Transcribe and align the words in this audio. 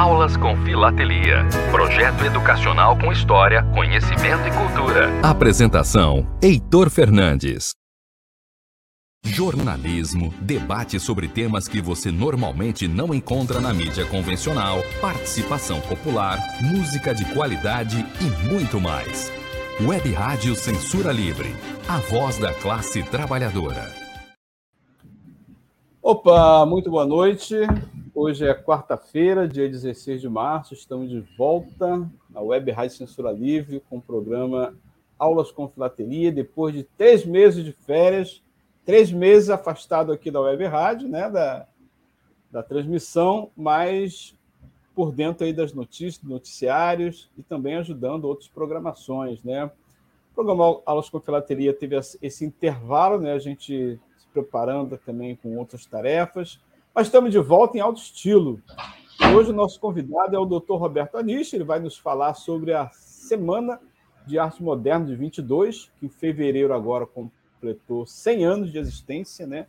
Aulas 0.00 0.34
com 0.34 0.56
Filatelia. 0.64 1.46
Projeto 1.70 2.24
educacional 2.24 2.96
com 2.96 3.12
história, 3.12 3.62
conhecimento 3.74 4.48
e 4.48 4.50
cultura. 4.50 5.10
Apresentação: 5.22 6.26
Heitor 6.42 6.88
Fernandes. 6.88 7.74
Jornalismo, 9.22 10.32
debate 10.40 10.98
sobre 10.98 11.28
temas 11.28 11.68
que 11.68 11.82
você 11.82 12.10
normalmente 12.10 12.88
não 12.88 13.14
encontra 13.14 13.60
na 13.60 13.74
mídia 13.74 14.06
convencional, 14.06 14.78
participação 15.02 15.82
popular, 15.82 16.38
música 16.62 17.14
de 17.14 17.26
qualidade 17.34 17.98
e 18.22 18.48
muito 18.50 18.80
mais. 18.80 19.30
Web 19.82 20.10
Rádio 20.14 20.54
Censura 20.54 21.12
Livre, 21.12 21.54
a 21.86 21.98
voz 21.98 22.38
da 22.38 22.54
classe 22.54 23.02
trabalhadora. 23.02 23.92
Opa, 26.02 26.64
muito 26.64 26.90
boa 26.90 27.04
noite. 27.04 27.54
Hoje 28.22 28.46
é 28.46 28.52
quarta-feira, 28.52 29.48
dia 29.48 29.66
16 29.66 30.20
de 30.20 30.28
março. 30.28 30.74
Estamos 30.74 31.08
de 31.08 31.20
volta 31.38 32.06
na 32.28 32.42
Web 32.42 32.70
Rádio 32.70 32.98
Censura 32.98 33.32
Livre 33.32 33.82
com 33.88 33.96
o 33.96 34.02
programa 34.02 34.76
Aulas 35.18 35.50
com 35.50 35.66
Filatelia. 35.66 36.30
Depois 36.30 36.74
de 36.74 36.82
três 36.82 37.24
meses 37.24 37.64
de 37.64 37.72
férias, 37.72 38.42
três 38.84 39.10
meses 39.10 39.48
afastado 39.48 40.12
aqui 40.12 40.30
da 40.30 40.38
Web 40.38 40.66
Rádio, 40.66 41.08
né, 41.08 41.30
da, 41.30 41.66
da 42.50 42.62
transmissão, 42.62 43.50
mas 43.56 44.36
por 44.94 45.12
dentro 45.12 45.46
aí 45.46 45.52
das 45.54 45.72
notícias, 45.72 46.22
noticiários 46.22 47.30
e 47.38 47.42
também 47.42 47.76
ajudando 47.76 48.26
outras 48.26 48.48
programações, 48.48 49.42
né? 49.42 49.64
O 49.64 50.34
programa 50.34 50.82
Aulas 50.84 51.08
com 51.08 51.18
Filatelia 51.20 51.72
teve 51.72 51.98
esse 52.20 52.44
intervalo, 52.44 53.18
né? 53.18 53.32
A 53.32 53.38
gente 53.38 53.98
se 54.18 54.26
preparando 54.30 54.98
também 54.98 55.34
com 55.36 55.56
outras 55.56 55.86
tarefas, 55.86 56.60
mas 56.94 57.06
estamos 57.06 57.30
de 57.30 57.38
volta 57.38 57.76
em 57.76 57.80
alto 57.80 58.00
estilo. 58.00 58.60
Hoje 59.34 59.50
o 59.50 59.54
nosso 59.54 59.78
convidado 59.78 60.34
é 60.34 60.38
o 60.38 60.44
Dr. 60.44 60.74
Roberto 60.74 61.16
Anish, 61.16 61.52
ele 61.52 61.64
vai 61.64 61.78
nos 61.78 61.96
falar 61.96 62.34
sobre 62.34 62.72
a 62.72 62.90
Semana 62.90 63.80
de 64.26 64.38
Arte 64.38 64.62
Moderna 64.62 65.06
de 65.06 65.14
22, 65.14 65.90
que 65.98 66.06
em 66.06 66.08
fevereiro 66.08 66.74
agora 66.74 67.06
completou 67.06 68.04
100 68.06 68.44
anos 68.44 68.72
de 68.72 68.78
existência, 68.78 69.46
né? 69.46 69.66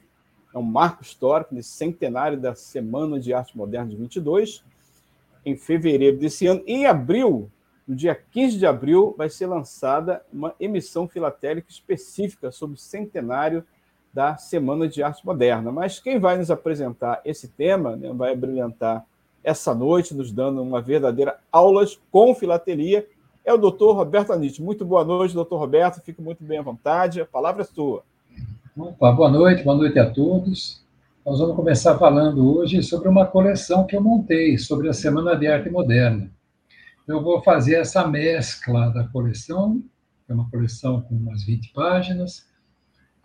É 0.53 0.57
um 0.57 0.63
marco 0.63 1.03
histórico 1.03 1.53
nesse 1.53 1.69
centenário 1.69 2.39
da 2.39 2.55
Semana 2.55 3.19
de 3.19 3.33
Arte 3.33 3.55
Moderna 3.55 3.89
de 3.89 3.95
22 3.95 4.63
em 5.45 5.55
fevereiro 5.55 6.17
desse 6.17 6.47
ano. 6.47 6.63
Em 6.65 6.85
abril, 6.85 7.49
no 7.87 7.95
dia 7.95 8.15
15 8.15 8.57
de 8.57 8.65
abril, 8.65 9.13
vai 9.17 9.29
ser 9.29 9.45
lançada 9.45 10.25
uma 10.33 10.53
emissão 10.59 11.07
filatélica 11.07 11.69
específica 11.69 12.51
sobre 12.51 12.75
o 12.75 12.79
centenário 12.79 13.65
da 14.13 14.37
Semana 14.37 14.87
de 14.87 15.01
Arte 15.01 15.25
Moderna. 15.25 15.71
Mas 15.71 15.99
quem 15.99 16.19
vai 16.19 16.37
nos 16.37 16.51
apresentar 16.51 17.21
esse 17.23 17.47
tema, 17.47 17.95
né, 17.95 18.11
vai 18.13 18.35
brilhantar 18.35 19.05
essa 19.43 19.73
noite, 19.73 20.13
nos 20.13 20.31
dando 20.31 20.61
uma 20.61 20.81
verdadeira 20.81 21.37
aulas 21.51 21.99
com 22.11 22.35
filatelia, 22.35 23.07
é 23.43 23.53
o 23.53 23.57
doutor 23.57 23.93
Roberto 23.95 24.31
Anite. 24.31 24.61
Muito 24.61 24.85
boa 24.85 25.03
noite, 25.03 25.33
doutor 25.33 25.57
Roberto. 25.57 26.01
Fique 26.01 26.21
muito 26.21 26.43
bem 26.43 26.59
à 26.59 26.61
vontade. 26.61 27.21
A 27.21 27.25
palavra 27.25 27.63
é 27.63 27.65
sua. 27.65 28.03
Opa, 28.77 29.11
boa 29.11 29.29
noite, 29.29 29.63
boa 29.63 29.75
noite 29.75 29.97
a 29.97 30.09
todos. 30.09 30.81
Nós 31.25 31.39
vamos 31.39 31.55
começar 31.55 31.97
falando 31.97 32.55
hoje 32.55 32.81
sobre 32.83 33.09
uma 33.09 33.25
coleção 33.25 33.85
que 33.85 33.95
eu 33.95 34.01
montei 34.01 34.57
sobre 34.57 34.89
a 34.89 34.93
Semana 34.93 35.35
de 35.35 35.47
Arte 35.47 35.69
Moderna. 35.69 36.31
Eu 37.07 37.21
vou 37.21 37.41
fazer 37.43 37.75
essa 37.75 38.07
mescla 38.07 38.89
da 38.89 39.07
coleção, 39.07 39.83
é 40.29 40.33
uma 40.33 40.49
coleção 40.49 41.01
com 41.01 41.15
umas 41.15 41.43
20 41.43 41.73
páginas, 41.73 42.47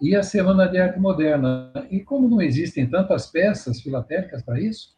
e 0.01 0.15
a 0.15 0.23
Semana 0.23 0.69
de 0.69 0.79
Arte 0.79 0.99
Moderna. 0.99 1.73
E 1.91 2.01
como 2.01 2.29
não 2.29 2.41
existem 2.41 2.89
tantas 2.89 3.27
peças 3.27 3.81
filatélicas 3.81 4.43
para 4.43 4.61
isso, 4.61 4.97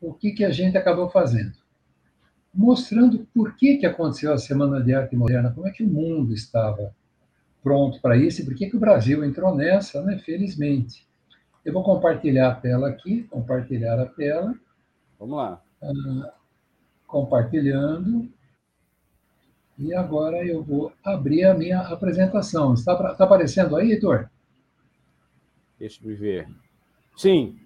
o 0.00 0.12
que, 0.12 0.32
que 0.32 0.44
a 0.44 0.50
gente 0.50 0.76
acabou 0.76 1.08
fazendo? 1.08 1.56
Mostrando 2.52 3.26
por 3.34 3.56
que, 3.56 3.76
que 3.76 3.86
aconteceu 3.86 4.32
a 4.32 4.38
Semana 4.38 4.82
de 4.82 4.94
Arte 4.94 5.16
Moderna, 5.16 5.52
como 5.52 5.66
é 5.66 5.70
que 5.70 5.84
o 5.84 5.88
mundo 5.88 6.32
estava 6.32 6.94
pronto 7.62 8.00
para 8.00 8.16
isso 8.16 8.40
e 8.40 8.44
por 8.44 8.54
que, 8.54 8.70
que 8.70 8.76
o 8.76 8.80
Brasil 8.80 9.24
entrou 9.24 9.54
nessa, 9.54 10.02
né? 10.02 10.18
felizmente. 10.18 11.06
Eu 11.64 11.72
vou 11.72 11.82
compartilhar 11.82 12.48
a 12.48 12.54
tela 12.54 12.88
aqui, 12.88 13.24
compartilhar 13.24 13.98
a 13.98 14.06
tela. 14.06 14.54
Vamos 15.18 15.36
lá. 15.36 15.60
Ah, 15.82 16.32
compartilhando. 17.06 18.30
E 19.78 19.94
agora 19.94 20.44
eu 20.44 20.62
vou 20.62 20.92
abrir 21.04 21.44
a 21.44 21.54
minha 21.54 21.80
apresentação. 21.80 22.74
Está, 22.74 22.92
está 23.12 23.24
aparecendo 23.24 23.76
aí, 23.76 23.92
Heitor? 23.92 24.28
Deixa 25.78 26.00
eu 26.02 26.16
ver. 26.16 26.48
Sim. 27.16 27.58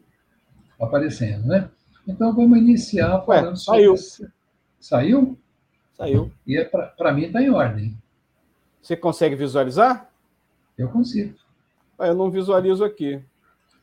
Está 0.72 0.86
aparecendo, 0.86 1.46
né? 1.46 1.70
Então 2.06 2.34
vamos 2.34 2.58
iniciar 2.58 3.20
falando 3.22 3.50
Ué, 3.50 3.56
saiu. 3.56 3.96
sobre. 3.96 4.32
Saiu? 4.80 5.38
Saiu. 5.92 6.32
E 6.46 6.58
é 6.58 6.64
para 6.64 7.12
mim 7.12 7.24
está 7.24 7.40
em 7.40 7.50
ordem. 7.50 7.96
Você 8.80 8.96
consegue 8.96 9.36
visualizar? 9.36 10.10
Eu 10.76 10.88
consigo. 10.88 11.34
Eu 11.98 12.14
não 12.14 12.30
visualizo 12.30 12.82
aqui. 12.82 13.22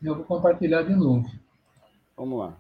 Eu 0.02 0.16
vou 0.16 0.24
compartilhar 0.26 0.82
de 0.82 0.96
novo. 0.96 1.30
Vamos 2.18 2.40
lá. 2.40 2.58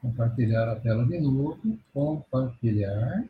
Compartilhar 0.00 0.70
a 0.70 0.76
tela 0.76 1.04
de 1.04 1.20
novo. 1.20 1.58
Compartilhar. 1.92 3.24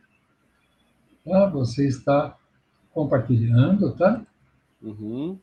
Tá? 1.25 1.47
Você 1.47 1.87
está 1.87 2.37
compartilhando, 2.93 3.91
tá? 3.93 4.25
Uhum. 4.81 5.37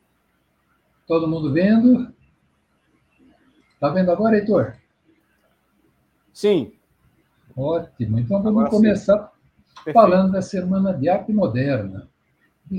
Todo 1.05 1.27
mundo 1.27 1.51
vendo? 1.51 2.11
Tá 3.79 3.89
vendo 3.89 4.09
agora, 4.09 4.37
Heitor? 4.37 4.75
Sim. 6.31 6.71
Ótimo. 7.55 8.17
Então 8.17 8.41
vamos 8.41 8.61
agora 8.61 8.69
começar 8.69 9.31
sim. 9.83 9.91
falando 9.91 10.31
da 10.31 10.41
Semana 10.41 10.93
de 10.93 11.09
Arte 11.09 11.33
Moderna, 11.33 12.07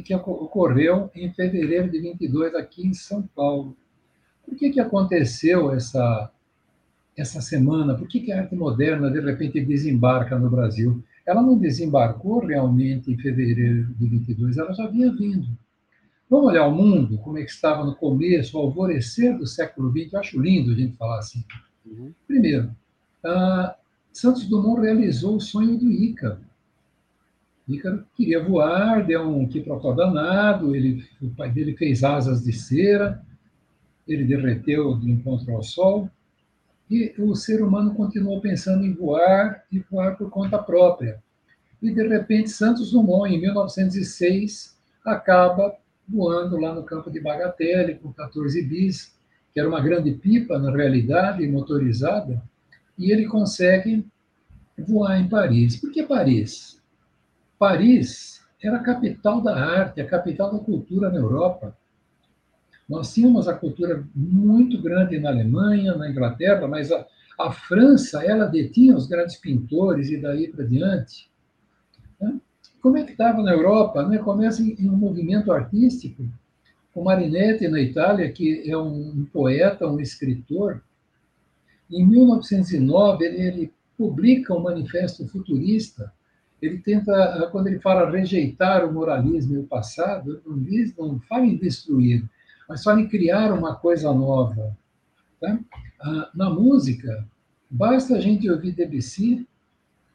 que 0.05 0.15
ocorreu 0.15 1.11
em 1.15 1.33
fevereiro 1.33 1.91
de 1.91 2.01
22 2.01 2.55
aqui 2.55 2.87
em 2.87 2.95
São 2.95 3.23
Paulo. 3.23 3.77
Por 4.45 4.57
que, 4.57 4.71
que 4.71 4.81
aconteceu 4.81 5.71
essa, 5.73 6.31
essa 7.17 7.41
semana? 7.41 7.95
Por 7.95 8.09
que, 8.09 8.21
que 8.21 8.33
a 8.33 8.41
arte 8.41 8.57
moderna, 8.57 9.11
de 9.11 9.21
repente, 9.21 9.61
desembarca 9.61 10.39
no 10.39 10.51
Brasil? 10.51 11.05
Ela 11.27 11.41
não 11.41 11.59
desembarcou 11.59 12.45
realmente 12.45 13.11
em 13.11 13.17
fevereiro 13.17 13.95
de 13.95 14.07
22, 14.07 14.57
ela 14.59 14.73
já 14.75 14.87
vinha 14.87 15.13
vindo. 15.13 15.49
Vamos 16.29 16.47
olhar 16.47 16.67
o 16.67 16.75
mundo, 16.75 17.19
como 17.19 17.39
é 17.39 17.45
que 17.45 17.51
estava 17.51 17.85
no 17.85 17.95
começo, 17.95 18.57
o 18.57 18.61
alvorecer 18.61 19.37
do 19.39 19.47
século 19.47 19.91
XX. 19.91 20.13
Eu 20.13 20.21
acho 20.21 20.41
lindo 20.41 20.73
a 20.73 20.75
gente 20.75 20.97
falar 20.97 21.19
assim. 21.19 21.45
Uhum. 21.87 22.13
Primeiro, 22.27 22.75
uh, 23.25 23.75
Santos 24.13 24.47
Dumont 24.49 24.81
realizou 24.81 25.37
o 25.37 25.41
sonho 25.41 25.79
do 25.79 25.91
Ícaro. 25.91 26.41
Ícaro 27.69 28.05
queria 28.15 28.43
voar, 28.43 29.07
deu 29.07 29.23
um 29.23 29.49
quiprocó 29.49 29.93
danado, 29.93 30.75
ele, 30.75 31.05
o 31.21 31.31
pai 31.31 31.51
dele 31.51 31.77
fez 31.77 32.05
asas 32.05 32.43
de 32.43 32.53
cera, 32.53 33.25
ele 34.07 34.25
derreteu 34.25 34.99
de 34.99 35.11
encontro 35.11 35.55
ao 35.55 35.63
Sol, 35.63 36.11
e 36.91 37.15
o 37.19 37.35
ser 37.35 37.63
humano 37.63 37.95
continuou 37.95 38.41
pensando 38.41 38.85
em 38.85 38.93
voar 38.93 39.65
e 39.71 39.79
voar 39.79 40.17
por 40.17 40.31
conta 40.31 40.59
própria. 40.59 41.23
E, 41.83 41.91
de 41.91 42.07
repente, 42.07 42.51
Santos 42.51 42.93
Dumont, 42.93 43.33
em 43.33 43.41
1906, 43.41 44.79
acaba 45.05 45.77
voando 46.09 46.57
lá 46.59 46.75
no 46.75 46.83
campo 46.83 47.11
de 47.11 47.21
Bagatelle, 47.21 47.97
com 47.97 48.13
14 48.13 48.63
bis, 48.63 49.15
que 49.53 49.61
era 49.61 49.69
uma 49.69 49.81
grande 49.81 50.13
pipa, 50.13 50.59
na 50.59 50.71
realidade, 50.71 51.47
motorizada, 51.47 52.43
e 52.99 53.11
ele 53.11 53.27
consegue 53.27 54.07
voar 54.79 55.21
em 55.21 55.29
Paris. 55.29 55.77
Por 55.77 55.93
que 55.93 56.03
Paris? 56.03 56.81
Paris 57.59 58.43
era 58.63 58.79
a 58.79 58.83
capital 58.83 59.41
da 59.41 59.57
arte, 59.57 60.01
a 60.01 60.07
capital 60.07 60.53
da 60.53 60.59
cultura 60.59 61.11
na 61.11 61.19
Europa. 61.19 61.77
Nós 62.89 63.15
tínhamos 63.15 63.49
a 63.49 63.55
cultura 63.55 64.07
muito 64.15 64.81
grande 64.81 65.19
na 65.19 65.31
Alemanha, 65.31 65.95
na 65.95 66.11
Inglaterra, 66.11 66.69
mas 66.69 66.93
a, 66.93 67.07
a 67.39 67.51
França, 67.51 68.23
ela 68.23 68.47
detinha 68.47 68.97
os 68.97 69.07
grandes 69.07 69.37
pintores 69.37 70.11
e 70.11 70.19
daí 70.19 70.49
para 70.49 70.65
diante. 70.65 71.31
Né? 72.21 72.39
Como 72.83 72.99
é 72.99 73.05
que 73.05 73.13
estava 73.13 73.43
na 73.43 73.53
Europa? 73.53 74.07
Né? 74.07 74.19
Começa 74.19 74.63
em, 74.63 74.77
em, 74.79 74.89
um 74.89 74.97
movimento 74.97 75.51
artístico, 75.51 76.25
o 76.95 77.03
Marinetti 77.03 77.67
na 77.69 77.81
Itália, 77.81 78.31
que 78.31 78.71
é 78.71 78.77
um, 78.77 79.09
um 79.09 79.25
poeta, 79.33 79.89
um 79.89 79.99
escritor. 79.99 80.83
Em 81.91 82.07
1909, 82.07 83.25
ele, 83.25 83.43
ele 83.43 83.73
publica 83.97 84.55
um 84.55 84.61
manifesto 84.61 85.27
futurista. 85.27 86.13
Ele 86.61 86.79
tenta, 86.79 87.49
quando 87.51 87.67
ele 87.67 87.81
fala 87.81 88.11
rejeitar 88.11 88.85
o 88.85 88.93
moralismo 88.93 89.55
e 89.55 89.59
o 89.59 89.67
passado, 89.67 90.41
não, 90.47 90.59
diz, 90.63 90.97
não 90.97 91.19
fala 91.21 91.47
em 91.47 91.57
destruir, 91.57 92.25
mas 92.69 92.83
só 92.83 92.99
em 92.99 93.09
criar 93.09 93.53
uma 93.53 93.75
coisa 93.75 94.13
nova. 94.13 94.77
Tá? 95.41 95.59
Ah, 96.01 96.31
na 96.35 96.51
música, 96.51 97.27
basta 97.71 98.17
a 98.17 98.21
gente 98.21 98.49
ouvir 98.51 98.73
Debussy 98.73 99.47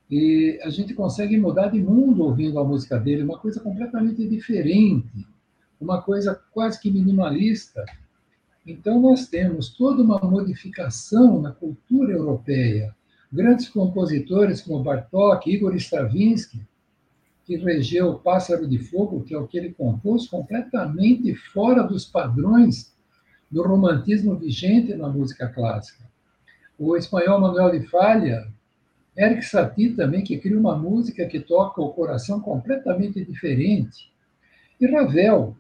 e 0.10 0.60
a 0.63 0.69
gente 0.69 0.94
consegue 0.94 1.38
mudar 1.38 1.68
de 1.68 1.81
mundo 1.81 2.24
ouvindo 2.24 2.60
a 2.60 2.63
música 2.63 3.00
dele, 3.00 3.24
uma 3.24 3.38
coisa 3.38 3.60
completamente 3.60 4.28
diferente, 4.28 5.28
uma 5.80 6.01
coisa 6.01 6.40
quase 6.51 6.80
que 6.80 6.90
minimalista. 6.90 7.86
Então, 8.66 9.00
nós 9.00 9.28
temos 9.28 9.69
toda 9.69 10.02
uma 10.02 10.19
modificação 10.19 11.42
na 11.42 11.52
cultura 11.52 12.13
europeia, 12.13 12.95
grandes 13.31 13.69
compositores 13.69 14.62
como 14.62 14.84
Bartók, 14.84 15.50
Igor 15.50 15.75
Stravinsky, 15.75 16.60
que 17.50 17.56
regeu 17.56 18.12
o 18.12 18.19
Pássaro 18.19 18.68
de 18.68 18.78
Fogo, 18.78 19.24
que 19.24 19.34
é 19.34 19.38
o 19.40 19.48
que 19.48 19.57
ele 19.57 19.74
compôs, 19.74 20.28
completamente 20.28 21.34
fora 21.34 21.81
dos 21.81 22.06
padrões 22.06 22.96
do 23.50 23.63
romantismo 23.63 24.36
vigente 24.36 24.94
na 24.94 25.10
música 25.10 25.48
clássica. 25.48 26.04
O 26.78 26.96
espanhol 26.96 27.42
Manuel 27.42 27.72
de 27.72 27.88
Falha, 27.88 28.48
Eric 29.18 29.42
Satie 29.42 29.96
também, 29.96 30.24
que 30.24 30.38
cria 30.38 30.60
uma 30.60 30.78
música 30.78 31.25
que 31.25 31.40
toca 31.40 31.81
o 31.81 31.90
coração 31.90 32.40
completamente 32.40 33.25
diferente. 33.25 34.13
E 34.80 34.86
Ravel, 34.86 35.57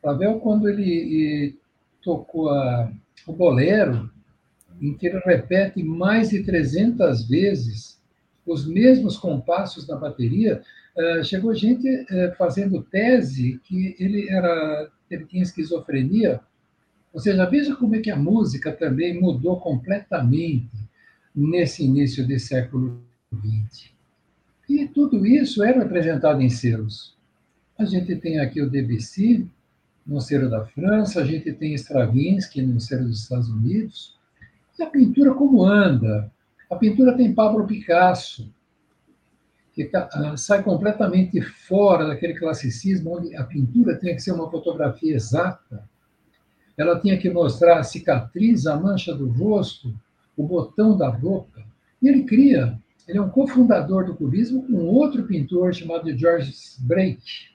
Ravel 0.00 0.38
quando 0.38 0.68
ele 0.68 1.58
tocou 2.04 2.50
a, 2.50 2.88
o 3.26 3.32
bolero, 3.32 4.08
em 4.80 4.94
que 4.94 5.08
ele 5.08 5.18
repete 5.18 5.82
mais 5.82 6.30
de 6.30 6.44
300 6.44 7.28
vezes 7.28 8.00
os 8.46 8.64
mesmos 8.64 9.16
compassos 9.16 9.88
na 9.88 9.96
bateria, 9.96 10.62
chegou 11.24 11.54
gente 11.54 11.88
uh, 11.88 12.34
fazendo 12.36 12.82
tese 12.82 13.60
que 13.64 13.96
ele 13.98 14.28
era 14.28 14.90
ele 15.14 15.26
tinha 15.26 15.42
esquizofrenia. 15.42 16.40
Ou 17.12 17.20
seja, 17.20 17.44
veja 17.44 17.76
como 17.76 17.94
é 17.96 18.00
que 18.00 18.10
a 18.10 18.16
música 18.16 18.72
também 18.72 19.20
mudou 19.20 19.60
completamente 19.60 20.70
nesse 21.34 21.84
início 21.84 22.26
do 22.26 22.38
século 22.38 23.02
XX. 23.34 23.90
E 24.68 24.88
tudo 24.88 25.26
isso 25.26 25.62
era 25.62 25.82
apresentado 25.82 26.40
em 26.40 26.48
selos. 26.48 27.14
A 27.78 27.84
gente 27.84 28.16
tem 28.16 28.40
aqui 28.40 28.62
o 28.62 28.70
Debussy, 28.70 29.46
no 30.06 30.20
selo 30.20 30.48
da 30.48 30.64
França, 30.64 31.20
a 31.20 31.24
gente 31.24 31.52
tem 31.52 31.74
Stravinsky 31.74 32.62
no 32.62 32.80
selo 32.80 33.06
dos 33.06 33.22
Estados 33.22 33.48
Unidos. 33.48 34.16
E 34.78 34.82
a 34.82 34.86
pintura 34.86 35.34
como 35.34 35.64
anda? 35.64 36.30
A 36.70 36.76
pintura 36.76 37.16
tem 37.16 37.34
Pablo 37.34 37.66
Picasso, 37.66 38.50
que 39.74 39.84
tá, 39.84 40.36
sai 40.36 40.62
completamente 40.62 41.40
fora 41.40 42.06
daquele 42.06 42.34
classicismo 42.34 43.16
onde 43.16 43.34
a 43.34 43.44
pintura 43.44 43.98
tinha 43.98 44.14
que 44.14 44.20
ser 44.20 44.32
uma 44.32 44.50
fotografia 44.50 45.14
exata. 45.14 45.88
Ela 46.76 47.00
tinha 47.00 47.18
que 47.18 47.30
mostrar 47.30 47.78
a 47.78 47.82
cicatriz, 47.82 48.66
a 48.66 48.76
mancha 48.76 49.14
do 49.14 49.28
rosto, 49.28 49.94
o 50.36 50.46
botão 50.46 50.96
da 50.96 51.08
roupa. 51.08 51.62
E 52.02 52.08
ele 52.08 52.24
cria, 52.24 52.78
ele 53.08 53.18
é 53.18 53.22
um 53.22 53.30
cofundador 53.30 54.04
do 54.04 54.14
cubismo 54.14 54.66
com 54.66 54.86
outro 54.86 55.24
pintor 55.24 55.74
chamado 55.74 56.16
George 56.16 56.54
Brake. 56.80 57.50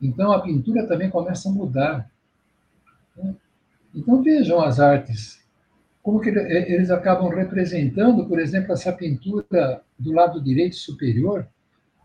Então 0.00 0.32
a 0.32 0.40
pintura 0.40 0.86
também 0.86 1.10
começa 1.10 1.48
a 1.48 1.52
mudar. 1.52 2.10
Então 3.94 4.22
vejam 4.22 4.60
as 4.60 4.80
artes, 4.80 5.43
como 6.04 6.20
que 6.20 6.28
eles 6.28 6.90
acabam 6.90 7.30
representando, 7.30 8.28
por 8.28 8.38
exemplo, 8.38 8.74
essa 8.74 8.92
pintura 8.92 9.80
do 9.98 10.12
lado 10.12 10.38
direito 10.38 10.76
superior, 10.76 11.48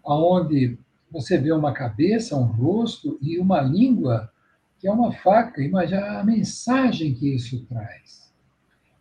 aonde 0.06 0.80
você 1.12 1.38
vê 1.38 1.52
uma 1.52 1.74
cabeça, 1.74 2.38
um 2.38 2.46
rosto 2.46 3.20
e 3.22 3.38
uma 3.38 3.60
língua 3.60 4.32
que 4.80 4.88
é 4.88 4.92
uma 4.92 5.12
faca. 5.12 5.62
Imagina 5.62 6.18
a 6.18 6.24
mensagem 6.24 7.14
que 7.14 7.36
isso 7.36 7.66
traz. 7.66 8.32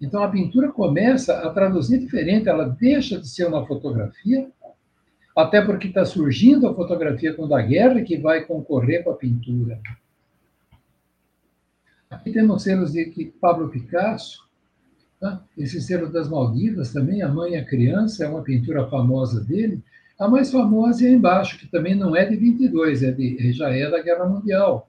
Então 0.00 0.20
a 0.20 0.28
pintura 0.28 0.72
começa 0.72 1.46
a 1.46 1.50
traduzir 1.50 2.00
diferente, 2.00 2.48
ela 2.48 2.68
deixa 2.68 3.20
de 3.20 3.28
ser 3.28 3.46
uma 3.46 3.64
fotografia 3.64 4.50
até 5.36 5.64
porque 5.64 5.86
está 5.86 6.04
surgindo 6.04 6.66
a 6.66 6.74
fotografia 6.74 7.32
com 7.32 7.54
a 7.54 7.62
guerra 7.62 8.02
que 8.02 8.16
vai 8.16 8.44
concorrer 8.44 9.04
com 9.04 9.10
a 9.10 9.16
pintura. 9.16 9.80
Aqui 12.10 12.32
temos 12.32 12.64
selos 12.64 12.92
de 12.94 13.32
Pablo 13.40 13.68
Picasso, 13.68 14.47
tá? 15.20 15.42
esse 15.56 15.80
selo 15.80 16.10
das 16.10 16.28
Maldivas 16.28 16.92
também, 16.92 17.22
A 17.22 17.28
Mãe 17.28 17.52
e 17.52 17.56
a 17.56 17.64
Criança, 17.64 18.24
é 18.24 18.28
uma 18.28 18.42
pintura 18.42 18.86
famosa 18.86 19.42
dele. 19.42 19.82
A 20.18 20.28
mais 20.28 20.50
famosa 20.50 21.06
é 21.06 21.10
embaixo, 21.10 21.58
que 21.58 21.68
também 21.68 21.94
não 21.94 22.16
é 22.16 22.24
de 22.24 22.36
22, 22.36 23.02
é 23.02 23.12
de, 23.12 23.52
já 23.52 23.70
é 23.70 23.88
da 23.88 24.02
Guerra 24.02 24.26
Mundial. 24.26 24.88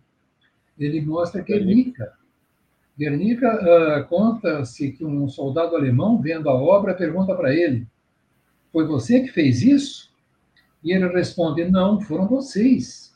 Ele 0.78 1.02
mostra 1.02 1.42
Guernica. 1.42 2.14
Guernica 2.98 3.48
uh, 3.48 4.08
conta-se 4.08 4.92
que 4.92 5.06
um 5.06 5.28
soldado 5.30 5.76
alemão, 5.76 6.20
vendo 6.20 6.50
a 6.50 6.54
obra, 6.54 6.94
pergunta 6.94 7.36
para 7.36 7.54
ele: 7.54 7.88
Foi 8.72 8.86
você 8.86 9.22
que 9.22 9.30
fez 9.30 9.62
isso? 9.62 10.10
E 10.84 10.92
ele 10.92 11.08
responde: 11.08 11.64
Não, 11.66 12.02
foram 12.02 12.28
vocês. 12.28 13.14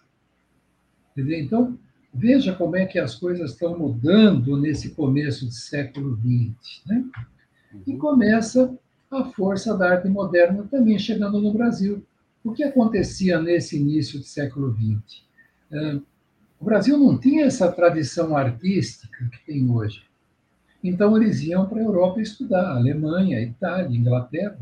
Entendeu? 1.12 1.40
Então, 1.40 1.80
veja 2.14 2.54
como 2.54 2.76
é 2.76 2.86
que 2.86 3.00
as 3.00 3.16
coisas 3.16 3.52
estão 3.52 3.78
mudando 3.78 4.56
nesse 4.56 4.92
começo 4.92 5.46
do 5.46 5.52
século 5.52 6.16
XX. 6.18 6.84
Né? 6.86 7.06
E 7.88 7.94
uhum. 7.94 7.98
começa 7.98 8.78
a 9.10 9.26
força 9.26 9.76
da 9.78 9.92
arte 9.92 10.08
moderna 10.08 10.68
também 10.70 11.00
chegando 11.00 11.42
no 11.42 11.52
Brasil. 11.52 12.06
O 12.44 12.52
que 12.52 12.64
acontecia 12.64 13.42
nesse 13.42 13.78
início 13.78 14.20
do 14.20 14.26
século 14.26 14.76
XX? 14.76 15.24
É, 15.72 16.00
o 16.60 16.66
Brasil 16.66 16.98
não 16.98 17.18
tinha 17.18 17.46
essa 17.46 17.72
tradição 17.72 18.38
artística 18.38 19.18
que 19.32 19.46
tem 19.46 19.70
hoje. 19.70 20.04
Então, 20.84 21.16
eles 21.16 21.42
iam 21.42 21.66
para 21.66 21.80
a 21.80 21.84
Europa 21.84 22.22
estudar, 22.22 22.76
Alemanha, 22.76 23.42
Itália, 23.42 23.98
Inglaterra, 23.98 24.60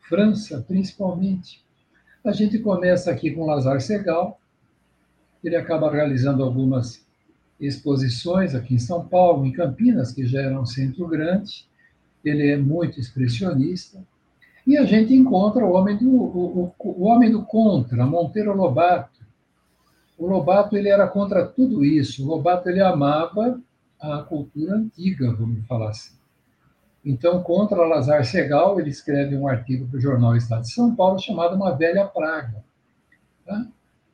França, 0.00 0.64
principalmente. 0.66 1.64
A 2.22 2.32
gente 2.32 2.58
começa 2.58 3.10
aqui 3.10 3.30
com 3.30 3.46
Lazar 3.46 3.80
Segal, 3.80 4.38
ele 5.46 5.56
acaba 5.56 5.90
realizando 5.90 6.42
algumas 6.42 7.06
exposições 7.60 8.54
aqui 8.54 8.74
em 8.74 8.78
São 8.78 9.06
Paulo, 9.06 9.46
em 9.46 9.52
Campinas, 9.52 10.12
que 10.12 10.26
já 10.26 10.42
era 10.42 10.60
um 10.60 10.66
centro 10.66 11.06
grande. 11.06 11.66
Ele 12.24 12.50
é 12.50 12.56
muito 12.56 12.98
expressionista. 12.98 14.02
E 14.66 14.76
a 14.76 14.84
gente 14.84 15.14
encontra 15.14 15.64
o 15.64 15.72
homem 15.72 15.96
do, 15.96 16.10
o, 16.10 16.74
o, 16.78 16.90
o 16.90 17.04
homem 17.04 17.30
do 17.30 17.44
contra, 17.44 18.04
Monteiro 18.04 18.54
Lobato. 18.54 19.24
O 20.18 20.26
Lobato 20.26 20.76
ele 20.76 20.88
era 20.88 21.06
contra 21.06 21.46
tudo 21.46 21.84
isso. 21.84 22.24
O 22.24 22.28
Lobato 22.28 22.68
ele 22.68 22.80
amava 22.80 23.60
a 24.00 24.22
cultura 24.22 24.74
antiga, 24.74 25.32
vamos 25.32 25.64
falar 25.66 25.90
assim. 25.90 26.16
Então, 27.04 27.40
contra 27.40 27.86
Lazar 27.86 28.24
Segal, 28.24 28.80
ele 28.80 28.90
escreve 28.90 29.36
um 29.36 29.46
artigo 29.46 29.86
para 29.86 29.96
o 29.96 30.00
jornal 30.00 30.34
Estado 30.34 30.62
de 30.62 30.72
São 30.72 30.94
Paulo 30.96 31.20
chamado 31.20 31.54
Uma 31.54 31.70
Velha 31.76 32.04
Praga. 32.04 32.64
Tá? 33.44 33.64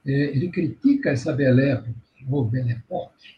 É, 0.07 0.11
ele 0.11 0.49
critica 0.49 1.11
essa 1.11 1.33
Belle 1.33 1.63
Époque, 1.63 1.95
ou 2.31 2.45
Belle 2.45 2.73
Époque. 2.73 3.37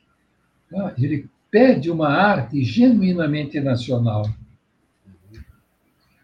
Tá? 0.71 0.95
Ele 0.99 1.29
pede 1.51 1.91
uma 1.91 2.09
arte 2.09 2.65
genuinamente 2.65 3.61
nacional. 3.61 4.29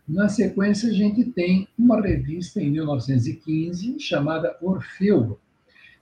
Na 0.08 0.28
sequência, 0.28 0.90
a 0.90 0.92
gente 0.92 1.24
tem 1.24 1.68
uma 1.78 2.00
revista 2.00 2.60
em 2.60 2.70
1915 2.70 4.00
chamada 4.00 4.56
Orfeu. 4.60 5.38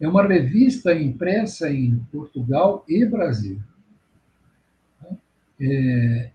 É 0.01 0.09
uma 0.09 0.27
revista 0.27 0.95
impressa 0.95 1.71
em 1.71 1.99
Portugal 2.11 2.85
e 2.89 3.05
Brasil. 3.05 3.61
É, 5.61 6.31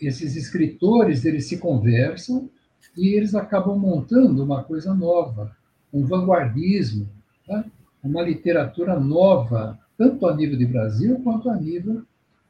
esses 0.00 0.34
escritores 0.34 1.24
eles 1.24 1.46
se 1.46 1.58
conversam 1.58 2.50
e 2.96 3.08
eles 3.08 3.34
acabam 3.34 3.78
montando 3.78 4.42
uma 4.42 4.64
coisa 4.64 4.94
nova, 4.94 5.56
um 5.94 6.04
vanguardismo, 6.04 7.08
tá? 7.46 7.64
uma 8.02 8.20
literatura 8.20 8.98
nova, 8.98 9.78
tanto 9.96 10.26
a 10.26 10.34
nível 10.34 10.58
de 10.58 10.66
Brasil 10.66 11.20
quanto 11.22 11.48
a 11.48 11.56
nível 11.56 12.02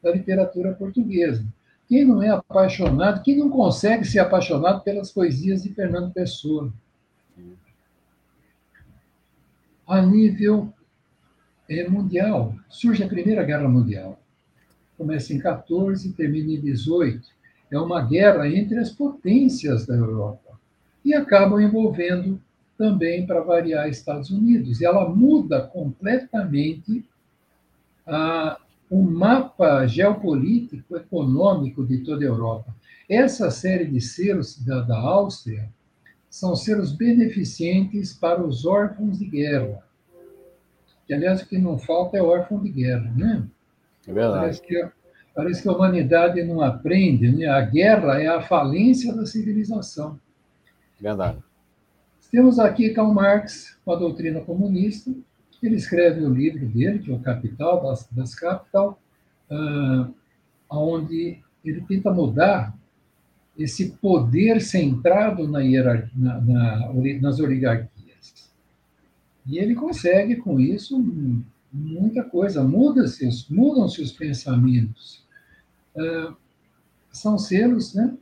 da 0.03 0.11
literatura 0.11 0.73
portuguesa. 0.73 1.45
Quem 1.87 2.05
não 2.05 2.23
é 2.23 2.31
apaixonado, 2.31 3.23
quem 3.23 3.39
não 3.39 3.51
consegue 3.51 4.05
ser 4.05 4.19
apaixonado 4.19 4.83
pelas 4.83 5.13
poesias 5.13 5.63
de 5.63 5.69
Fernando 5.69 6.13
Pessoa? 6.13 6.73
A 9.87 10.01
nível 10.01 10.73
é, 11.69 11.87
mundial, 11.89 12.55
surge 12.71 13.05
a 13.05 13.09
Primeira 13.09 13.45
Guerra 13.45 13.69
Mundial. 13.69 14.19
Começa 14.97 15.35
em 15.35 15.39
14 15.39 16.09
e 16.09 16.13
termina 16.13 16.53
em 16.53 16.61
18 16.61 17.35
é 17.71 17.79
uma 17.79 18.03
guerra 18.03 18.49
entre 18.49 18.79
as 18.79 18.91
potências 18.91 19.87
da 19.87 19.95
Europa 19.95 20.59
e 21.05 21.15
acabam 21.15 21.61
envolvendo 21.61 22.41
também, 22.77 23.27
para 23.27 23.41
variar, 23.41 23.89
Estados 23.89 24.31
Unidos. 24.31 24.81
E 24.81 24.85
ela 24.85 25.09
muda 25.09 25.63
completamente 25.63 27.05
a, 28.07 28.59
o 28.91 29.03
mapa 29.03 29.87
geopolítico, 29.87 30.97
econômico 30.97 31.85
de 31.87 31.99
toda 31.99 32.25
a 32.25 32.29
Europa. 32.29 32.75
Essa 33.09 33.51
série 33.51 33.87
de 33.87 34.01
selos 34.01 34.59
da, 34.65 34.81
da 34.81 34.99
Áustria 34.99 35.69
são 36.29 36.57
selos 36.57 36.93
beneficentes 36.93 38.13
para 38.13 38.43
os 38.43 38.65
órfãos 38.65 39.19
de 39.19 39.27
guerra. 39.27 39.83
Que, 41.07 41.15
aliás, 41.15 41.43
o 41.43 41.47
que 41.47 41.59
não 41.59 41.79
falta 41.79 42.17
é 42.17 42.23
órfão 42.23 42.63
de 42.63 42.71
guerra, 42.71 43.13
né? 43.17 43.47
É 44.07 44.13
verdade. 44.13 44.41
Parece 44.41 44.63
que 44.63 44.91
Parece 45.35 45.63
que 45.63 45.69
a 45.69 45.73
humanidade 45.73 46.43
não 46.45 46.61
aprende, 46.61 47.31
né? 47.33 47.47
a 47.47 47.61
guerra 47.61 48.23
é 48.23 48.29
a 48.29 48.41
falência 48.41 49.13
da 49.13 49.27
civilização. 49.27 50.19
Verdade. 51.01 51.39
Temos 52.35 52.59
aqui 52.59 52.91
Karl 52.91 53.15
Marx 53.15 53.79
com 53.85 53.93
a 53.93 53.97
doutrina 53.97 54.41
comunista. 54.41 55.09
Ele 55.63 55.77
escreve 55.77 56.21
o 56.25 56.35
livro 56.35 56.67
dele, 56.67 56.99
que 56.99 57.13
é 57.13 57.15
o 57.15 57.21
Capital, 57.21 57.81
das, 57.81 58.09
das 58.11 58.35
Capital, 58.35 59.01
uh, 59.49 60.13
onde 60.69 61.39
ele 61.65 61.81
tenta 61.83 62.11
mudar 62.11 62.77
esse 63.57 63.91
poder 64.03 64.61
centrado 64.61 65.47
na 65.47 65.61
hierarquia, 65.61 66.11
na, 66.17 66.41
na, 66.41 66.93
nas 67.23 67.39
oligarquias. 67.39 68.51
E 69.47 69.57
ele 69.57 69.77
consegue, 69.77 70.35
com 70.35 70.59
isso, 70.59 70.99
muita 71.73 72.25
coisa. 72.25 72.65
Muda-se, 72.65 73.29
mudam-se 73.49 74.03
os 74.03 74.11
pensamentos. 74.11 75.25
Uh, 75.95 76.35
são 77.13 77.39
selos, 77.39 77.95
né? 77.95 78.13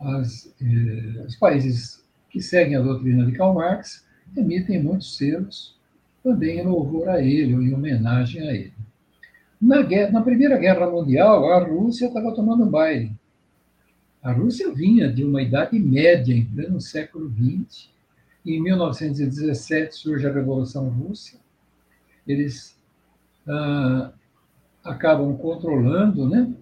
As, 0.00 0.52
eh, 0.60 1.24
os 1.24 1.36
países 1.36 2.01
que 2.32 2.40
seguem 2.40 2.76
a 2.76 2.80
doutrina 2.80 3.26
de 3.26 3.32
Karl 3.32 3.54
Marx 3.54 4.04
emitem 4.34 4.82
muitos 4.82 5.16
selos 5.16 5.78
também 6.22 6.60
em 6.60 6.66
louvor 6.66 7.08
a 7.08 7.22
ele, 7.22 7.54
ou 7.54 7.62
em 7.62 7.74
homenagem 7.74 8.48
a 8.48 8.54
ele. 8.54 8.72
Na, 9.60 9.82
guerra, 9.82 10.12
na 10.12 10.22
Primeira 10.22 10.56
Guerra 10.56 10.90
Mundial, 10.90 11.52
a 11.52 11.58
Rússia 11.58 12.06
estava 12.06 12.34
tomando 12.34 12.64
baile. 12.64 13.12
A 14.22 14.32
Rússia 14.32 14.72
vinha 14.72 15.12
de 15.12 15.24
uma 15.24 15.42
idade 15.42 15.78
média, 15.78 16.32
em 16.32 16.44
pleno 16.44 16.80
século 16.80 17.30
XX. 17.30 17.90
Em 18.46 18.62
1917 18.62 19.94
surge 19.94 20.26
a 20.26 20.32
Revolução 20.32 20.88
Russa. 20.88 21.38
Eles 22.26 22.76
ah, 23.46 24.12
acabam 24.84 25.36
controlando 25.36 26.28
né, 26.28 26.52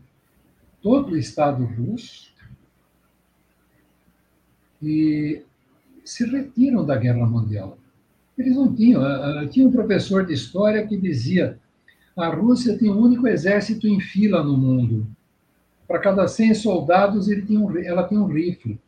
todo 0.83 1.12
o 1.12 1.19
Estado 1.19 1.65
russo 1.65 2.31
e 4.83 5.43
se 6.11 6.25
retiram 6.25 6.85
da 6.85 6.97
Guerra 6.97 7.25
Mundial. 7.25 7.79
Eles 8.37 8.57
não 8.57 8.75
tinham. 8.75 9.02
Ah, 9.02 9.43
ah, 9.43 9.47
tinha 9.47 9.67
um 9.67 9.71
professor 9.71 10.26
de 10.26 10.33
história 10.33 10.85
que 10.85 10.97
dizia 10.97 11.57
a 12.17 12.29
Rússia 12.29 12.76
tem 12.76 12.90
um 12.90 12.99
único 12.99 13.29
exército 13.29 13.87
em 13.87 14.00
fila 14.00 14.43
no 14.43 14.57
mundo. 14.57 15.07
Para 15.87 16.00
cada 16.00 16.26
100 16.26 16.55
soldados, 16.55 17.26
tinha 17.26 17.61
um, 17.61 17.79
ela 17.79 18.09
tinha 18.09 18.21
um 18.21 18.26
rifle. 18.26 18.79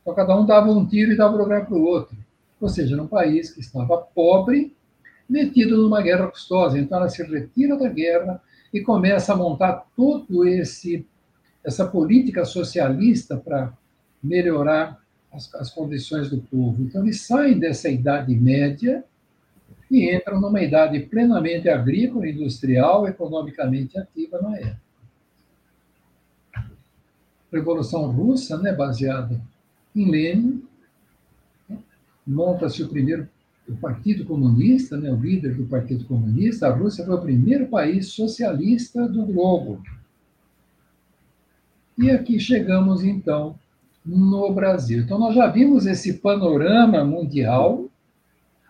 Então, 0.00 0.14
cada 0.14 0.34
um 0.38 0.46
dava 0.46 0.70
um 0.70 0.86
tiro 0.86 1.12
e 1.12 1.16
dava 1.16 1.36
lugar 1.36 1.66
para 1.66 1.76
o 1.76 1.82
outro. 1.82 2.16
Ou 2.58 2.68
seja, 2.68 2.94
era 2.94 3.02
um 3.02 3.06
país 3.06 3.52
que 3.52 3.60
estava 3.60 3.98
pobre, 3.98 4.74
metido 5.28 5.76
numa 5.76 6.00
guerra 6.00 6.28
custosa. 6.28 6.78
Então, 6.78 6.98
ela 6.98 7.10
se 7.10 7.22
retira 7.22 7.76
da 7.76 7.88
guerra 7.88 8.40
e 8.72 8.80
começa 8.80 9.34
a 9.34 9.36
montar 9.36 9.86
todo 9.94 10.46
esse 10.46 11.06
essa 11.62 11.86
política 11.86 12.42
socialista 12.46 13.36
para 13.36 13.70
melhorar 14.22 14.98
as, 15.32 15.52
as 15.54 15.70
condições 15.70 16.30
do 16.30 16.38
povo. 16.38 16.82
Então, 16.82 17.02
eles 17.02 17.22
saem 17.22 17.58
dessa 17.58 17.88
idade 17.88 18.34
média 18.34 19.04
e 19.90 20.14
entram 20.14 20.40
numa 20.40 20.62
idade 20.62 21.00
plenamente 21.00 21.68
agrícola, 21.68 22.28
industrial, 22.28 23.08
economicamente 23.08 23.98
ativa 23.98 24.40
na 24.40 24.56
época. 24.56 24.80
Revolução 27.52 28.10
Russa, 28.10 28.56
né, 28.58 28.72
baseada 28.72 29.40
em 29.94 30.08
Lenin, 30.08 30.62
monta-se 32.24 32.82
o 32.82 32.88
primeiro 32.88 33.28
o 33.68 33.76
Partido 33.76 34.24
Comunista, 34.24 34.96
né, 34.96 35.12
o 35.12 35.16
líder 35.16 35.54
do 35.54 35.64
Partido 35.66 36.04
Comunista, 36.04 36.66
a 36.66 36.74
Rússia 36.74 37.04
foi 37.04 37.14
o 37.14 37.20
primeiro 37.20 37.68
país 37.68 38.08
socialista 38.08 39.08
do 39.08 39.24
globo. 39.24 39.80
E 41.96 42.10
aqui 42.10 42.40
chegamos, 42.40 43.04
então, 43.04 43.56
no 44.04 44.52
Brasil. 44.52 45.02
Então, 45.02 45.18
nós 45.18 45.34
já 45.34 45.46
vimos 45.46 45.86
esse 45.86 46.14
panorama 46.14 47.04
mundial, 47.04 47.88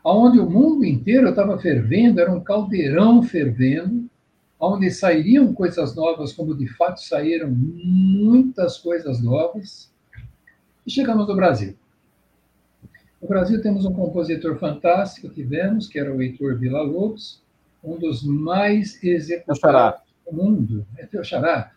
onde 0.05 0.39
o 0.39 0.49
mundo 0.49 0.85
inteiro 0.85 1.29
estava 1.29 1.59
fervendo, 1.59 2.21
era 2.21 2.33
um 2.33 2.41
caldeirão 2.41 3.23
fervendo, 3.23 4.09
onde 4.59 4.91
sairiam 4.91 5.55
coisas 5.55 5.95
novas, 5.95 6.33
como 6.33 6.55
de 6.55 6.67
fato 6.67 7.01
saíram 7.01 7.51
muitas 7.51 8.79
coisas 8.79 9.23
novas. 9.23 9.91
E 10.87 10.91
chegamos 10.91 11.27
no 11.27 11.37
Brasil. 11.37 11.75
No 13.21 13.29
Brasil 13.29 13.61
temos 13.63 13.85
um 13.85 13.93
compositor 13.93 14.59
fantástico, 14.59 15.29
tivemos, 15.29 15.89
que 15.89 15.99
era 15.99 16.15
o 16.15 16.23
Heitor 16.23 16.59
Villa-Lobos, 16.59 17.43
um 17.83 17.99
dos 17.99 18.23
mais 18.23 19.03
executados 19.03 20.01
do 20.27 20.37
mundo. 20.37 20.87
É 20.97 21.07
teu 21.07 21.23
xará. 21.25 21.71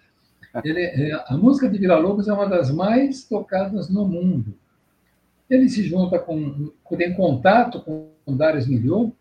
Ele, 0.64 0.82
é, 0.82 1.24
a 1.28 1.36
música 1.36 1.68
de 1.68 1.80
Vila 1.80 1.98
Lobos 1.98 2.28
é 2.28 2.34
uma 2.34 2.48
das 2.48 2.70
mais 2.70 3.24
tocadas 3.24 3.90
no 3.90 4.06
mundo. 4.06 4.54
Ele 5.50 5.68
se 5.68 5.84
junta 5.84 6.20
com, 6.20 6.72
tem 6.96 7.14
contato 7.14 7.82
com 7.82 8.12
Darius 8.28 8.68
Milhaud. 8.68 9.14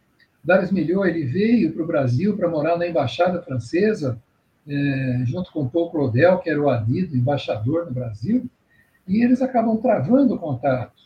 Darius 0.45 0.71
Milhaud 0.71 1.09
ele 1.09 1.25
veio 1.25 1.73
para 1.73 1.83
o 1.83 1.87
Brasil 1.87 2.37
para 2.37 2.49
morar 2.49 2.77
na 2.77 2.87
embaixada 2.87 3.41
francesa, 3.41 4.21
é, 4.69 5.23
junto 5.25 5.51
com 5.53 5.69
Paul 5.69 5.91
Claudel, 5.91 6.39
que 6.39 6.51
era 6.51 6.61
o 6.61 6.69
adido 6.69 7.17
embaixador 7.17 7.87
no 7.87 7.93
Brasil, 7.93 8.45
e 9.09 9.23
eles 9.23 9.41
acabam 9.41 9.77
travando 9.79 10.35
o 10.35 10.39
contato. 10.39 11.03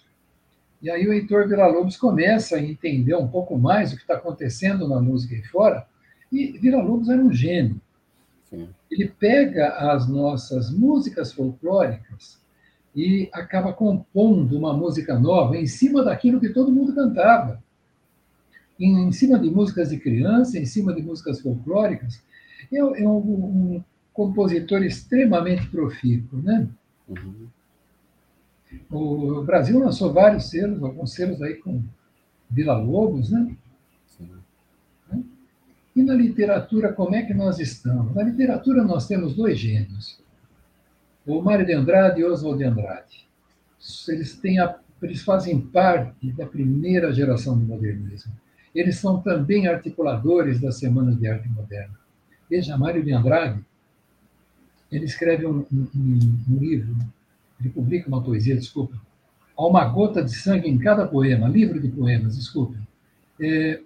E 0.82 0.90
aí 0.90 1.06
o 1.06 1.12
Heitor 1.12 1.48
Villa-Lobos 1.48 1.96
começa 1.96 2.56
a 2.56 2.62
entender 2.62 3.14
um 3.14 3.28
pouco 3.28 3.56
mais 3.56 3.92
o 3.92 3.96
que 3.96 4.02
está 4.02 4.14
acontecendo 4.14 4.88
na 4.88 5.00
música 5.00 5.34
aí 5.34 5.42
fora, 5.42 5.86
e 6.30 6.58
Villa-Lobos 6.58 7.08
era 7.08 7.22
um 7.22 7.32
gênio. 7.32 7.80
Sim. 8.56 8.68
Ele 8.90 9.08
pega 9.08 9.68
as 9.92 10.08
nossas 10.08 10.70
músicas 10.70 11.32
folclóricas 11.32 12.40
e 12.94 13.28
acaba 13.32 13.74
compondo 13.74 14.56
uma 14.56 14.72
música 14.72 15.18
nova 15.18 15.56
em 15.58 15.66
cima 15.66 16.02
daquilo 16.02 16.40
que 16.40 16.48
todo 16.48 16.72
mundo 16.72 16.94
cantava. 16.94 17.62
Em, 18.80 19.08
em 19.08 19.12
cima 19.12 19.38
de 19.38 19.50
músicas 19.50 19.90
de 19.90 19.98
criança, 19.98 20.58
em 20.58 20.64
cima 20.64 20.94
de 20.94 21.02
músicas 21.02 21.40
folclóricas. 21.40 22.22
É, 22.72 22.78
é 22.78 23.08
um, 23.08 23.18
um, 23.18 23.84
compositor 24.14 24.82
extremamente 24.82 25.68
profícuo, 25.68 26.40
né? 26.40 26.66
Uhum. 27.06 27.48
O 28.90 29.42
Brasil 29.42 29.78
lançou 29.78 30.10
vários 30.10 30.48
selos, 30.48 30.82
alguns 30.82 31.12
selos 31.12 31.42
aí 31.42 31.54
com 31.56 31.82
Vila 32.50 32.78
Lobos, 32.78 33.30
né? 33.30 33.54
E 35.96 36.02
na 36.02 36.14
literatura, 36.14 36.92
como 36.92 37.14
é 37.14 37.22
que 37.22 37.32
nós 37.32 37.58
estamos? 37.58 38.14
Na 38.14 38.22
literatura, 38.22 38.84
nós 38.84 39.08
temos 39.08 39.34
dois 39.34 39.58
gênios: 39.58 40.20
o 41.26 41.40
Mário 41.40 41.64
de 41.64 41.72
Andrade 41.72 42.20
e 42.20 42.24
Oswald 42.24 42.58
de 42.58 42.64
Andrade. 42.64 43.26
Eles, 44.08 44.36
têm 44.36 44.58
a, 44.58 44.78
eles 45.02 45.22
fazem 45.22 45.58
parte 45.58 46.30
da 46.32 46.44
primeira 46.44 47.12
geração 47.12 47.58
do 47.58 47.64
modernismo. 47.64 48.32
Eles 48.74 48.98
são 48.98 49.22
também 49.22 49.66
articuladores 49.66 50.60
da 50.60 50.70
Semana 50.70 51.14
de 51.14 51.26
Arte 51.26 51.48
Moderna. 51.48 51.98
Veja, 52.50 52.76
Mário 52.76 53.02
de 53.02 53.12
Andrade, 53.12 53.64
ele 54.92 55.06
escreve 55.06 55.46
um, 55.46 55.64
um, 55.72 56.38
um 56.50 56.58
livro, 56.58 56.94
ele 57.58 57.70
publica 57.70 58.06
uma 58.06 58.22
poesia, 58.22 58.54
desculpa, 58.54 59.00
Há 59.56 59.66
uma 59.66 59.84
gota 59.86 60.22
de 60.22 60.32
sangue 60.36 60.68
em 60.68 60.76
cada 60.76 61.06
poema, 61.06 61.48
livro 61.48 61.80
de 61.80 61.88
poemas, 61.88 62.36
desculpe. 62.36 62.78
É, 63.40 63.80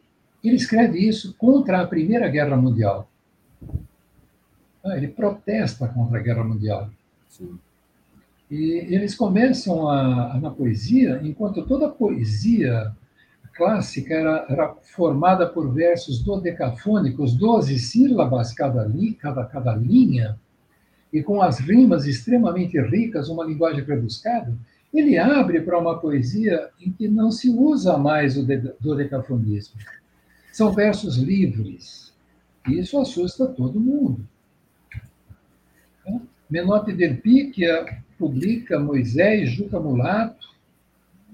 ele 0.48 0.56
escreve 0.56 0.98
isso 0.98 1.34
contra 1.36 1.80
a 1.80 1.86
Primeira 1.86 2.28
Guerra 2.28 2.56
Mundial. 2.56 3.08
Ah, 4.84 4.96
ele 4.96 5.08
protesta 5.08 5.86
contra 5.88 6.18
a 6.18 6.22
Guerra 6.22 6.44
Mundial. 6.44 6.90
Sim. 7.28 7.58
E 8.50 8.86
eles 8.94 9.14
começam 9.14 9.88
a, 9.88 10.38
na 10.40 10.50
poesia, 10.50 11.20
enquanto 11.22 11.64
toda 11.66 11.86
a 11.86 11.90
poesia 11.90 12.92
clássica 13.54 14.14
era, 14.14 14.46
era 14.48 14.74
formada 14.82 15.46
por 15.46 15.72
versos 15.72 16.22
dodecafônicos, 16.22 17.34
12 17.34 17.78
sílabas 17.78 18.52
cada, 18.52 18.84
li, 18.84 19.12
cada, 19.12 19.44
cada 19.44 19.74
linha, 19.76 20.38
e 21.12 21.22
com 21.22 21.42
as 21.42 21.58
rimas 21.58 22.06
extremamente 22.06 22.80
ricas, 22.80 23.28
uma 23.28 23.44
linguagem 23.44 23.84
rebuscada, 23.84 24.56
ele 24.92 25.18
abre 25.18 25.60
para 25.60 25.78
uma 25.78 25.98
poesia 25.98 26.70
em 26.80 26.90
que 26.90 27.06
não 27.06 27.30
se 27.30 27.48
usa 27.50 27.96
mais 27.96 28.36
o 28.36 28.46
dodecafonismo. 28.80 29.74
São 30.52 30.72
versos 30.72 31.16
livres. 31.16 32.12
Isso 32.68 32.98
assusta 32.98 33.46
todo 33.46 33.80
mundo. 33.80 34.26
Menotti 36.50 36.92
del 36.92 37.18
Picchia 37.18 38.02
publica 38.18 38.78
Moisés 38.78 39.50
Juca 39.50 39.78
Mulato, 39.78 40.50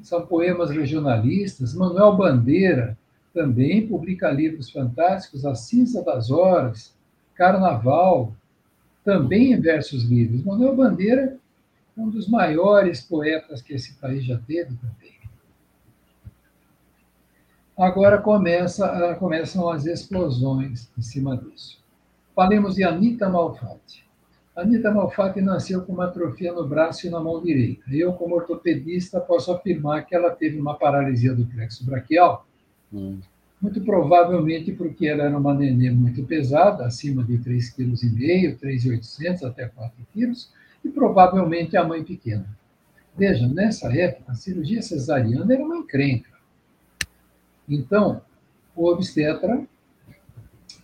são 0.02 0.26
poemas 0.26 0.70
regionalistas. 0.70 1.74
Manuel 1.74 2.16
Bandeira 2.16 2.96
também 3.32 3.86
publica 3.86 4.30
livros 4.30 4.70
fantásticos, 4.70 5.44
A 5.44 5.54
Cinza 5.54 6.02
das 6.02 6.30
Horas, 6.30 6.94
Carnaval, 7.34 8.34
também 9.04 9.52
em 9.52 9.60
versos 9.60 10.04
livres. 10.04 10.44
Manuel 10.44 10.76
Bandeira 10.76 11.38
é 11.96 12.00
um 12.00 12.10
dos 12.10 12.28
maiores 12.28 13.00
poetas 13.00 13.62
que 13.62 13.74
esse 13.74 13.94
país 13.94 14.24
já 14.24 14.38
teve 14.38 14.74
também. 14.76 15.16
Agora 17.76 18.16
começa, 18.16 18.86
ah, 18.86 19.14
começam 19.16 19.68
as 19.68 19.84
explosões 19.84 20.88
em 20.96 21.02
cima 21.02 21.36
disso. 21.36 21.78
Falemos 22.34 22.76
de 22.76 22.84
Anita 22.84 23.28
Malfatti. 23.28 24.02
Anita 24.56 24.90
Malfatti 24.90 25.42
nasceu 25.42 25.82
com 25.82 25.92
uma 25.92 26.06
atrofia 26.06 26.54
no 26.54 26.66
braço 26.66 27.06
e 27.06 27.10
na 27.10 27.20
mão 27.20 27.42
direita. 27.42 27.82
Eu, 27.90 28.14
como 28.14 28.34
ortopedista, 28.34 29.20
posso 29.20 29.52
afirmar 29.52 30.06
que 30.06 30.14
ela 30.14 30.30
teve 30.30 30.58
uma 30.58 30.74
paralisia 30.74 31.34
do 31.34 31.44
plexo 31.44 31.84
braquial, 31.84 32.46
hum. 32.90 33.18
muito 33.60 33.82
provavelmente 33.82 34.72
porque 34.72 35.06
ela 35.06 35.24
era 35.24 35.36
uma 35.36 35.52
nenê 35.52 35.90
muito 35.90 36.24
pesada, 36.24 36.86
acima 36.86 37.22
de 37.22 37.36
3,5 37.36 38.16
kg, 38.16 38.56
3,800 38.58 39.44
até 39.44 39.66
4 39.66 39.92
kg, 40.14 40.32
e 40.82 40.88
provavelmente 40.88 41.76
a 41.76 41.84
mãe 41.84 42.02
pequena. 42.02 42.46
Veja, 43.14 43.46
nessa 43.46 43.94
época, 43.94 44.32
a 44.32 44.34
cirurgia 44.34 44.80
cesariana 44.80 45.52
era 45.52 45.62
uma 45.62 45.76
encrenca. 45.76 46.35
Então, 47.68 48.20
o 48.74 48.88
obstetra 48.88 49.64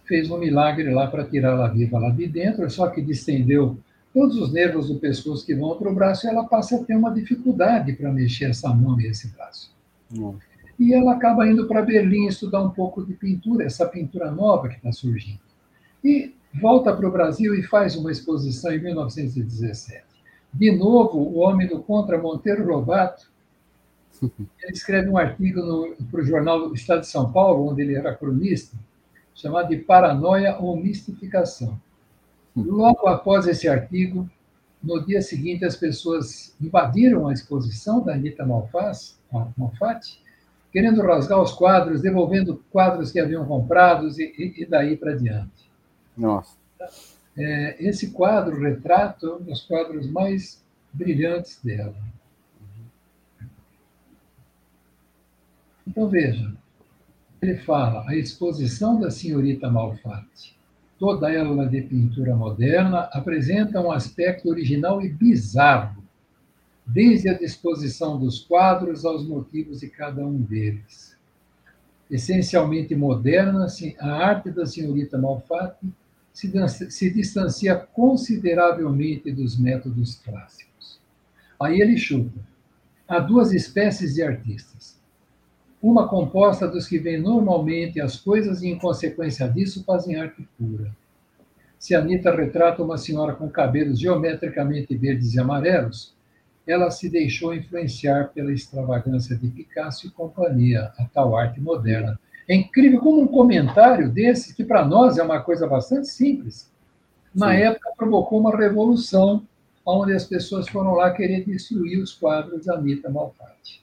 fez 0.05 0.31
um 0.31 0.39
milagre 0.39 0.93
lá 0.93 1.07
para 1.07 1.25
tirar 1.25 1.53
ela 1.53 1.69
viva 1.69 1.99
lá 1.99 2.11
de 2.11 2.27
dentro, 2.27 2.69
só 2.71 2.89
que 2.89 3.01
distendeu 3.01 3.79
todos 4.13 4.37
os 4.37 4.53
nervos 4.53 4.89
do 4.89 4.99
pescoço 4.99 5.45
que 5.47 5.55
vão 5.55 5.77
para 5.77 5.91
o 5.91 5.95
braço 5.95 6.27
e 6.27 6.31
ela 6.31 6.45
passa 6.45 6.77
a 6.77 6.85
ter 6.85 6.95
uma 6.97 7.13
dificuldade 7.13 7.95
para 7.95 8.13
mexer 8.13 8.47
essa 8.47 8.69
mão 8.75 9.01
e 9.01 9.07
esse 9.07 9.29
braço. 9.29 9.73
E 10.79 10.93
ela 10.93 11.13
acaba 11.13 11.47
indo 11.47 11.67
para 11.67 11.83
Berlim 11.83 12.27
estudar 12.27 12.63
um 12.63 12.71
pouco 12.71 13.05
de 13.05 13.15
pintura, 13.15 13.65
essa 13.65 13.87
pintura 13.87 14.31
nova 14.31 14.69
que 14.69 14.77
está 14.77 14.93
surgindo. 14.93 15.41
E 16.05 16.35
volta 16.61 16.95
para 16.95 17.09
o 17.09 17.13
Brasil 17.13 17.55
e 17.55 17.63
faz 17.63 17.97
uma 17.97 18.11
exposição 18.11 18.73
em 18.73 18.83
1917. 18.83 20.05
De 20.53 20.71
novo, 20.73 21.19
o 21.19 21.39
homem 21.39 21.67
do 21.67 21.81
contra 21.81 22.21
Monteiro 22.21 22.67
Lobato, 22.67 23.32
ele 24.63 24.73
escreve 24.73 25.09
um 25.09 25.19
artigo 25.19 25.97
para 26.11 26.21
o 26.21 26.25
jornal 26.25 26.73
Estado 26.75 27.01
de 27.01 27.09
São 27.09 27.33
Paulo, 27.33 27.71
onde 27.71 27.83
ele 27.83 27.95
era 27.95 28.15
cronista, 28.15 28.77
chamado 29.35 29.69
de 29.69 29.79
Paranoia 29.79 30.57
ou 30.59 30.77
Mistificação. 30.77 31.81
Logo 32.55 33.09
após 33.09 33.47
esse 33.47 33.69
artigo, 33.69 34.29
no 34.83 35.05
dia 35.05 35.23
seguinte, 35.23 35.65
as 35.65 35.77
pessoas 35.77 36.55
invadiram 36.61 37.29
a 37.29 37.33
exposição 37.33 38.05
da 38.05 38.15
Anitta 38.15 38.45
Malfatti, 38.45 40.21
querendo 40.71 41.03
rasgar 41.03 41.41
os 41.41 41.53
quadros, 41.53 42.03
devolvendo 42.03 42.63
quadros 42.71 43.11
que 43.11 43.21
haviam 43.21 43.47
comprados 43.47 44.19
e, 44.19 44.55
e 44.59 44.67
daí 44.67 44.97
para 44.97 45.17
diante. 45.17 45.71
Nossa. 46.17 46.57
É, 47.37 47.77
esse 47.79 48.11
quadro, 48.11 48.61
retrato, 48.61 49.27
é 49.27 49.35
um 49.37 49.43
dos 49.43 49.63
quadros 49.63 50.09
mais 50.11 50.63
brilhantes 50.93 51.59
dela. 51.63 51.95
Então, 55.87 56.09
veja, 56.09 56.53
ele 57.41 57.57
fala 57.57 58.09
a 58.09 58.17
exposição 58.17 59.01
da 59.01 59.11
senhorita 59.11 59.71
Malfatti, 59.71 60.57
toda 60.99 61.33
ela 61.33 61.67
de 61.67 61.83
pintura 61.83 62.37
moderna, 62.37 63.09
apresenta 63.13 63.81
um 63.81 63.91
aspecto 63.91 64.49
original 64.49 65.03
e 65.03 65.09
bizarro, 65.09 66.03
desde 66.87 67.29
a 67.29 67.39
disposição 67.39 68.19
dos 68.19 68.41
quadros 68.41 69.05
aos 69.05 69.27
motivos 69.27 69.81
de 69.81 69.89
cada 69.89 70.25
um 70.25 70.41
deles. 70.41 71.17
Essencialmente 72.11 72.95
moderna, 72.95 73.67
a 73.99 74.09
arte 74.09 74.51
da 74.51 74.67
senhorita 74.67 75.19
Malfatti 75.19 75.93
se, 76.33 77.11
distancia 77.11 77.75
consideravelmente 77.77 79.33
dos 79.33 79.59
métodos 79.59 80.17
clássicos. 80.17 81.01
Aí 81.61 81.81
ele 81.81 81.97
chuta. 81.97 82.41
Há 83.07 83.19
duas 83.19 83.53
espécies 83.53 84.15
de 84.15 84.23
artistas. 84.23 85.02
Uma 85.83 86.07
composta 86.07 86.69
dos 86.69 86.87
que 86.87 86.99
veem 86.99 87.21
normalmente 87.21 88.01
as 88.01 88.17
coisas 88.17 88.63
e, 88.63 88.69
em 88.69 88.79
consequência 88.79 89.49
disso, 89.49 89.83
fazem 89.85 90.15
arte 90.15 90.47
pura. 90.57 90.95
Se 91.77 91.95
Anitta 91.95 92.33
retrata 92.35 92.85
uma 92.85 92.97
senhora 92.97 93.35
com 93.35 93.51
cabelos 93.51 93.99
geometricamente 93.99 94.95
verdes 94.95 95.35
e 95.35 95.41
amarelos, 95.41 96.15
ela 96.65 96.91
se 96.93 97.11
deixou 97.11 97.53
influenciar 97.53 98.29
pela 98.33 98.53
extravagância 98.53 99.37
de 99.37 99.49
Picasso 99.49 100.07
e 100.07 100.11
companhia, 100.11 100.93
a 100.97 101.05
tal 101.13 101.37
arte 101.37 101.61
moderna, 101.61 102.17
é 102.49 102.55
incrível 102.55 103.01
como 103.01 103.21
um 103.21 103.27
comentário 103.27 104.09
desse, 104.09 104.55
que 104.55 104.63
para 104.63 104.85
nós 104.85 105.19
é 105.19 105.23
uma 105.23 105.41
coisa 105.41 105.67
bastante 105.67 106.07
simples, 106.09 106.71
na 107.35 107.51
Sim. 107.51 107.63
época 107.63 107.93
provocou 107.97 108.39
uma 108.39 108.57
revolução, 108.57 109.43
onde 109.85 110.13
as 110.13 110.25
pessoas 110.25 110.69
foram 110.69 110.93
lá 110.95 111.11
querer 111.11 111.45
destruir 111.45 112.01
os 112.01 112.13
quadros 112.13 112.67
da 112.67 112.75
Anitta 112.75 113.11
Malfatti. 113.11 113.83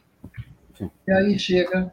E 1.08 1.12
aí 1.12 1.40
chega, 1.40 1.92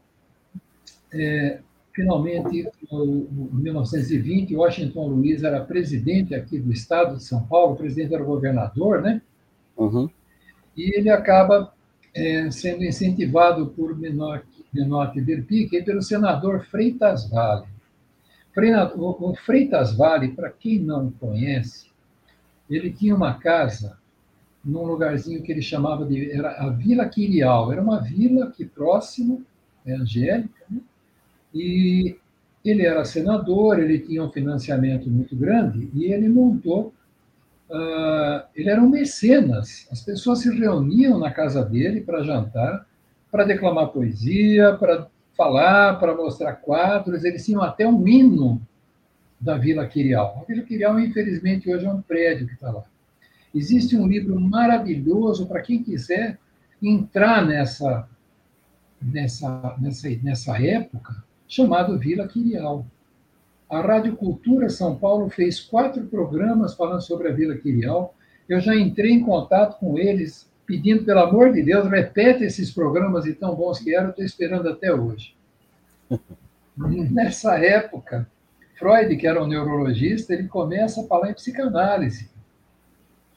é, 1.12 1.60
finalmente, 1.92 2.68
em 2.92 3.48
1920, 3.52 4.54
Washington 4.54 5.08
Luiz 5.08 5.42
era 5.42 5.64
presidente 5.64 6.34
aqui 6.34 6.58
do 6.58 6.72
estado 6.72 7.16
de 7.16 7.24
São 7.24 7.46
Paulo, 7.46 7.74
o 7.74 7.76
presidente 7.76 8.14
era 8.14 8.22
governador, 8.22 9.02
né? 9.02 9.22
Uhum. 9.76 10.08
E 10.76 10.98
ele 10.98 11.10
acaba 11.10 11.72
é, 12.14 12.50
sendo 12.50 12.84
incentivado 12.84 13.68
por 13.68 13.98
menor 13.98 14.42
Menotti 14.72 15.20
Verpique 15.20 15.76
e 15.76 15.82
pelo 15.82 16.02
senador 16.02 16.64
Freitas 16.66 17.28
Vale. 17.30 17.66
O 18.96 19.34
Freitas 19.34 19.94
Vale, 19.96 20.28
para 20.28 20.50
quem 20.50 20.78
não 20.78 21.10
conhece, 21.10 21.90
ele 22.68 22.90
tinha 22.90 23.14
uma 23.14 23.34
casa 23.34 23.98
num 24.66 24.84
lugarzinho 24.84 25.42
que 25.42 25.52
ele 25.52 25.62
chamava 25.62 26.04
de 26.04 26.32
era 26.32 26.50
a 26.60 26.70
Vila 26.70 27.08
Quirial. 27.08 27.72
Era 27.72 27.80
uma 27.80 28.00
vila 28.00 28.50
que 28.50 28.64
próximo, 28.64 29.44
é 29.86 29.94
Angélica, 29.94 30.64
né? 30.68 30.80
e 31.54 32.16
ele 32.64 32.84
era 32.84 33.04
senador, 33.04 33.78
ele 33.78 34.00
tinha 34.00 34.24
um 34.24 34.30
financiamento 34.30 35.08
muito 35.08 35.36
grande 35.36 35.88
e 35.94 36.12
ele 36.12 36.28
montou. 36.28 36.92
Uh, 37.70 38.42
ele 38.54 38.68
era 38.68 38.82
um 38.82 38.88
mecenas. 38.88 39.86
As 39.90 40.02
pessoas 40.02 40.40
se 40.40 40.52
reuniam 40.52 41.18
na 41.18 41.30
casa 41.30 41.64
dele 41.64 42.00
para 42.00 42.24
jantar 42.24 42.84
para 43.30 43.44
declamar 43.44 43.88
poesia, 43.88 44.76
para 44.78 45.08
falar, 45.36 45.98
para 46.00 46.14
mostrar 46.14 46.54
quadros. 46.54 47.24
Eles 47.24 47.44
tinham 47.44 47.62
até 47.62 47.86
um 47.86 48.06
hino 48.06 48.60
da 49.38 49.58
Vila 49.58 49.86
Quirial. 49.86 50.38
A 50.40 50.44
Vila 50.44 50.62
Quirial, 50.62 50.98
infelizmente, 50.98 51.72
hoje 51.72 51.84
é 51.84 51.92
um 51.92 52.00
prédio 52.00 52.46
que 52.46 52.54
está 52.54 52.70
lá. 52.70 52.84
Existe 53.56 53.96
um 53.96 54.06
livro 54.06 54.38
maravilhoso 54.38 55.46
para 55.46 55.62
quem 55.62 55.82
quiser 55.82 56.38
entrar 56.82 57.46
nessa, 57.46 58.06
nessa, 59.00 59.74
nessa, 59.80 60.08
nessa 60.22 60.62
época, 60.62 61.24
chamado 61.48 61.98
Vila 61.98 62.28
Quirial. 62.28 62.86
A 63.70 63.80
Rádio 63.80 64.14
Cultura 64.14 64.68
São 64.68 64.94
Paulo 64.94 65.30
fez 65.30 65.58
quatro 65.58 66.04
programas 66.04 66.74
falando 66.74 67.00
sobre 67.00 67.28
a 67.28 67.32
Vila 67.32 67.56
Quirial. 67.56 68.14
Eu 68.46 68.60
já 68.60 68.76
entrei 68.76 69.12
em 69.12 69.24
contato 69.24 69.78
com 69.78 69.98
eles 69.98 70.52
pedindo, 70.66 71.04
pelo 71.04 71.20
amor 71.20 71.50
de 71.50 71.62
Deus, 71.62 71.88
repete 71.88 72.44
esses 72.44 72.70
programas 72.70 73.24
e 73.24 73.32
tão 73.32 73.54
bons 73.54 73.78
que 73.78 73.94
eram, 73.94 74.10
estou 74.10 74.24
esperando 74.24 74.68
até 74.68 74.92
hoje. 74.92 75.34
Nessa 76.76 77.58
época, 77.58 78.28
Freud, 78.74 79.16
que 79.16 79.26
era 79.26 79.42
um 79.42 79.46
neurologista, 79.46 80.34
ele 80.34 80.46
começa 80.46 81.00
a 81.00 81.04
falar 81.04 81.30
em 81.30 81.34
psicanálise. 81.34 82.35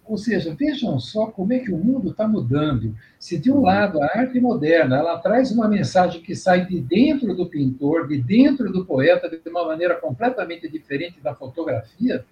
Ou 0.10 0.18
seja, 0.18 0.56
vejam 0.56 1.00
só 1.00 1.28
como 1.28 1.54
é 1.54 1.60
que 1.60 1.72
o 1.72 1.78
mundo 1.78 2.10
está 2.10 2.28
mudando. 2.28 2.96
Se 3.20 3.38
de 3.38 3.52
um 3.52 3.62
lado 3.62 4.02
a 4.02 4.08
arte 4.08 4.40
moderna 4.40 4.98
ela 4.98 5.20
traz 5.20 5.52
uma 5.52 5.68
mensagem 5.68 6.20
que 6.20 6.36
sai 6.36 6.66
de 6.66 6.82
dentro 6.82 7.36
do 7.36 7.46
pintor, 7.46 8.08
de 8.08 8.20
dentro 8.20 8.74
do 8.74 8.84
poeta, 8.84 9.30
de 9.30 9.40
uma 9.48 9.64
maneira 9.64 9.94
completamente 9.94 10.68
diferente 10.68 11.22
da 11.22 11.36
fotografia, 11.36 12.26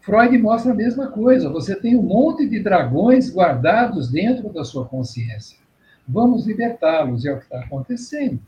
Freud 0.00 0.38
mostra 0.38 0.70
a 0.70 0.76
mesma 0.76 1.08
coisa. 1.08 1.50
Você 1.50 1.74
tem 1.74 1.96
um 1.96 2.02
monte 2.02 2.48
de 2.48 2.60
dragões 2.60 3.34
guardados 3.34 4.08
dentro 4.08 4.48
da 4.52 4.64
sua 4.64 4.86
consciência. 4.86 5.58
Vamos 6.06 6.46
libertá-los, 6.46 7.26
é 7.26 7.32
o 7.32 7.38
que 7.38 7.44
está 7.46 7.58
acontecendo. 7.58 8.40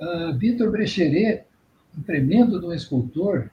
Uh, 0.00 0.32
Vitor 0.38 0.70
Brecheret, 0.70 1.44
um 1.96 2.02
tremendo 2.02 2.58
de 2.58 2.64
um 2.64 2.72
escultor, 2.72 3.50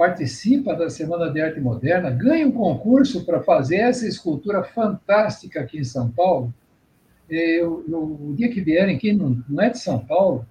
participa 0.00 0.74
da 0.74 0.88
Semana 0.88 1.30
de 1.30 1.42
Arte 1.42 1.60
Moderna, 1.60 2.10
ganha 2.10 2.48
um 2.48 2.52
concurso 2.52 3.22
para 3.26 3.42
fazer 3.42 3.76
essa 3.76 4.08
escultura 4.08 4.64
fantástica 4.64 5.60
aqui 5.60 5.78
em 5.78 5.84
São 5.84 6.10
Paulo. 6.10 6.54
Eu, 7.28 7.84
eu, 7.86 8.02
o 8.04 8.34
dia 8.34 8.48
que 8.48 8.62
vierem, 8.62 8.96
quem 8.96 9.14
não, 9.14 9.44
não 9.46 9.62
é 9.62 9.68
de 9.68 9.78
São 9.78 9.98
Paulo, 9.98 10.46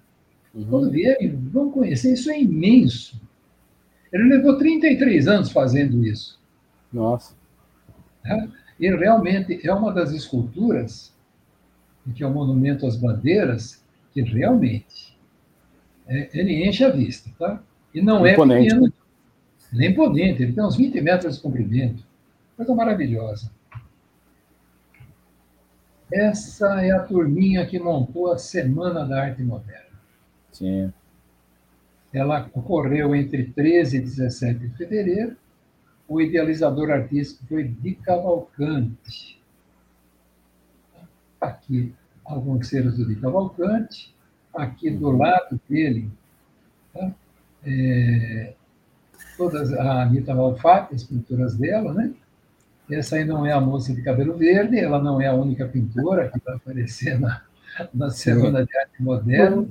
uhum. 0.54 0.66
quando 0.70 0.92
vierem, 0.92 1.34
vão 1.34 1.68
conhecer, 1.68 2.12
isso 2.12 2.30
é 2.30 2.40
imenso. 2.40 3.20
Ele 4.12 4.36
levou 4.36 4.56
33 4.56 5.26
anos 5.26 5.50
fazendo 5.50 6.06
isso. 6.06 6.40
Nossa. 6.92 7.34
É? 8.24 8.46
E 8.78 8.88
realmente 8.88 9.66
é 9.66 9.74
uma 9.74 9.92
das 9.92 10.12
esculturas, 10.12 11.12
que 12.14 12.22
é 12.22 12.26
o 12.26 12.30
Monumento 12.30 12.86
às 12.86 12.94
Bandeiras, 12.94 13.84
que 14.12 14.22
realmente 14.22 15.18
é, 16.06 16.28
ele 16.32 16.64
enche 16.64 16.84
a 16.84 16.90
vista, 16.90 17.28
tá? 17.36 17.60
E 17.92 18.00
não 18.00 18.24
é 18.24 18.34
imponente. 18.34 18.68
é 18.68 18.74
pequeno, 18.74 18.99
nem 19.72 19.90
imponente, 19.90 20.42
ele 20.42 20.52
tem 20.52 20.64
uns 20.64 20.76
20 20.76 21.00
metros 21.00 21.36
de 21.36 21.42
comprimento. 21.42 22.04
Coisa 22.56 22.74
maravilhosa. 22.74 23.50
Essa 26.12 26.84
é 26.84 26.90
a 26.90 27.00
turminha 27.00 27.64
que 27.66 27.78
montou 27.78 28.32
a 28.32 28.38
Semana 28.38 29.06
da 29.06 29.22
Arte 29.22 29.42
Moderna. 29.42 29.86
Sim 30.50 30.92
ela 32.12 32.50
ocorreu 32.52 33.14
entre 33.14 33.44
13 33.44 33.98
e 33.98 34.00
17 34.00 34.58
de 34.58 34.76
fevereiro. 34.76 35.36
O 36.08 36.20
idealizador 36.20 36.90
artístico 36.90 37.46
foi 37.46 37.64
Di 37.64 37.94
Cavalcante. 37.94 39.40
Aqui, 41.40 41.94
alguns 42.24 42.68
seres 42.68 42.96
do 42.96 43.06
Di 43.06 43.14
Cavalcante. 43.14 44.14
Aqui 44.52 44.90
do 44.90 45.12
lado 45.12 45.60
dele, 45.68 46.10
tá? 46.92 47.14
é, 47.64 48.54
todas 49.40 49.72
a 49.72 50.02
Anitta 50.02 50.34
Malfatti, 50.34 50.94
as 50.94 51.02
pinturas 51.02 51.56
dela, 51.56 51.94
né? 51.94 52.12
Essa 52.90 53.16
aí 53.16 53.24
não 53.24 53.46
é 53.46 53.52
a 53.52 53.60
moça 53.60 53.94
de 53.94 54.02
cabelo 54.02 54.36
verde, 54.36 54.78
ela 54.78 55.02
não 55.02 55.18
é 55.18 55.28
a 55.28 55.32
única 55.32 55.66
pintora 55.66 56.28
que 56.28 56.38
vai 56.44 56.56
aparecer 56.56 57.18
na, 57.18 57.40
na 57.94 58.10
Semana 58.10 58.66
de 58.66 58.76
Arte 58.76 59.02
Moderna. 59.02 59.66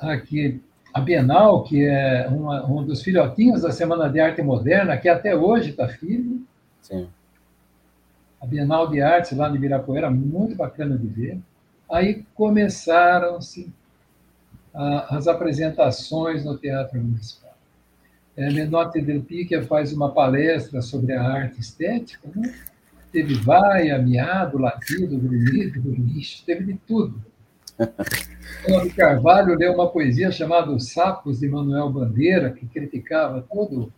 Aqui, 0.00 0.60
a 0.92 1.00
Bienal, 1.00 1.64
que 1.64 1.86
é 1.86 2.28
uma, 2.28 2.66
um 2.66 2.84
dos 2.84 3.02
filhotinhos 3.02 3.62
da 3.62 3.72
Semana 3.72 4.10
de 4.10 4.20
Arte 4.20 4.42
Moderna, 4.42 4.94
que 4.98 5.08
até 5.08 5.34
hoje 5.34 5.70
está 5.70 5.88
firme. 5.88 6.44
Sim. 6.82 7.08
A 8.38 8.44
Bienal 8.44 8.90
de 8.90 9.00
Artes 9.00 9.34
lá 9.34 9.48
no 9.48 9.56
Ibirapuera, 9.56 10.10
muito 10.10 10.54
bacana 10.56 10.98
de 10.98 11.06
ver. 11.06 11.38
Aí 11.90 12.22
começaram-se 12.34 13.72
as 14.74 15.28
apresentações 15.28 16.44
no 16.44 16.58
Teatro 16.58 16.98
Municipal. 16.98 17.56
É, 18.36 18.50
Menotti 18.50 19.00
del 19.00 19.22
Picchia 19.22 19.62
faz 19.62 19.92
uma 19.92 20.12
palestra 20.12 20.82
sobre 20.82 21.12
a 21.12 21.22
arte 21.22 21.60
estética, 21.60 22.28
né? 22.34 22.52
teve 23.12 23.34
vaia, 23.34 23.96
miado, 23.96 24.58
latido, 24.58 25.16
grunhido, 25.16 25.80
lixo, 25.92 26.44
teve 26.44 26.64
de 26.64 26.74
tudo. 26.86 27.22
Antônio 28.68 28.94
Carvalho 28.94 29.56
leu 29.56 29.72
uma 29.72 29.88
poesia 29.88 30.32
chamada 30.32 30.72
Os 30.72 30.90
Sapos, 30.90 31.38
de 31.38 31.48
Manuel 31.48 31.90
Bandeira, 31.90 32.50
que 32.50 32.66
criticava 32.66 33.44
todo 33.48 33.92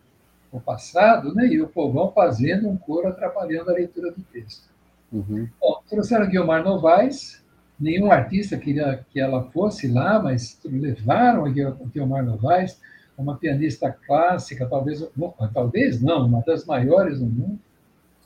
o 0.52 0.60
passado, 0.60 1.34
né? 1.34 1.46
e 1.46 1.60
o 1.60 1.68
povão 1.68 2.12
fazendo 2.12 2.68
um 2.68 2.76
coro 2.76 3.08
atrapalhando 3.08 3.70
a 3.70 3.74
leitura 3.74 4.10
do 4.10 4.22
texto. 4.24 4.68
Uhum. 5.10 5.48
Bom, 5.60 5.80
trouxeram 5.88 6.28
Guilmar 6.28 6.62
Novaes, 6.62 7.42
nenhum 7.78 8.10
artista 8.10 8.56
queria 8.56 9.04
que 9.10 9.20
ela 9.20 9.50
fosse 9.50 9.88
lá, 9.88 10.22
mas 10.22 10.58
levaram 10.64 11.44
a 11.44 11.50
Guilmar 11.50 12.24
Novaes, 12.24 12.80
uma 13.16 13.36
pianista 13.36 13.90
clássica, 14.06 14.66
talvez, 14.66 15.06
talvez 15.52 16.00
não, 16.02 16.26
uma 16.26 16.42
das 16.42 16.64
maiores 16.66 17.18
do 17.18 17.26
mundo. 17.26 17.58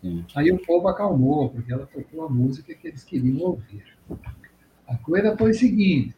Sim. 0.01 0.25
Aí 0.35 0.51
o 0.51 0.59
povo 0.59 0.89
acalmou, 0.89 1.51
porque 1.51 1.73
ela 1.73 1.87
tocou 1.87 2.25
a 2.25 2.29
música 2.29 2.75
que 2.75 2.89
eles 2.89 3.05
queriam 3.05 3.39
ouvir. 3.39 3.85
A 4.89 4.97
coisa 4.97 5.37
foi 5.37 5.51
o 5.51 5.55
seguinte: 5.55 6.15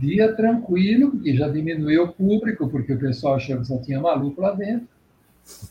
dia 0.00 0.34
tranquilo, 0.34 1.10
porque 1.10 1.34
já 1.34 1.48
diminuiu 1.48 2.04
o 2.04 2.12
público, 2.12 2.68
porque 2.68 2.92
o 2.92 2.98
pessoal 2.98 3.34
achou 3.34 3.58
que 3.58 3.66
só 3.66 3.78
tinha 3.78 4.00
maluco 4.00 4.40
lá 4.40 4.52
dentro. 4.52 4.88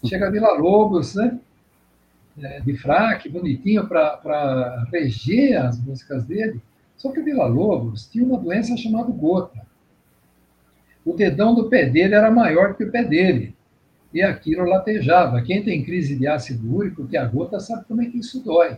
Chega 0.06 0.30
Vila 0.30 0.58
Lobos, 0.58 1.16
né? 1.16 1.40
De 2.64 2.78
fraque, 2.78 3.30
bonitinho, 3.30 3.88
para 3.88 4.88
reger 4.92 5.58
as 5.58 5.80
músicas 5.80 6.26
dele. 6.26 6.62
Só 6.96 7.12
que 7.12 7.20
o 7.20 7.24
Vila 7.24 7.46
Lobos 7.46 8.08
tinha 8.08 8.26
uma 8.26 8.38
doença 8.38 8.76
chamada 8.76 9.12
gota. 9.12 9.62
O 11.06 11.14
dedão 11.14 11.56
do 11.56 11.70
pé 11.70 11.86
dele 11.86 12.14
era 12.14 12.30
maior 12.30 12.76
que 12.76 12.84
o 12.84 12.92
pé 12.92 13.04
dele. 13.04 13.56
E 14.14 14.22
aquilo 14.22 14.66
latejava. 14.66 15.42
Quem 15.42 15.64
tem 15.64 15.84
crise 15.84 16.16
de 16.16 16.28
ácido 16.28 16.76
úrico, 16.76 17.08
que 17.08 17.16
a 17.16 17.26
gota, 17.26 17.60
sabe 17.60 17.86
como 17.86 18.02
é 18.02 18.06
que 18.06 18.20
isso 18.20 18.44
dói. 18.44 18.78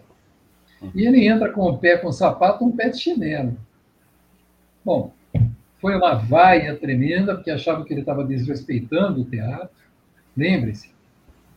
E 0.95 1.05
ele 1.05 1.27
entra 1.27 1.51
com 1.51 1.61
o 1.61 1.77
pé 1.77 1.97
com 1.97 2.11
sapato, 2.11 2.65
um 2.65 2.75
pé 2.75 2.89
de 2.89 2.99
chinelo. 2.99 3.57
Bom, 4.83 5.13
foi 5.79 5.95
uma 5.95 6.15
vaia 6.15 6.75
tremenda, 6.75 7.35
porque 7.35 7.51
achavam 7.51 7.83
que 7.83 7.93
ele 7.93 8.01
estava 8.01 8.23
desrespeitando 8.23 9.21
o 9.21 9.25
teatro. 9.25 9.69
Lembre-se, 10.35 10.91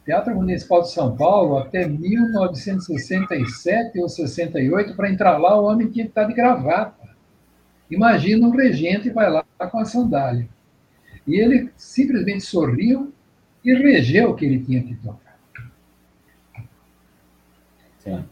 Teatro 0.05 0.35
Municipal 0.35 0.83
de 0.83 0.93
São 0.93 1.17
Paulo, 1.17 1.57
até 1.57 1.89
1967 1.89 3.99
ou 3.99 4.09
68, 4.09 4.95
para 4.95 5.11
entrar 5.11 5.39
lá, 5.39 5.59
o 5.59 5.65
homem 5.65 5.89
tinha 5.89 6.05
que 6.05 6.11
estar 6.11 6.25
de 6.25 6.35
gravata. 6.35 7.09
Imagina 7.91 8.47
um 8.47 8.51
regente 8.51 9.09
vai 9.09 9.31
lá 9.31 9.45
com 9.71 9.79
a 9.79 9.85
sandália. 9.85 10.47
E 11.27 11.37
ele 11.37 11.71
simplesmente 11.77 12.43
sorriu 12.43 13.13
e 13.65 13.73
regeu 13.73 14.31
o 14.31 14.35
que 14.35 14.45
ele 14.45 14.63
tinha 14.63 14.83
que 14.83 14.95
tocar. 14.97 15.39
Sim. 17.99 18.25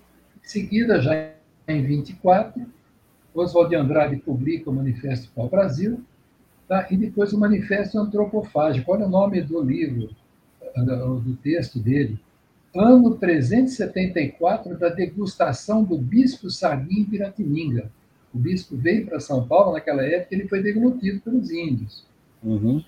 Em 0.45 0.49
seguida, 0.49 1.01
já 1.01 1.31
em 1.67 1.83
24, 1.83 2.67
Oswald 3.35 3.71
de 3.71 3.77
Andrade 3.77 4.17
publica 4.17 4.69
o 4.69 4.75
Manifesto 4.75 5.31
para 5.35 5.45
o 5.45 5.49
Brasil, 5.49 6.05
tá? 6.69 6.87
e 6.91 6.97
depois 6.99 7.33
o 7.33 7.41
Manifesto 7.41 7.99
Antropofágico. 7.99 8.93
Olha 8.93 9.07
o 9.07 9.11
nome 9.11 9.41
do 9.41 9.63
livro, 9.63 10.15
do 10.77 11.37
texto 11.43 11.79
dele. 11.79 12.19
Ano 12.75 13.17
374 13.17 14.79
da 14.79 14.89
degustação 14.89 15.85
do 15.85 15.99
bispo 15.99 16.51
Sarguim 16.51 17.01
em 17.01 17.05
Piratininga. 17.05 17.91
O 18.33 18.39
bispo 18.39 18.77
veio 18.77 19.07
para 19.07 19.21
São 19.21 19.47
Paulo 19.47 19.73
naquela 19.73 20.03
época 20.03 20.35
ele 20.35 20.49
foi 20.49 20.63
deglutido 20.63 21.21
pelos 21.21 21.51
índios. 21.51 22.07
Uhum. 22.43 22.83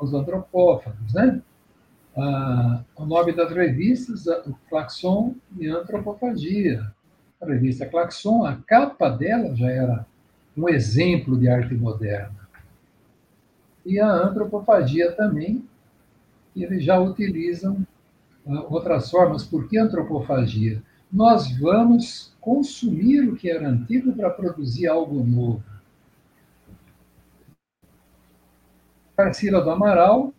Os 0.00 0.14
antropófagos, 0.14 1.12
né? 1.12 1.42
Ah, 2.16 2.84
o 2.96 3.04
nome 3.04 3.32
das 3.32 3.50
revistas, 3.50 4.26
o 4.46 4.54
Claxon 4.68 5.34
e 5.58 5.66
Antropofagia. 5.66 6.92
A 7.40 7.46
revista 7.46 7.86
Claxon, 7.86 8.44
a 8.44 8.56
capa 8.56 9.10
dela 9.10 9.54
já 9.56 9.68
era 9.68 10.06
um 10.56 10.68
exemplo 10.68 11.36
de 11.36 11.48
arte 11.48 11.74
moderna. 11.74 12.48
E 13.84 13.98
a 13.98 14.08
antropofagia 14.08 15.10
também, 15.12 15.64
eles 16.62 16.84
já 16.84 17.00
utilizam 17.00 17.86
uh, 18.46 18.72
outras 18.72 19.10
formas. 19.10 19.44
Por 19.44 19.68
que 19.68 19.78
antropofagia? 19.78 20.82
Nós 21.12 21.50
vamos 21.58 22.34
consumir 22.40 23.28
o 23.28 23.36
que 23.36 23.50
era 23.50 23.68
antigo 23.68 24.12
para 24.12 24.30
produzir 24.30 24.86
algo 24.86 25.24
novo. 25.24 25.62
Tarsila 29.16 29.60
do 29.60 29.70
Amaral, 29.70 30.32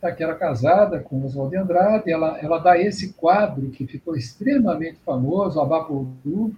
tá, 0.00 0.12
que 0.12 0.22
era 0.22 0.34
casada 0.34 1.00
com 1.00 1.24
Oswald 1.24 1.50
de 1.50 1.56
Andrade, 1.56 2.10
ela, 2.10 2.38
ela 2.38 2.58
dá 2.58 2.78
esse 2.78 3.12
quadro 3.14 3.70
que 3.70 3.86
ficou 3.86 4.16
extremamente 4.16 4.98
famoso, 5.04 5.60
Abaporu, 5.60 6.54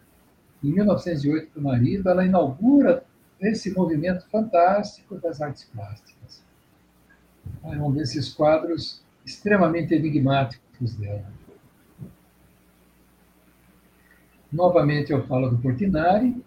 em 0.62 0.72
1908 0.72 1.50
para 1.52 1.60
o 1.60 1.64
marido, 1.64 2.08
ela 2.08 2.24
inaugura 2.24 3.04
esse 3.40 3.72
movimento 3.72 4.28
fantástico 4.28 5.16
das 5.16 5.40
artes 5.40 5.64
plásticas. 5.64 6.42
É 7.64 7.82
um 7.82 7.92
desses 7.92 8.32
quadros 8.32 9.02
extremamente 9.24 9.94
enigmáticos 9.94 10.94
dela. 10.94 11.26
Novamente 14.50 15.12
eu 15.12 15.26
falo 15.26 15.50
do 15.50 15.58
Portinari. 15.58 16.42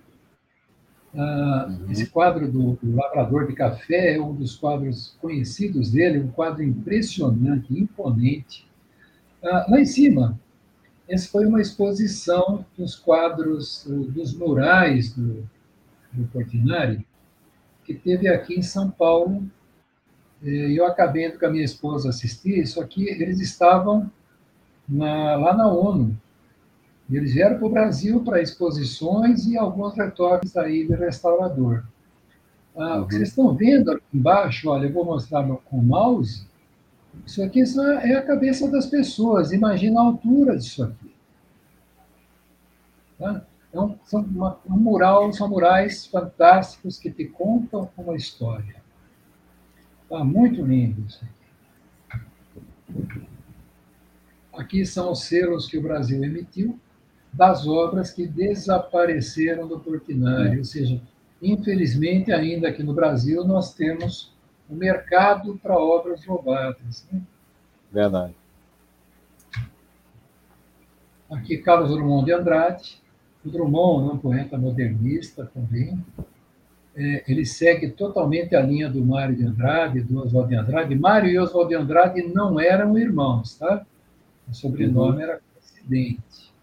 Ah, 1.14 1.68
uhum. 1.70 1.92
Esse 1.92 2.08
quadro 2.08 2.50
do, 2.50 2.74
do, 2.82 2.96
Lavrador 2.96 3.46
de 3.48 3.54
Café 3.54 4.16
é 4.16 4.22
um 4.22 4.34
dos 4.34 4.56
quadros 4.56 5.16
conhecidos 5.22 5.92
dele, 5.92 6.20
um 6.20 6.32
quadro 6.32 6.64
impressionante, 6.64 7.78
imponente. 7.78 8.68
Ah, 9.44 9.66
lá 9.70 9.80
em 9.80 9.86
cima, 9.86 10.40
essa 11.08 11.30
foi 11.30 11.46
uma 11.46 11.62
exposição 11.62 12.66
dos 12.78 12.96
quadros, 12.96 13.86
dos 13.86 14.34
murais 14.34 15.14
do, 15.14 15.48
do 16.14 16.26
Portinari, 16.28 17.06
que 17.84 17.94
teve 17.94 18.30
aqui 18.30 18.56
em 18.56 18.62
São 18.62 18.90
Paulo 18.90 19.44
e 20.44 20.80
eu 20.80 20.86
acabei 20.86 21.28
indo 21.28 21.38
com 21.38 21.46
a 21.46 21.50
minha 21.50 21.64
esposa 21.64 22.10
assistir, 22.10 22.60
isso 22.60 22.82
aqui, 22.82 23.08
eles 23.08 23.40
estavam 23.40 24.12
na, 24.88 25.36
lá 25.36 25.56
na 25.56 25.68
ONU. 25.72 26.18
Eles 27.10 27.34
vieram 27.34 27.58
para 27.58 27.68
o 27.68 27.70
Brasil 27.70 28.24
para 28.24 28.42
exposições 28.42 29.46
e 29.46 29.58
alguns 29.58 29.96
retoques 29.96 30.56
aí 30.56 30.88
de 30.88 30.96
restaurador. 30.96 31.84
Ah, 32.76 32.96
uhum. 32.96 33.02
O 33.02 33.08
que 33.08 33.16
vocês 33.16 33.30
estão 33.30 33.54
vendo 33.54 33.92
aqui 33.92 34.04
embaixo, 34.14 34.70
olha, 34.70 34.86
eu 34.86 34.94
vou 34.94 35.06
mostrar 35.06 35.46
com 35.46 35.78
o 35.78 35.84
mouse. 35.84 36.48
Isso 37.26 37.44
aqui 37.44 37.62
é 38.04 38.16
a 38.16 38.22
cabeça 38.22 38.70
das 38.72 38.86
pessoas. 38.86 39.52
Imagina 39.52 40.00
a 40.00 40.04
altura 40.04 40.58
disso 40.58 40.84
aqui. 40.84 41.14
Tá? 43.20 43.46
Então, 43.70 44.00
são 44.06 44.22
uma, 44.22 44.58
um 44.66 44.78
mural, 44.78 45.32
são 45.34 45.50
murais 45.50 46.08
fantásticos 46.08 46.98
que 46.98 47.12
te 47.12 47.26
contam 47.26 47.90
uma 47.98 48.16
história. 48.16 48.81
Está 50.12 50.26
muito 50.26 50.62
lindo 50.62 51.08
isso 51.08 51.24
aqui. 51.24 53.22
Aqui 54.52 54.86
são 54.86 55.14
os 55.14 55.24
selos 55.24 55.68
que 55.68 55.78
o 55.78 55.82
Brasil 55.82 56.22
emitiu 56.22 56.78
das 57.32 57.66
obras 57.66 58.12
que 58.12 58.28
desapareceram 58.28 59.70
do 59.70 59.80
Portinari. 59.80 60.58
Ou 60.58 60.66
seja, 60.66 61.02
infelizmente, 61.42 62.30
ainda 62.34 62.68
aqui 62.68 62.84
no 62.84 62.94
Brasil, 62.94 63.46
nós 63.46 63.74
temos 63.74 64.34
um 64.70 64.76
mercado 64.76 65.58
para 65.64 65.80
obras 65.80 66.26
roubadas. 66.26 67.08
Né? 67.10 67.22
Verdade. 67.90 68.36
Aqui, 71.32 71.58
Carlos 71.60 71.90
Drummond 71.90 72.26
de 72.26 72.34
Andrade. 72.34 73.02
O 73.46 73.50
Drummond, 73.50 74.14
um 74.14 74.18
poeta 74.18 74.58
modernista 74.58 75.50
também, 75.54 76.04
é, 76.96 77.24
ele 77.28 77.46
segue 77.46 77.90
totalmente 77.90 78.56
a 78.56 78.62
linha 78.62 78.90
do 78.90 79.04
Mário 79.04 79.36
de 79.36 79.46
Andrade, 79.46 80.02
do 80.02 80.20
Oswald 80.20 80.50
de 80.50 80.56
Andrade. 80.56 80.96
Mário 80.96 81.30
e 81.30 81.40
Oswald 81.40 81.70
de 81.70 81.76
Andrade 81.76 82.22
não 82.24 82.60
eram 82.60 82.98
irmãos, 82.98 83.56
tá? 83.56 83.86
O 84.50 84.54
sobrenome 84.54 85.18
uhum. 85.18 85.22
era 85.22 85.42
coincidente. 85.54 86.54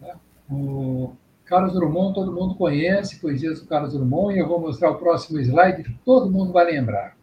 Tá? 0.00 0.16
O 0.50 1.12
Carlos 1.44 1.74
Drummond, 1.74 2.14
todo 2.14 2.32
mundo 2.32 2.54
conhece, 2.56 3.20
poesias 3.20 3.60
do 3.60 3.66
Carlos 3.66 3.92
Drummond, 3.92 4.34
e 4.34 4.40
eu 4.40 4.48
vou 4.48 4.60
mostrar 4.60 4.90
o 4.90 4.98
próximo 4.98 5.38
slide, 5.38 5.84
que 5.84 5.94
todo 6.04 6.30
mundo 6.30 6.52
vai 6.52 6.64
lembrar. 6.64 7.16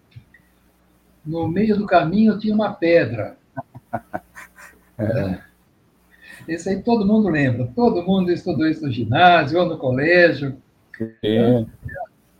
No 1.26 1.48
meio 1.48 1.78
do 1.78 1.86
caminho 1.86 2.39
tinha 2.39 2.56
uma 2.56 2.74
pedra. 2.74 3.38
É. 4.98 5.39
Esse 6.48 6.70
aí 6.70 6.84
todo 6.84 7.08
mundo 7.08 7.28
lembra. 7.28 7.67
Todo 7.76 8.04
mundo 8.04 8.32
estudou 8.32 8.67
isso 8.67 8.86
no 8.86 8.91
ginásio 8.91 9.60
ou 9.60 9.65
no 9.65 9.80
colégio. 9.80 10.62
É. 11.24 11.65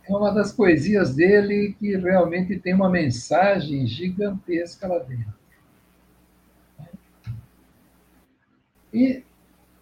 é 0.08 0.12
uma 0.14 0.32
das 0.32 0.52
poesias 0.52 1.14
dele 1.14 1.76
que 1.78 1.96
realmente 1.96 2.58
tem 2.58 2.74
uma 2.74 2.90
mensagem 2.90 3.86
gigantesca 3.86 4.88
lá 4.88 4.98
dentro. 4.98 5.32
E, 8.92 9.22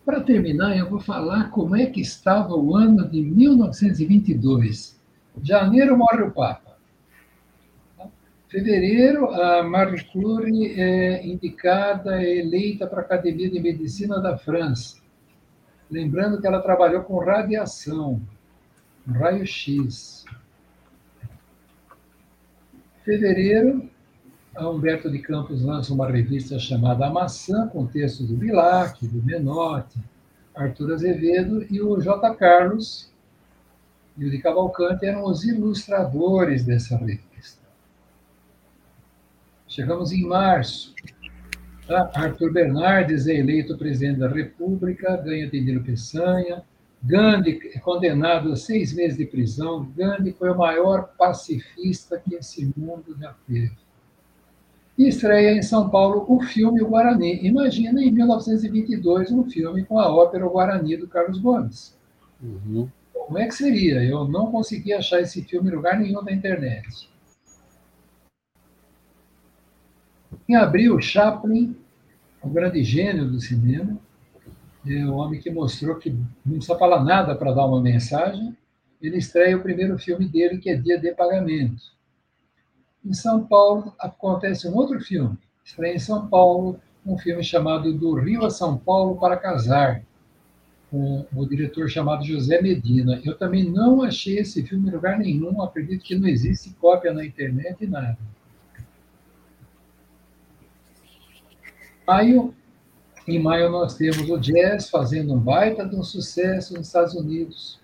para 0.04 0.20
terminar, 0.20 0.76
eu 0.76 0.88
vou 0.88 1.00
falar 1.00 1.50
como 1.50 1.74
é 1.74 1.86
que 1.86 2.00
estava 2.00 2.54
o 2.54 2.76
ano 2.76 3.08
de 3.08 3.20
1922. 3.22 5.00
Janeiro 5.42 5.96
morre 5.96 6.22
o 6.22 6.30
Papa. 6.30 6.70
Fevereiro, 8.48 9.30
a 9.30 9.62
Marie 9.62 10.04
Curie 10.04 10.74
é 10.78 11.24
indicada, 11.24 12.20
é 12.20 12.38
eleita 12.38 12.86
para 12.86 13.00
a 13.00 13.04
Academia 13.04 13.48
de 13.48 13.60
Medicina 13.60 14.20
da 14.20 14.36
França. 14.36 14.98
Lembrando 15.88 16.40
que 16.40 16.46
ela 16.46 16.60
trabalhou 16.60 17.02
com 17.02 17.18
radiação, 17.18 18.20
raio-x. 19.06 20.24
Fevereiro, 23.04 23.88
Humberto 24.58 25.10
de 25.10 25.18
Campos 25.20 25.62
lança 25.62 25.92
uma 25.92 26.10
revista 26.10 26.58
chamada 26.58 27.06
A 27.06 27.10
Maçã, 27.10 27.66
com 27.68 27.86
textos 27.86 28.28
do 28.28 28.36
Bilac, 28.36 29.06
do 29.06 29.22
Menotti, 29.22 29.98
Arthur 30.54 30.92
Azevedo 30.92 31.66
e 31.70 31.80
o 31.80 32.00
J. 32.00 32.34
Carlos 32.34 33.10
e 34.16 34.24
o 34.24 34.30
de 34.30 34.38
Cavalcante 34.38 35.06
eram 35.06 35.24
os 35.24 35.44
ilustradores 35.44 36.64
dessa 36.64 36.96
revista. 36.96 37.62
Chegamos 39.66 40.12
em 40.12 40.26
março. 40.26 40.94
Tá? 41.86 42.10
Arthur 42.14 42.52
Bernardes 42.52 43.26
é 43.26 43.34
eleito 43.34 43.78
presidente 43.78 44.18
da 44.18 44.28
República, 44.28 45.16
ganha 45.16 45.48
Tendino 45.48 45.82
Peçanha. 45.82 46.62
Gandhi 47.02 47.78
condenado 47.80 48.52
a 48.52 48.56
seis 48.56 48.92
meses 48.92 49.16
de 49.16 49.26
prisão. 49.26 49.90
Gandhi 49.96 50.32
foi 50.32 50.50
o 50.50 50.58
maior 50.58 51.14
pacifista 51.16 52.18
que 52.18 52.34
esse 52.34 52.72
mundo 52.76 53.16
já 53.18 53.34
teve 53.46 53.72
e 55.00 55.08
estreia 55.08 55.52
em 55.52 55.62
São 55.62 55.88
Paulo 55.88 56.26
o 56.28 56.42
filme 56.42 56.82
O 56.82 56.88
Guarani. 56.88 57.40
Imagina 57.42 58.02
em 58.02 58.10
1922 58.10 59.32
um 59.32 59.48
filme 59.48 59.82
com 59.82 59.98
a 59.98 60.14
ópera 60.14 60.46
Guarani 60.46 60.94
do 60.94 61.08
Carlos 61.08 61.38
Gomes. 61.38 61.98
Uhum. 62.42 62.86
Como 63.10 63.38
é 63.38 63.46
que 63.46 63.54
seria? 63.54 64.04
Eu 64.04 64.28
não 64.28 64.50
consegui 64.50 64.92
achar 64.92 65.22
esse 65.22 65.42
filme 65.42 65.70
em 65.70 65.74
lugar 65.74 65.98
nenhum 65.98 66.22
da 66.22 66.30
internet. 66.30 67.08
Em 70.46 70.54
abril, 70.54 71.00
Chaplin, 71.00 71.74
o 72.42 72.50
grande 72.50 72.84
gênio 72.84 73.24
do 73.24 73.40
cinema, 73.40 73.98
é 74.86 75.04
o 75.04 75.14
homem 75.14 75.40
que 75.40 75.50
mostrou 75.50 75.96
que 75.96 76.10
não 76.10 76.56
precisa 76.56 76.78
falar 76.78 77.04
nada 77.04 77.34
para 77.34 77.52
dar 77.52 77.66
uma 77.66 77.80
mensagem, 77.80 78.56
ele 79.00 79.18
estreia 79.18 79.56
o 79.56 79.62
primeiro 79.62 79.98
filme 79.98 80.26
dele, 80.26 80.58
que 80.58 80.70
é 80.70 80.76
Dia 80.76 80.98
de 80.98 81.12
Pagamento. 81.14 81.82
Em 83.04 83.12
São 83.12 83.46
Paulo 83.46 83.94
acontece 83.98 84.68
um 84.68 84.74
outro 84.76 85.00
filme, 85.00 85.38
estreia 85.64 85.94
em 85.94 85.98
São 85.98 86.28
Paulo, 86.28 86.78
um 87.04 87.16
filme 87.16 87.42
chamado 87.42 87.92
Do 87.92 88.14
Rio 88.14 88.44
a 88.44 88.50
São 88.50 88.76
Paulo 88.76 89.18
para 89.18 89.36
Casar, 89.36 90.02
com 90.90 91.24
o 91.34 91.46
diretor 91.46 91.88
chamado 91.88 92.24
José 92.24 92.60
Medina. 92.60 93.20
Eu 93.24 93.38
também 93.38 93.64
não 93.64 94.02
achei 94.02 94.38
esse 94.38 94.62
filme 94.62 94.88
em 94.88 94.92
lugar 94.92 95.18
nenhum, 95.18 95.62
acredito 95.62 96.04
que 96.04 96.18
não 96.18 96.28
existe 96.28 96.74
cópia 96.80 97.12
na 97.12 97.24
internet 97.24 97.84
e 97.84 97.86
nada. 97.86 98.18
Maio, 102.06 102.52
em 103.36 103.42
maio 103.42 103.70
nós 103.70 103.94
temos 103.94 104.28
o 104.28 104.38
jazz 104.38 104.88
fazendo 104.88 105.34
um 105.34 105.38
baita 105.38 105.86
de 105.86 105.96
um 105.96 106.02
sucesso 106.02 106.74
nos 106.74 106.86
Estados 106.86 107.14
Unidos 107.14 107.80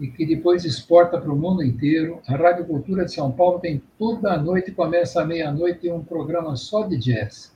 e 0.00 0.08
que 0.08 0.26
depois 0.26 0.64
exporta 0.64 1.20
para 1.20 1.32
o 1.32 1.36
mundo 1.36 1.62
inteiro. 1.62 2.20
A 2.26 2.36
Rádio 2.36 2.66
Cultura 2.66 3.04
de 3.04 3.14
São 3.14 3.30
Paulo 3.30 3.60
tem 3.60 3.82
toda 3.98 4.32
a 4.32 4.38
noite, 4.38 4.72
começa 4.72 5.22
à 5.22 5.24
meia-noite, 5.24 5.90
um 5.90 6.02
programa 6.02 6.56
só 6.56 6.86
de 6.86 6.96
jazz. 6.96 7.54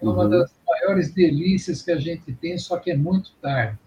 É 0.00 0.04
uma 0.04 0.24
uhum. 0.24 0.30
das 0.30 0.52
maiores 0.66 1.12
delícias 1.12 1.82
que 1.82 1.90
a 1.90 1.98
gente 1.98 2.32
tem, 2.34 2.58
só 2.58 2.78
que 2.78 2.90
é 2.90 2.96
muito 2.96 3.32
tarde. 3.40 3.78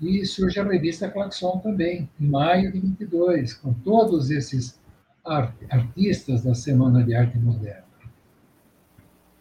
E 0.00 0.24
surge 0.26 0.60
a 0.60 0.64
revista 0.64 1.08
Claxon 1.08 1.58
também, 1.58 2.08
em 2.20 2.26
maio 2.26 2.70
de 2.70 2.78
22, 2.78 3.54
com 3.54 3.72
todos 3.72 4.30
esses 4.30 4.78
artistas 5.24 6.44
da 6.44 6.54
Semana 6.54 7.02
de 7.02 7.14
Arte 7.14 7.38
Moderna. 7.38 7.84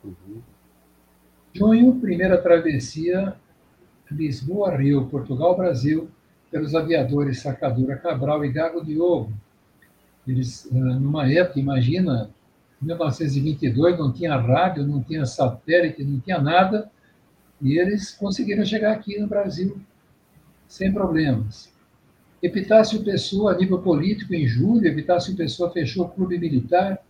Uhum. 0.04 0.41
Junho, 1.55 1.95
primeira 2.01 2.37
travessia 2.37 3.33
Lisboa-Rio, 4.11 5.05
Portugal-Brasil, 5.05 6.09
pelos 6.51 6.75
aviadores 6.75 7.39
Sacadura 7.39 7.95
Cabral 7.95 8.43
e 8.43 8.51
Gago 8.51 8.83
Diogo. 8.83 9.31
Eles, 10.27 10.69
eh, 10.69 10.75
numa 10.75 11.31
época, 11.31 11.57
imagina, 11.57 12.29
1922, 12.81 13.97
não 13.97 14.11
tinha 14.11 14.35
rádio, 14.35 14.85
não 14.85 15.01
tinha 15.01 15.25
satélite, 15.25 16.03
não 16.03 16.19
tinha 16.19 16.41
nada, 16.41 16.91
e 17.61 17.79
eles 17.79 18.11
conseguiram 18.11 18.65
chegar 18.65 18.91
aqui 18.91 19.17
no 19.17 19.27
Brasil 19.27 19.79
sem 20.67 20.91
problemas. 20.91 21.71
Epitácio 22.43 23.01
Pessoa, 23.01 23.53
a 23.53 23.57
nível 23.57 23.79
político, 23.81 24.35
em 24.35 24.45
julho, 24.45 24.85
Epitácio 24.85 25.33
Pessoa 25.37 25.71
fechou 25.71 26.05
o 26.05 26.09
clube 26.09 26.37
militar, 26.37 27.01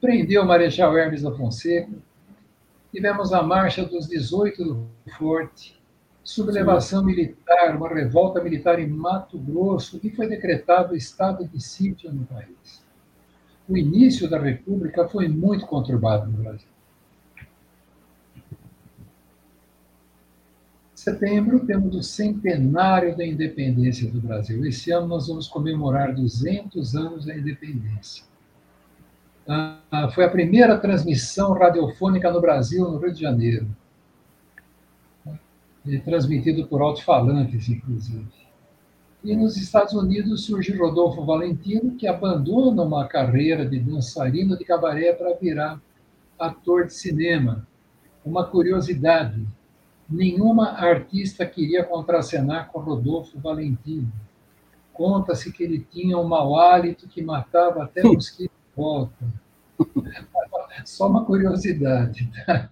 prendeu 0.00 0.42
o 0.42 0.46
Marechal 0.46 0.96
Hermes 0.96 1.20
da 1.20 1.32
Fonseca, 1.32 1.92
tivemos 2.92 3.32
a 3.32 3.42
marcha 3.42 3.84
dos 3.84 4.06
18 4.06 4.64
do 4.64 4.90
Forte, 5.16 5.80
sublevação 6.22 7.04
militar, 7.04 7.76
uma 7.76 7.88
revolta 7.88 8.42
militar 8.42 8.78
em 8.78 8.86
Mato 8.86 9.38
Grosso, 9.38 10.00
e 10.02 10.10
foi 10.10 10.28
decretado 10.28 10.96
estado 10.96 11.46
de 11.46 11.60
sítio 11.60 12.12
no 12.12 12.24
país. 12.26 12.82
O 13.68 13.76
início 13.76 14.28
da 14.28 14.38
República 14.38 15.08
foi 15.08 15.28
muito 15.28 15.66
conturbado 15.66 16.30
no 16.30 16.38
Brasil. 16.38 16.68
Em 20.92 21.02
setembro, 21.02 21.64
temos 21.64 21.94
o 21.96 22.02
centenário 22.02 23.16
da 23.16 23.24
independência 23.24 24.10
do 24.10 24.20
Brasil. 24.20 24.66
Esse 24.66 24.90
ano 24.90 25.06
nós 25.06 25.28
vamos 25.28 25.48
comemorar 25.48 26.14
200 26.14 26.94
anos 26.94 27.24
da 27.24 27.34
independência. 27.34 28.29
Ah, 29.52 30.08
foi 30.14 30.24
a 30.24 30.30
primeira 30.30 30.78
transmissão 30.78 31.52
radiofônica 31.52 32.30
no 32.30 32.40
Brasil, 32.40 32.88
no 32.88 32.98
Rio 32.98 33.12
de 33.12 33.20
Janeiro 33.20 33.66
transmitido 35.98 36.66
por 36.66 36.82
alto-falantes, 36.82 37.68
inclusive. 37.68 38.26
E 39.22 39.36
nos 39.36 39.56
Estados 39.56 39.92
Unidos 39.92 40.44
surge 40.44 40.74
Rodolfo 40.76 41.24
Valentino, 41.24 41.96
que 41.96 42.06
abandona 42.06 42.82
uma 42.82 43.06
carreira 43.06 43.66
de 43.66 43.78
dançarino 43.78 44.56
de 44.56 44.64
cabaré 44.64 45.12
para 45.12 45.34
virar 45.34 45.80
ator 46.38 46.86
de 46.86 46.94
cinema. 46.94 47.66
Uma 48.24 48.44
curiosidade: 48.44 49.46
nenhuma 50.08 50.70
artista 50.70 51.44
queria 51.44 51.84
contracenar 51.84 52.70
com 52.70 52.80
Rodolfo 52.80 53.38
Valentino. 53.38 54.10
Conta-se 54.92 55.52
que 55.52 55.62
ele 55.62 55.86
tinha 55.90 56.16
um 56.18 56.24
mau 56.24 56.58
hálito 56.58 57.08
que 57.08 57.22
matava 57.22 57.84
até 57.84 58.02
mosquito 58.02 58.50
de 58.50 58.76
volta. 58.76 59.39
Só 60.84 61.08
uma 61.08 61.24
curiosidade. 61.24 62.30
Tá? 62.46 62.68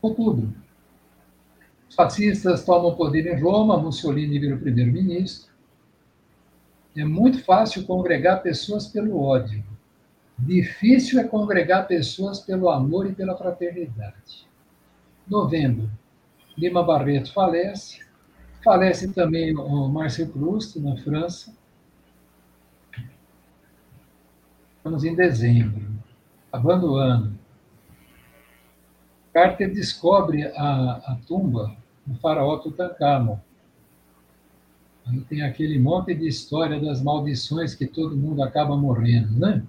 Outubro. 0.00 0.54
Os 1.88 1.94
fascistas 1.94 2.64
tomam 2.64 2.94
poder 2.94 3.26
em 3.26 3.40
Roma, 3.40 3.78
Mussolini 3.78 4.38
vira 4.38 4.54
o 4.54 4.60
primeiro-ministro. 4.60 5.52
É 6.96 7.04
muito 7.04 7.44
fácil 7.44 7.84
congregar 7.84 8.42
pessoas 8.42 8.86
pelo 8.86 9.20
ódio. 9.20 9.64
Difícil 10.38 11.18
é 11.18 11.24
congregar 11.24 11.88
pessoas 11.88 12.40
pelo 12.40 12.70
amor 12.70 13.10
e 13.10 13.14
pela 13.14 13.36
fraternidade. 13.36 14.46
Novembro. 15.26 15.90
Lima 16.56 16.82
Barreto 16.82 17.32
falece. 17.32 18.00
Falece 18.64 19.12
também 19.12 19.56
o 19.56 19.88
Marcel 19.88 20.28
Proust, 20.28 20.78
na 20.78 20.96
França. 20.96 21.52
Estamos 24.78 25.04
em 25.04 25.14
dezembro, 25.14 25.86
acabando 26.50 26.92
o 26.92 26.96
ano. 26.96 27.38
Carter 29.34 29.72
descobre 29.72 30.44
a, 30.56 30.92
a 31.04 31.18
tumba 31.26 31.76
do 32.06 32.18
faraó 32.18 32.56
Tutankhamon. 32.58 33.38
Aí 35.06 35.20
tem 35.22 35.42
aquele 35.42 35.78
monte 35.78 36.14
de 36.14 36.26
história 36.26 36.80
das 36.80 37.02
maldições 37.02 37.74
que 37.74 37.86
todo 37.86 38.16
mundo 38.16 38.42
acaba 38.42 38.76
morrendo, 38.76 39.38
né? 39.38 39.62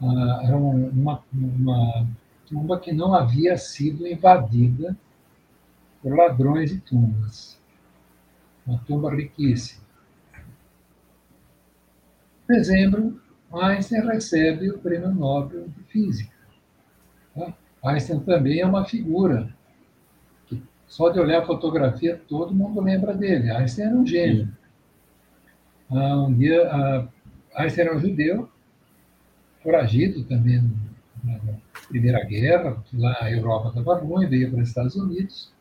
Ah, 0.00 0.40
era 0.44 0.56
uma, 0.56 1.22
uma 1.32 2.06
tumba 2.46 2.78
que 2.78 2.92
não 2.92 3.14
havia 3.14 3.56
sido 3.56 4.06
invadida 4.06 4.96
por 6.02 6.16
ladrões 6.16 6.70
de 6.70 6.78
tumbas. 6.78 7.58
Uma 8.66 8.78
tumba 8.86 9.14
riquíssima. 9.14 9.82
dezembro, 12.46 13.20
Einstein 13.52 14.06
recebe 14.06 14.70
o 14.70 14.78
Prêmio 14.78 15.10
Nobel 15.10 15.68
de 15.68 15.82
Física. 15.84 16.32
Tá? 17.34 17.54
Einstein 17.84 18.20
também 18.20 18.60
é 18.60 18.66
uma 18.66 18.84
figura 18.84 19.48
que, 20.46 20.62
só 20.86 21.08
de 21.08 21.18
olhar 21.18 21.42
a 21.42 21.46
fotografia, 21.46 22.20
todo 22.28 22.54
mundo 22.54 22.80
lembra 22.80 23.14
dele. 23.14 23.50
Einstein 23.50 23.86
era 23.86 23.96
um 23.96 24.06
gênio. 24.06 24.48
Ah, 25.90 26.16
um 26.16 26.34
dia, 26.34 26.68
ah, 26.70 27.08
Einstein 27.54 27.86
era 27.86 27.96
um 27.96 28.00
judeu, 28.00 28.48
foragido 29.62 30.24
também 30.24 30.62
na 31.24 31.38
Primeira 31.88 32.22
Guerra, 32.24 32.82
lá 32.92 33.16
a 33.20 33.30
Europa 33.30 33.68
estava 33.68 33.98
ruim, 33.98 34.26
veio 34.26 34.50
para 34.50 34.60
os 34.60 34.68
Estados 34.68 34.94
Unidos. 34.94 35.52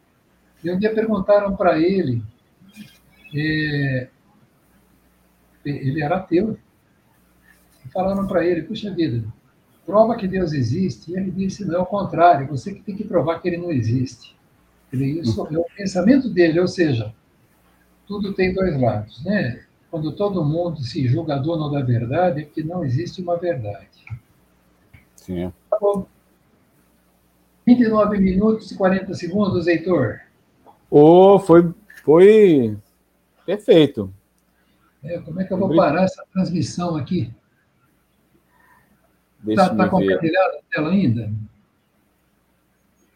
E 0.64 0.72
um 0.72 0.78
dia 0.78 0.94
perguntaram 0.94 1.56
para 1.56 1.80
ele, 1.80 2.22
é, 3.34 4.08
ele 5.66 6.02
era 6.02 6.18
ateu, 6.18 6.58
falaram 7.88 8.28
para 8.28 8.46
ele, 8.46 8.64
puxa 8.64 8.94
vida, 8.94 9.24
prova 9.86 10.16
que 10.16 10.28
Deus 10.28 10.54
existe. 10.54 11.12
E 11.12 11.18
ele 11.18 11.32
disse, 11.32 11.66
não, 11.66 11.76
é 11.76 11.80
o 11.80 11.86
contrário, 11.86 12.48
você 12.48 12.74
que 12.74 12.82
tem 12.82 12.96
que 12.96 13.04
provar 13.04 13.40
que 13.40 13.48
ele 13.48 13.58
não 13.58 13.72
existe. 13.72 14.36
Ele, 14.92 15.20
isso 15.20 15.48
é 15.52 15.58
o 15.58 15.66
pensamento 15.76 16.30
dele, 16.30 16.60
ou 16.60 16.68
seja, 16.68 17.14
tudo 18.08 18.34
tem 18.34 18.54
dois 18.54 18.80
lados, 18.80 19.24
né? 19.24 19.64
Quando 19.92 20.12
todo 20.14 20.44
mundo 20.44 20.82
se 20.82 21.08
julga 21.08 21.38
dono 21.38 21.70
da 21.70 21.82
verdade, 21.82 22.42
é 22.42 22.46
que 22.46 22.64
não 22.64 22.84
existe 22.84 23.22
uma 23.22 23.38
verdade. 23.38 23.88
Sim. 25.16 25.52
Tá 25.70 25.78
bom. 25.80 26.06
29 27.66 28.18
minutos 28.20 28.72
e 28.72 28.78
40 28.78 29.14
segundos, 29.14 29.68
Heitor. 29.68 30.22
Oh, 30.90 31.38
foi, 31.38 31.74
foi 32.04 32.78
perfeito. 33.46 34.14
É, 35.04 35.20
como 35.20 35.42
é 35.42 35.44
que 35.44 35.54
eu 35.54 35.58
vou 35.58 35.76
parar 35.76 36.04
essa 36.04 36.24
transmissão 36.34 36.96
aqui? 36.96 37.30
Está 39.48 39.70
tá, 39.70 39.76
tá 39.76 39.90
compartilhada 39.90 40.58
a 40.58 40.74
tela 40.74 40.90
ainda? 40.90 41.32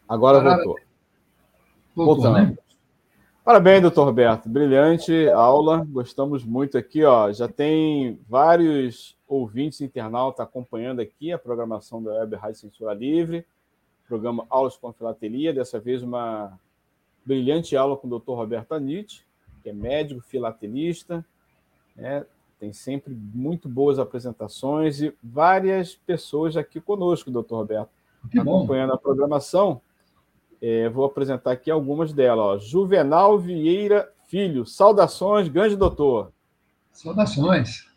Agora 0.08 0.40
voltou. 0.40 0.76
Voltou, 1.94 2.32
né? 2.32 2.56
Parabéns, 3.44 3.82
doutor 3.82 4.04
Roberto. 4.04 4.48
Brilhante 4.48 5.28
aula. 5.30 5.84
Gostamos 5.84 6.44
muito 6.44 6.78
aqui. 6.78 7.02
Ó. 7.02 7.32
Já 7.32 7.48
tem 7.48 8.20
vários 8.28 9.16
ouvintes 9.26 9.80
internautas 9.80 10.46
acompanhando 10.46 11.00
aqui 11.00 11.32
a 11.32 11.38
programação 11.38 12.02
da 12.02 12.12
Web 12.12 12.36
Rádio 12.36 12.60
Censura 12.60 12.94
Livre, 12.94 13.44
programa 14.06 14.46
Aulas 14.48 14.76
com 14.76 14.92
Filatelia. 14.92 15.52
Dessa 15.52 15.80
vez, 15.80 16.02
uma 16.02 16.58
brilhante 17.26 17.76
aula 17.76 17.96
com 17.96 18.06
o 18.06 18.10
doutor 18.10 18.36
Roberto 18.36 18.72
Anite, 18.72 19.26
que 19.62 19.70
é 19.70 19.72
médico 19.72 20.20
filatelista, 20.20 21.24
né? 21.96 22.24
Tem 22.62 22.72
sempre 22.72 23.12
muito 23.12 23.68
boas 23.68 23.98
apresentações 23.98 25.00
e 25.02 25.12
várias 25.20 25.96
pessoas 25.96 26.56
aqui 26.56 26.80
conosco, 26.80 27.28
doutor 27.28 27.56
Roberto, 27.56 27.90
que 28.30 28.38
acompanhando 28.38 28.90
bom. 28.90 28.94
a 28.94 28.98
programação. 28.98 29.80
É, 30.60 30.88
vou 30.88 31.04
apresentar 31.04 31.50
aqui 31.50 31.72
algumas 31.72 32.12
delas. 32.12 32.38
Ó. 32.38 32.58
Juvenal 32.58 33.36
Vieira 33.36 34.12
Filho, 34.28 34.64
saudações, 34.64 35.48
grande 35.48 35.74
doutor. 35.74 36.30
Saudações. 36.92 37.90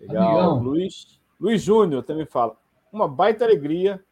Legal. 0.00 0.58
Luiz, 0.58 1.20
Luiz 1.38 1.62
Júnior 1.62 2.02
também 2.02 2.26
fala. 2.26 2.56
Uma 2.92 3.06
baita 3.06 3.44
alegria 3.44 4.04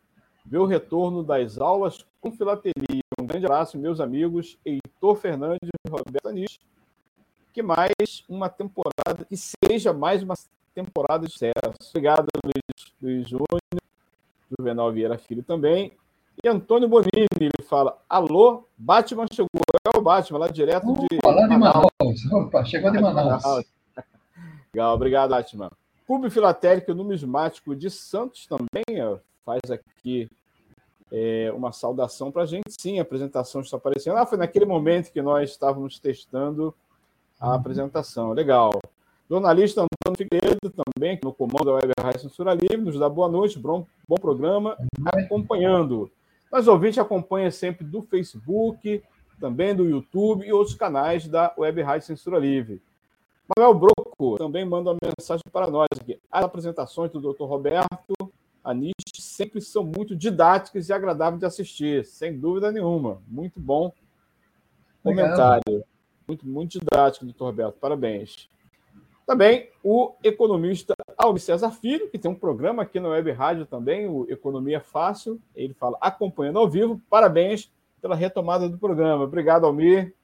ver 0.47 0.59
o 0.59 0.67
retorno 0.67 1.25
das 1.25 1.59
aulas 1.59 2.07
com 2.21 2.31
filatelia. 2.31 3.03
Um 3.21 3.27
grande 3.27 3.47
abraço, 3.47 3.77
meus 3.77 3.99
amigos, 3.99 4.57
Heitor 4.65 5.17
Fernandes 5.17 5.69
e 5.85 5.91
Roberto 5.91 6.29
Anis 6.29 6.61
que 7.53 7.63
mais 7.63 8.25
uma 8.29 8.49
temporada, 8.49 9.25
que 9.29 9.37
seja 9.37 9.93
mais 9.93 10.23
uma 10.23 10.35
temporada 10.75 11.27
de 11.27 11.33
sucesso. 11.33 11.53
Obrigado, 11.91 12.27
Luiz, 12.45 12.93
Luiz 13.03 13.29
Júnior, 13.29 13.61
Juvenal 14.59 14.93
Vieira 14.93 15.19
Filho 15.19 15.43
também. 15.43 15.93
E 16.43 16.49
Antônio 16.49 16.89
Bonini, 16.89 17.27
ele 17.41 17.63
fala: 17.69 17.99
Alô, 18.09 18.65
Batman 18.77 19.27
chegou. 19.31 19.49
É 19.85 19.99
o 19.99 20.03
Batman, 20.03 20.39
lá 20.39 20.49
direto 20.49 20.87
de. 20.95 21.19
Lá 21.25 21.47
de 21.47 21.57
Manaus. 21.57 22.33
Opa, 22.33 22.65
chegou 22.65 22.91
de 22.91 23.01
Manaus. 23.01 23.43
Legal, 24.73 24.95
obrigado, 24.95 25.31
Batman. 25.31 25.71
Clube 26.07 26.31
Filatélico 26.31 26.95
Numismático 26.95 27.75
de 27.75 27.89
Santos 27.91 28.47
também 28.47 29.03
ó, 29.03 29.19
faz 29.45 29.61
aqui 29.71 30.29
é, 31.13 31.53
uma 31.55 31.73
saudação 31.73 32.31
para 32.33 32.43
a 32.43 32.47
gente. 32.47 32.71
Sim, 32.81 32.99
a 32.99 33.03
apresentação 33.03 33.61
está 33.61 33.77
aparecendo. 33.77 34.17
Ah, 34.17 34.27
foi 34.27 34.39
naquele 34.39 34.65
momento 34.65 35.13
que 35.13 35.23
nós 35.23 35.51
estávamos 35.51 35.99
testando 35.99 36.75
a 37.41 37.55
apresentação. 37.55 38.33
Legal. 38.33 38.71
Jornalista 39.29 39.83
Antônio 39.83 40.19
Figueiredo, 40.19 40.71
também, 40.71 41.19
no 41.23 41.33
comando 41.33 41.65
da 41.65 41.73
Web 41.75 41.93
Rádio 41.99 42.21
Censura 42.21 42.53
Livre, 42.53 42.79
nos 42.79 42.99
dá 42.99 43.09
boa 43.09 43.29
noite, 43.29 43.59
bom, 43.59 43.87
bom 44.07 44.17
programa, 44.17 44.77
acompanhando. 45.07 46.11
Mas 46.51 46.67
ouvinte 46.67 46.99
acompanha 46.99 47.51
sempre 47.51 47.85
do 47.85 48.03
Facebook, 48.03 49.03
também 49.39 49.75
do 49.75 49.89
YouTube 49.89 50.45
e 50.45 50.53
outros 50.53 50.75
canais 50.75 51.29
da 51.29 51.55
Web 51.57 51.81
Rádio 51.81 52.09
Censura 52.09 52.39
Livre. 52.39 52.83
Manuel 53.57 53.75
Broco 53.75 54.37
também 54.37 54.65
manda 54.65 54.91
uma 54.91 54.99
mensagem 55.01 55.45
para 55.53 55.69
nós 55.69 55.89
aqui. 55.99 56.21
As 56.31 56.45
apresentações 56.45 57.11
do 57.11 57.21
Dr. 57.21 57.45
Roberto 57.45 58.15
Anish 58.63 58.93
sempre 59.15 59.61
são 59.61 59.85
muito 59.85 60.15
didáticas 60.15 60.89
e 60.89 60.93
agradáveis 60.93 61.41
de 61.41 61.47
assistir, 61.47 62.05
sem 62.05 62.39
dúvida 62.39 62.71
nenhuma. 62.71 63.23
Muito 63.29 63.59
bom 63.59 63.93
comentário. 65.03 65.85
Muito, 66.31 66.47
muito 66.47 66.79
didático, 66.79 67.25
doutor 67.25 67.47
Roberto. 67.47 67.75
Parabéns. 67.81 68.49
Também 69.27 69.69
o 69.83 70.15
economista 70.23 70.95
Alves 71.19 71.43
César 71.43 71.73
Filho, 71.73 72.09
que 72.09 72.19
tem 72.19 72.31
um 72.31 72.37
programa 72.37 72.83
aqui 72.83 73.01
na 73.01 73.09
Web 73.09 73.33
Rádio 73.33 73.67
também, 73.67 74.09
o 74.09 74.27
Economia 74.31 74.81
Fácil. 74.81 75.41
Ele 75.57 75.75
fala 75.75 75.99
acompanhando 76.01 76.61
ao 76.61 76.71
vivo. 76.71 77.01
Parabéns 77.11 77.69
pela 78.01 78.15
retomada 78.15 78.69
do 78.69 78.79
programa. 78.79 79.25
Obrigado, 79.25 79.67
Almir. 79.67 80.15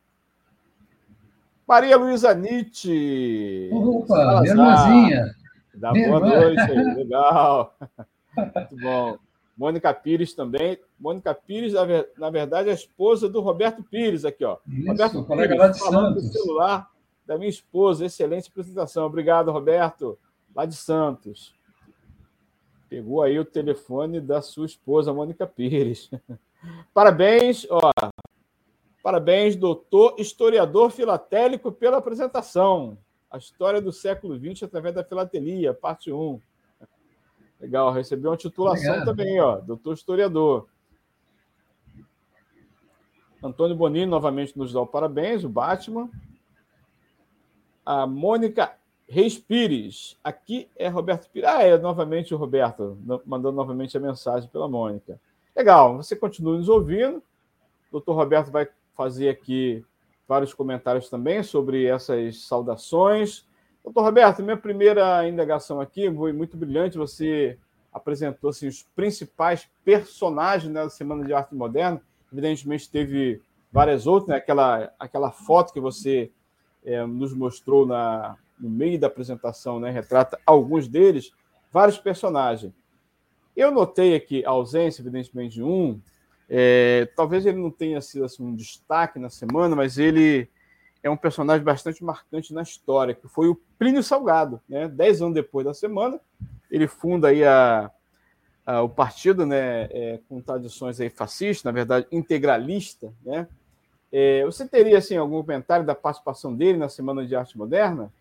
Maria 1.66 1.96
Luísa 1.96 2.32
Nietzsche. 2.34 3.68
Opa, 3.72 4.42
minha 4.42 4.52
irmãzinha. 4.52 5.34
Dá 5.74 5.92
boa 5.92 6.20
noite 6.20 6.60
aí. 6.60 6.94
Legal. 6.94 7.76
Muito 8.36 8.76
bom. 8.80 9.18
Mônica 9.56 9.92
Pires 9.94 10.34
também. 10.34 10.78
Mônica 10.98 11.34
Pires, 11.34 11.72
na 12.18 12.30
verdade, 12.30 12.68
é 12.68 12.72
a 12.72 12.74
esposa 12.74 13.28
do 13.28 13.40
Roberto 13.40 13.82
Pires, 13.82 14.24
aqui, 14.24 14.44
ó. 14.44 14.58
Isso, 14.68 14.86
Roberto 14.88 15.24
Pires, 15.24 15.58
lá 15.58 15.68
de 15.68 15.78
falando 15.78 16.20
Santos. 16.20 16.24
do 16.24 16.32
celular 16.32 16.90
da 17.26 17.38
minha 17.38 17.48
esposa. 17.48 18.04
Excelente 18.04 18.48
apresentação. 18.50 19.06
Obrigado, 19.06 19.50
Roberto, 19.50 20.18
lá 20.54 20.66
de 20.66 20.76
Santos. 20.76 21.54
Pegou 22.88 23.22
aí 23.22 23.38
o 23.38 23.44
telefone 23.44 24.20
da 24.20 24.42
sua 24.42 24.66
esposa, 24.66 25.12
Mônica 25.12 25.46
Pires. 25.46 26.10
Parabéns, 26.92 27.66
ó. 27.70 27.90
Parabéns, 29.02 29.56
doutor 29.56 30.16
historiador 30.18 30.90
filatélico, 30.90 31.72
pela 31.72 31.96
apresentação. 31.96 32.98
A 33.30 33.38
história 33.38 33.80
do 33.80 33.92
século 33.92 34.38
XX 34.38 34.64
através 34.64 34.94
da 34.94 35.04
filatelia, 35.04 35.72
parte 35.72 36.12
1. 36.12 36.40
Legal, 37.60 37.92
recebeu 37.92 38.30
uma 38.30 38.36
titulação 38.36 38.94
Obrigado. 38.94 39.06
também, 39.06 39.40
ó, 39.40 39.56
doutor 39.56 39.94
historiador. 39.94 40.68
Antônio 43.42 43.76
Bonini 43.76 44.06
novamente 44.06 44.56
nos 44.58 44.72
dá 44.72 44.80
o 44.80 44.86
parabéns, 44.86 45.44
o 45.44 45.48
Batman. 45.48 46.10
A 47.84 48.06
Mônica 48.06 48.76
Reis 49.08 49.38
Pires. 49.38 50.18
Aqui 50.22 50.68
é 50.76 50.88
Roberto 50.88 51.30
Pires. 51.30 51.48
Ah, 51.48 51.62
é 51.62 51.78
novamente 51.78 52.34
o 52.34 52.36
Roberto, 52.36 52.98
mandando 53.24 53.56
novamente 53.56 53.96
a 53.96 54.00
mensagem 54.00 54.48
pela 54.48 54.68
Mônica. 54.68 55.20
Legal, 55.54 55.96
você 55.96 56.16
continua 56.16 56.56
nos 56.56 56.68
ouvindo. 56.68 57.18
O 57.88 57.92
doutor 57.92 58.14
Roberto 58.14 58.50
vai 58.50 58.68
fazer 58.94 59.28
aqui 59.28 59.84
vários 60.26 60.52
comentários 60.52 61.08
também 61.08 61.42
sobre 61.42 61.86
essas 61.86 62.42
saudações. 62.42 63.46
Doutor 63.86 64.02
Roberto, 64.02 64.42
minha 64.42 64.56
primeira 64.56 65.28
indagação 65.28 65.80
aqui 65.80 66.12
foi 66.12 66.32
muito 66.32 66.56
brilhante. 66.56 66.98
Você 66.98 67.56
apresentou 67.92 68.50
assim, 68.50 68.66
os 68.66 68.82
principais 68.96 69.68
personagens 69.84 70.72
né, 70.72 70.82
da 70.82 70.90
Semana 70.90 71.24
de 71.24 71.32
Arte 71.32 71.54
Moderna. 71.54 72.02
Evidentemente, 72.32 72.90
teve 72.90 73.40
várias 73.70 74.04
outras, 74.04 74.30
né? 74.30 74.36
aquela, 74.38 74.92
aquela 74.98 75.30
foto 75.30 75.72
que 75.72 75.78
você 75.78 76.32
é, 76.84 77.06
nos 77.06 77.32
mostrou 77.32 77.86
na, 77.86 78.36
no 78.58 78.68
meio 78.68 78.98
da 78.98 79.06
apresentação, 79.06 79.78
né? 79.78 79.88
retrata 79.92 80.36
alguns 80.44 80.88
deles, 80.88 81.32
vários 81.72 81.96
personagens. 81.96 82.72
Eu 83.56 83.70
notei 83.70 84.16
aqui 84.16 84.44
a 84.44 84.50
ausência, 84.50 85.00
evidentemente, 85.00 85.54
de 85.54 85.62
um. 85.62 86.00
É, 86.50 87.08
talvez 87.14 87.46
ele 87.46 87.58
não 87.58 87.70
tenha 87.70 88.00
sido 88.00 88.24
assim, 88.24 88.42
um 88.42 88.54
destaque 88.56 89.20
na 89.20 89.30
semana, 89.30 89.76
mas 89.76 89.96
ele 89.96 90.48
é 91.06 91.10
um 91.10 91.16
personagem 91.16 91.62
bastante 91.62 92.02
marcante 92.02 92.52
na 92.52 92.62
história, 92.62 93.14
que 93.14 93.28
foi 93.28 93.48
o 93.48 93.54
Plínio 93.78 94.02
Salgado. 94.02 94.60
Né? 94.68 94.88
Dez 94.88 95.22
anos 95.22 95.34
depois 95.34 95.64
da 95.64 95.72
semana, 95.72 96.18
ele 96.70 96.88
funda 96.88 97.28
aí 97.28 97.44
a, 97.44 97.90
a 98.66 98.82
o 98.82 98.88
partido 98.88 99.46
né, 99.46 99.84
é, 99.84 100.20
com 100.28 100.40
tradições 100.40 101.00
aí 101.00 101.08
fascistas, 101.08 101.62
na 101.62 101.70
verdade, 101.70 102.06
integralista. 102.10 103.12
Né? 103.24 103.46
É, 104.10 104.44
você 104.44 104.66
teria 104.66 104.98
assim, 104.98 105.16
algum 105.16 105.40
comentário 105.42 105.86
da 105.86 105.94
participação 105.94 106.52
dele 106.52 106.78
na 106.78 106.88
Semana 106.88 107.24
de 107.24 107.36
Arte 107.36 107.56
Moderna? 107.56 108.12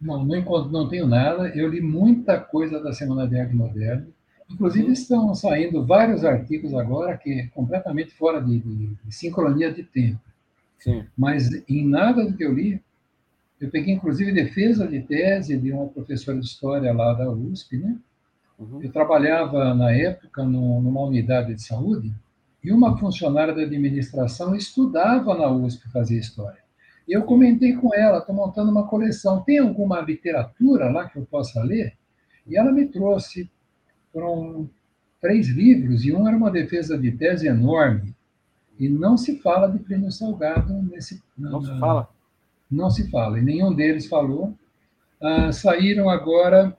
Não, 0.00 0.24
não, 0.24 0.68
não 0.68 0.88
tenho 0.88 1.06
nada. 1.06 1.48
Eu 1.50 1.68
li 1.68 1.80
muita 1.80 2.40
coisa 2.40 2.80
da 2.80 2.92
Semana 2.92 3.28
de 3.28 3.38
Arte 3.38 3.54
Moderna. 3.54 4.08
Inclusive, 4.50 4.86
uhum. 4.86 4.92
estão 4.92 5.34
saindo 5.34 5.86
vários 5.86 6.24
artigos 6.24 6.74
agora 6.74 7.16
que 7.16 7.32
é 7.32 7.46
completamente 7.54 8.12
fora 8.14 8.42
de, 8.42 8.58
de, 8.58 8.86
de 8.88 9.14
sincronia 9.14 9.72
de 9.72 9.84
tempo. 9.84 10.18
Sim. 10.82 11.04
Mas 11.16 11.48
em 11.68 11.86
nada 11.86 12.26
do 12.26 12.36
que 12.36 12.44
eu 12.44 12.52
li, 12.52 12.82
eu 13.60 13.70
peguei 13.70 13.94
inclusive 13.94 14.32
defesa 14.32 14.86
de 14.86 15.00
tese 15.00 15.56
de 15.56 15.72
uma 15.72 15.86
professora 15.86 16.38
de 16.38 16.44
história 16.44 16.92
lá 16.92 17.14
da 17.14 17.30
USP, 17.30 17.78
né? 17.78 17.96
Uhum. 18.58 18.82
Eu 18.82 18.90
trabalhava 18.90 19.72
na 19.74 19.92
época 19.92 20.42
numa 20.42 21.02
unidade 21.02 21.54
de 21.54 21.62
saúde 21.62 22.12
e 22.62 22.72
uma 22.72 22.98
funcionária 22.98 23.54
da 23.54 23.62
administração 23.62 24.56
estudava 24.56 25.36
na 25.36 25.48
USP 25.48 25.88
fazer 25.90 26.18
história. 26.18 26.60
E 27.06 27.12
eu 27.12 27.22
comentei 27.22 27.74
com 27.74 27.94
ela, 27.94 28.18
estou 28.18 28.34
montando 28.34 28.70
uma 28.70 28.86
coleção, 28.88 29.42
tem 29.42 29.58
alguma 29.58 30.00
literatura 30.00 30.90
lá 30.90 31.08
que 31.08 31.18
eu 31.18 31.26
possa 31.26 31.62
ler? 31.62 31.96
E 32.46 32.56
ela 32.56 32.72
me 32.72 32.86
trouxe, 32.86 33.48
foram 34.12 34.68
três 35.20 35.48
livros, 35.48 36.04
e 36.04 36.12
um 36.12 36.26
era 36.26 36.36
uma 36.36 36.50
defesa 36.50 36.98
de 36.98 37.12
tese 37.12 37.46
enorme, 37.46 38.14
e 38.78 38.88
não 38.88 39.16
se 39.16 39.38
fala 39.40 39.68
de 39.68 39.78
Prêmio 39.78 40.10
Salgado 40.10 40.72
nesse. 40.82 41.22
Não 41.36 41.62
se 41.62 41.78
fala? 41.78 42.08
Não 42.70 42.90
se 42.90 43.10
fala, 43.10 43.38
e 43.38 43.42
nenhum 43.42 43.74
deles 43.74 44.06
falou. 44.06 44.54
Ah, 45.20 45.52
saíram 45.52 46.08
agora 46.08 46.76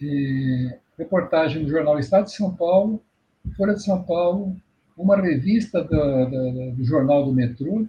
eh, 0.00 0.78
reportagem 0.98 1.62
do 1.62 1.70
jornal 1.70 1.98
Estado 1.98 2.24
de 2.24 2.32
São 2.32 2.54
Paulo, 2.54 3.00
Folha 3.56 3.74
de 3.74 3.84
São 3.84 4.02
Paulo, 4.02 4.56
uma 4.96 5.16
revista 5.16 5.82
do, 5.82 6.26
do, 6.26 6.72
do 6.76 6.84
jornal 6.84 7.24
do 7.24 7.32
metrô, 7.32 7.86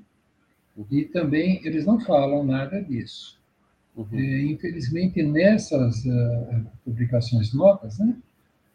e 0.89 1.03
também 1.05 1.61
eles 1.65 1.86
não 1.86 1.99
falam 1.99 2.43
nada 2.43 2.82
disso. 2.82 3.39
Uhum. 3.95 4.07
É, 4.13 4.41
infelizmente, 4.43 5.21
nessas 5.21 6.03
uh, 6.05 6.65
publicações 6.84 7.53
novas, 7.53 7.99
né, 7.99 8.15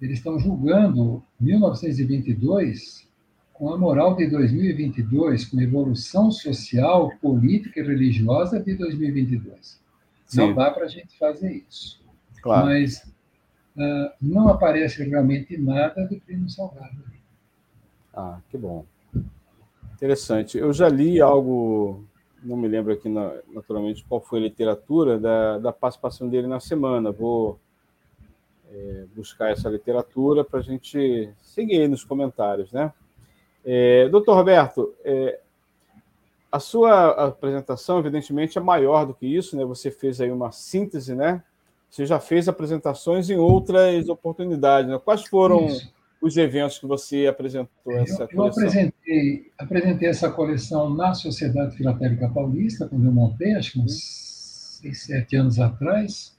eles 0.00 0.18
estão 0.18 0.38
julgando 0.38 1.22
1922 1.40 3.07
com 3.58 3.74
a 3.74 3.76
moral 3.76 4.14
de 4.14 4.30
2022, 4.30 5.46
com 5.46 5.58
a 5.58 5.62
evolução 5.62 6.30
social, 6.30 7.10
política 7.20 7.80
e 7.80 7.82
religiosa 7.82 8.60
de 8.60 8.74
2022. 8.74 9.82
Sim. 10.24 10.38
Não 10.38 10.54
dá 10.54 10.70
para 10.70 10.84
a 10.84 10.88
gente 10.88 11.18
fazer 11.18 11.64
isso. 11.68 12.00
Claro. 12.40 12.66
Mas 12.66 13.02
uh, 13.76 14.12
não 14.22 14.48
aparece 14.48 15.02
realmente 15.02 15.58
nada 15.58 16.06
do 16.06 16.20
Primo 16.20 16.48
Salgado. 16.48 17.02
Ah, 18.14 18.38
que 18.48 18.56
bom. 18.56 18.84
Interessante. 19.94 20.56
Eu 20.56 20.72
já 20.72 20.88
li 20.88 21.20
algo, 21.20 22.04
não 22.42 22.56
me 22.56 22.68
lembro 22.68 22.92
aqui 22.92 23.08
naturalmente 23.08 24.04
qual 24.08 24.20
foi 24.20 24.38
a 24.38 24.42
literatura, 24.42 25.18
da, 25.18 25.58
da 25.58 25.72
participação 25.72 26.28
dele 26.28 26.46
na 26.46 26.60
semana. 26.60 27.10
Vou 27.10 27.58
é, 28.70 29.06
buscar 29.16 29.50
essa 29.50 29.68
literatura 29.68 30.44
para 30.44 30.60
a 30.60 30.62
gente 30.62 31.28
seguir 31.40 31.80
aí 31.80 31.88
nos 31.88 32.04
comentários, 32.04 32.70
né? 32.70 32.92
É, 33.70 34.08
doutor 34.08 34.34
Roberto, 34.34 34.94
é, 35.04 35.40
a 36.50 36.58
sua 36.58 37.26
apresentação, 37.26 37.98
evidentemente, 37.98 38.56
é 38.56 38.60
maior 38.62 39.04
do 39.04 39.12
que 39.12 39.26
isso, 39.26 39.54
né? 39.54 39.64
Você 39.66 39.90
fez 39.90 40.22
aí 40.22 40.30
uma 40.30 40.50
síntese, 40.50 41.14
né? 41.14 41.42
Você 41.90 42.06
já 42.06 42.18
fez 42.18 42.48
apresentações 42.48 43.28
em 43.28 43.36
outras 43.36 44.08
oportunidades, 44.08 44.90
né? 44.90 44.98
Quais 44.98 45.24
foram 45.24 45.66
isso 45.66 45.92
os 46.20 46.36
eventos 46.36 46.78
que 46.78 46.86
você 46.86 47.26
apresentou 47.26 47.92
essa 47.92 48.24
eu, 48.24 48.28
coleção? 48.28 48.44
Eu 48.44 48.46
apresentei, 48.46 49.52
apresentei 49.58 50.08
essa 50.08 50.30
coleção 50.30 50.90
na 50.90 51.14
Sociedade 51.14 51.76
Filatélica 51.76 52.28
Paulista, 52.30 52.88
quando 52.88 53.04
eu 53.04 53.12
montei, 53.12 53.54
acho 53.54 53.72
que 53.72 53.80
uns 53.80 54.78
seis, 54.80 55.04
sete 55.04 55.36
anos 55.36 55.58
atrás. 55.58 56.37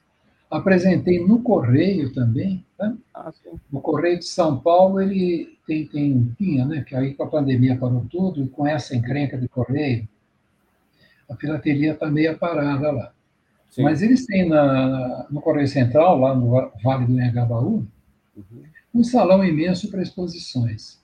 Apresentei 0.49 1.25
no 1.25 1.41
Correio 1.41 2.13
também. 2.13 2.65
Tá? 2.77 2.93
Ah, 3.13 3.31
o 3.71 3.79
Correio 3.79 4.19
de 4.19 4.25
São 4.25 4.59
Paulo, 4.59 4.99
ele 4.99 5.57
tem, 5.67 5.85
tem, 5.85 6.35
tinha, 6.37 6.65
né? 6.65 6.83
Que 6.87 6.95
aí 6.95 7.13
com 7.13 7.23
a 7.23 7.27
pandemia 7.27 7.77
parou 7.77 8.05
tudo, 8.09 8.43
e 8.43 8.47
com 8.47 8.65
essa 8.65 8.95
encrenca 8.95 9.37
de 9.37 9.47
Correio, 9.47 10.07
a 11.29 11.35
filatelia 11.35 11.93
está 11.93 12.09
meio 12.09 12.37
parada 12.37 12.91
lá. 12.91 13.13
Sim. 13.69 13.83
Mas 13.83 14.01
eles 14.01 14.25
têm 14.25 14.49
na, 14.49 15.27
no 15.29 15.39
Correio 15.41 15.67
Central, 15.67 16.19
lá 16.19 16.33
no 16.33 16.71
Vale 16.83 17.05
do 17.05 17.21
Engabaú, 17.21 17.85
uhum 18.35 18.63
um 18.93 19.03
salão 19.03 19.43
imenso 19.43 19.89
para 19.89 20.01
exposições. 20.01 20.99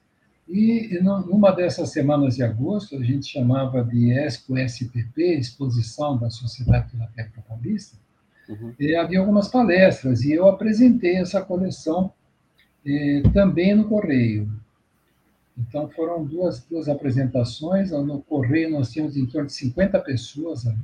E 0.48 1.00
numa 1.02 1.52
dessas 1.52 1.91
semanas 1.91 2.36
de 2.36 2.43
agosto, 2.43 2.96
a 2.96 3.04
gente 3.04 3.28
chamava 3.28 3.84
de 3.84 4.12
Expo 4.12 4.58
SPP, 4.58 5.39
Exposição 5.39 6.18
da 6.18 6.30
Sociedade 6.30 6.91
Filatélica 6.91 7.43
Paulista, 7.48 7.98
uhum. 8.50 8.74
e 8.80 8.96
havia 8.96 9.20
algumas 9.20 9.48
palestras, 9.48 10.24
e 10.24 10.34
eu 10.34 10.48
apresentei 10.48 11.18
essa 11.18 11.41
coleção 11.41 12.12
eh, 12.86 13.24
também 13.34 13.76
no 13.76 13.88
Correio. 13.88 14.50
Então, 15.58 15.89
foram 15.89 16.24
duas, 16.24 16.64
duas 16.66 16.89
apresentações. 16.89 17.91
No 17.91 18.22
Correio, 18.22 18.72
nós 18.72 18.91
tínhamos 18.91 19.16
em 19.16 19.26
torno 19.26 19.48
de 19.48 19.54
50 19.54 20.00
pessoas 20.00 20.68
ali. 20.68 20.78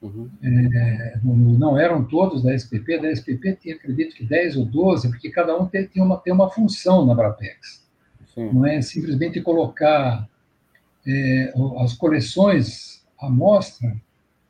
Uhum. 0.00 0.28
É, 0.42 1.18
não 1.22 1.78
eram 1.78 2.04
todos 2.04 2.42
da 2.42 2.54
SPP, 2.54 3.00
da 3.00 3.10
SPP 3.10 3.56
tinha, 3.60 3.74
acredito 3.74 4.14
que 4.14 4.24
10 4.24 4.56
ou 4.56 4.64
12, 4.64 5.08
porque 5.08 5.28
cada 5.30 5.56
um 5.60 5.66
tem, 5.66 5.86
tem, 5.88 6.02
uma, 6.02 6.18
tem 6.18 6.32
uma 6.32 6.50
função 6.50 7.04
na 7.04 7.14
Brapex. 7.14 7.84
Sim. 8.32 8.52
Não 8.52 8.64
é 8.64 8.80
simplesmente 8.80 9.40
colocar 9.40 10.28
é, 11.06 11.52
as 11.78 11.94
coleções 11.94 13.04
à 13.20 13.28
mostra 13.28 13.96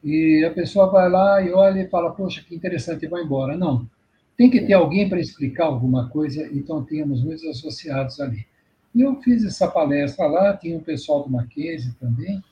e 0.02 0.44
a 0.44 0.50
pessoa 0.50 0.90
vai 0.90 1.08
lá 1.08 1.42
e 1.42 1.52
olha 1.52 1.80
e 1.80 1.88
fala, 1.88 2.12
poxa, 2.12 2.44
que 2.46 2.54
interessante, 2.54 3.04
e 3.04 3.08
vai 3.08 3.22
embora. 3.22 3.56
Não. 3.56 3.88
Tem 4.36 4.48
que 4.48 4.60
ter 4.60 4.74
alguém 4.74 5.08
para 5.08 5.20
explicar 5.20 5.64
alguma 5.64 6.08
coisa, 6.08 6.46
então 6.52 6.84
tínhamos 6.84 7.22
muitos 7.22 7.44
associados 7.44 8.20
ali. 8.20 8.46
E 8.94 9.00
eu 9.00 9.16
fiz 9.20 9.44
essa 9.44 9.68
palestra 9.68 10.26
lá, 10.26 10.56
tinha 10.56 10.78
o 10.78 10.82
pessoal 10.82 11.24
do 11.24 11.30
Mackenzie 11.30 11.92
também, 12.00 12.42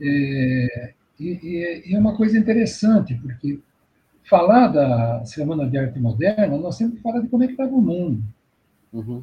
é, 0.00 0.94
e, 1.20 1.84
e, 1.88 1.94
é 1.94 1.98
uma 1.98 2.16
coisa 2.16 2.38
interessante, 2.38 3.14
porque 3.14 3.60
falar 4.24 4.68
da 4.68 5.24
Semana 5.24 5.68
de 5.68 5.78
Arte 5.78 5.98
Moderna, 5.98 6.58
nós 6.58 6.76
sempre 6.76 7.00
falamos 7.00 7.24
de 7.24 7.30
como 7.30 7.44
é 7.44 7.46
que 7.46 7.52
estava 7.52 7.74
o 7.74 7.80
mundo. 7.80 8.22
Uhum. 8.92 9.22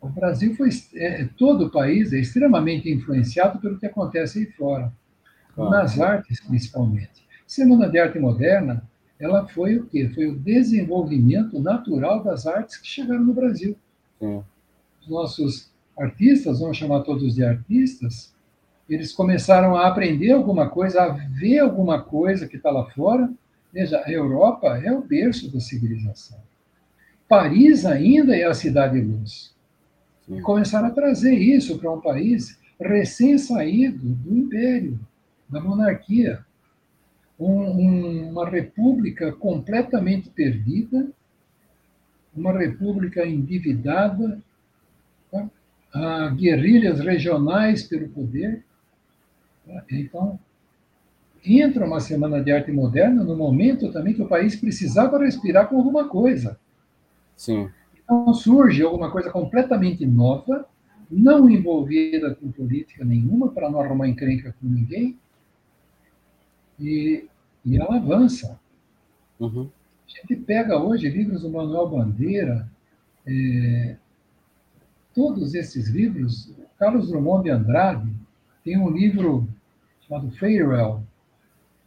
O 0.00 0.08
Brasil 0.08 0.54
foi, 0.56 0.70
é, 0.94 1.28
todo 1.38 1.66
o 1.66 1.70
país 1.70 2.12
é 2.12 2.18
extremamente 2.18 2.90
influenciado 2.90 3.60
pelo 3.60 3.78
que 3.78 3.86
acontece 3.86 4.40
aí 4.40 4.46
fora, 4.46 4.92
claro. 5.54 5.70
nas 5.70 6.00
artes 6.00 6.40
principalmente. 6.40 7.26
Semana 7.46 7.88
de 7.88 7.98
Arte 7.98 8.18
Moderna, 8.18 8.82
ela 9.18 9.46
foi 9.46 9.76
o 9.76 9.86
quê? 9.86 10.10
Foi 10.14 10.26
o 10.26 10.38
desenvolvimento 10.38 11.60
natural 11.60 12.22
das 12.22 12.46
artes 12.46 12.76
que 12.76 12.86
chegaram 12.86 13.22
no 13.22 13.34
Brasil. 13.34 13.76
Sim. 14.18 14.42
Os 15.00 15.08
nossos 15.08 15.70
artistas, 15.98 16.60
vamos 16.60 16.76
chamar 16.76 17.02
todos 17.02 17.34
de 17.34 17.44
artistas, 17.44 18.32
eles 18.88 19.12
começaram 19.12 19.76
a 19.76 19.86
aprender 19.86 20.32
alguma 20.32 20.68
coisa, 20.68 21.02
a 21.02 21.08
ver 21.08 21.60
alguma 21.60 22.02
coisa 22.02 22.48
que 22.48 22.56
está 22.56 22.70
lá 22.70 22.84
fora. 22.90 23.32
Veja, 23.72 24.02
a 24.04 24.10
Europa 24.10 24.78
é 24.78 24.92
o 24.92 25.02
berço 25.02 25.50
da 25.50 25.60
civilização. 25.60 26.38
Paris 27.28 27.86
ainda 27.86 28.36
é 28.36 28.44
a 28.44 28.52
cidade 28.52 29.00
luz. 29.00 29.54
E 30.28 30.40
começaram 30.40 30.88
a 30.88 30.90
trazer 30.90 31.34
isso 31.34 31.78
para 31.78 31.90
um 31.90 32.00
país 32.00 32.58
recém-saído 32.78 34.06
do 34.06 34.36
império, 34.36 34.98
da 35.52 35.60
monarquia. 35.60 36.44
Um, 37.38 37.62
um, 37.62 38.30
uma 38.30 38.48
república 38.48 39.32
completamente 39.32 40.30
perdida, 40.30 41.08
uma 42.34 42.52
república 42.52 43.26
endividada, 43.26 44.40
tá? 45.30 45.50
ah, 45.94 46.28
guerrilhas 46.30 47.00
regionais 47.00 47.82
pelo 47.82 48.08
poder, 48.08 48.64
então, 49.90 50.38
entra 51.44 51.86
uma 51.86 52.00
semana 52.00 52.42
de 52.42 52.50
arte 52.52 52.72
moderna 52.72 53.24
no 53.24 53.36
momento 53.36 53.92
também 53.92 54.14
que 54.14 54.22
o 54.22 54.28
país 54.28 54.56
precisava 54.56 55.18
respirar 55.18 55.68
com 55.68 55.76
alguma 55.76 56.08
coisa. 56.08 56.58
Sim. 57.36 57.68
Então 58.02 58.32
surge 58.34 58.82
alguma 58.82 59.10
coisa 59.10 59.30
completamente 59.30 60.04
nova, 60.06 60.66
não 61.10 61.48
envolvida 61.48 62.34
com 62.34 62.50
política 62.50 63.04
nenhuma, 63.04 63.48
para 63.48 63.70
não 63.70 63.80
arrumar 63.80 64.08
encrenca 64.08 64.54
com 64.60 64.66
ninguém, 64.66 65.18
e, 66.82 67.24
e 67.64 67.78
ela 67.78 67.96
avança. 67.96 68.58
Uhum. 69.38 69.70
A 70.06 70.10
gente 70.10 70.36
pega 70.36 70.78
hoje 70.78 71.08
livros 71.08 71.42
do 71.42 71.50
Manuel 71.50 71.88
Bandeira, 71.88 72.68
é, 73.26 73.96
todos 75.14 75.54
esses 75.54 75.88
livros, 75.88 76.52
Carlos 76.78 77.08
Drummond 77.08 77.44
de 77.44 77.50
Andrade, 77.50 78.12
tem 78.64 78.76
um 78.76 78.90
livro 78.90 79.48
chamado 80.06 80.30
Farewell, 80.32 81.02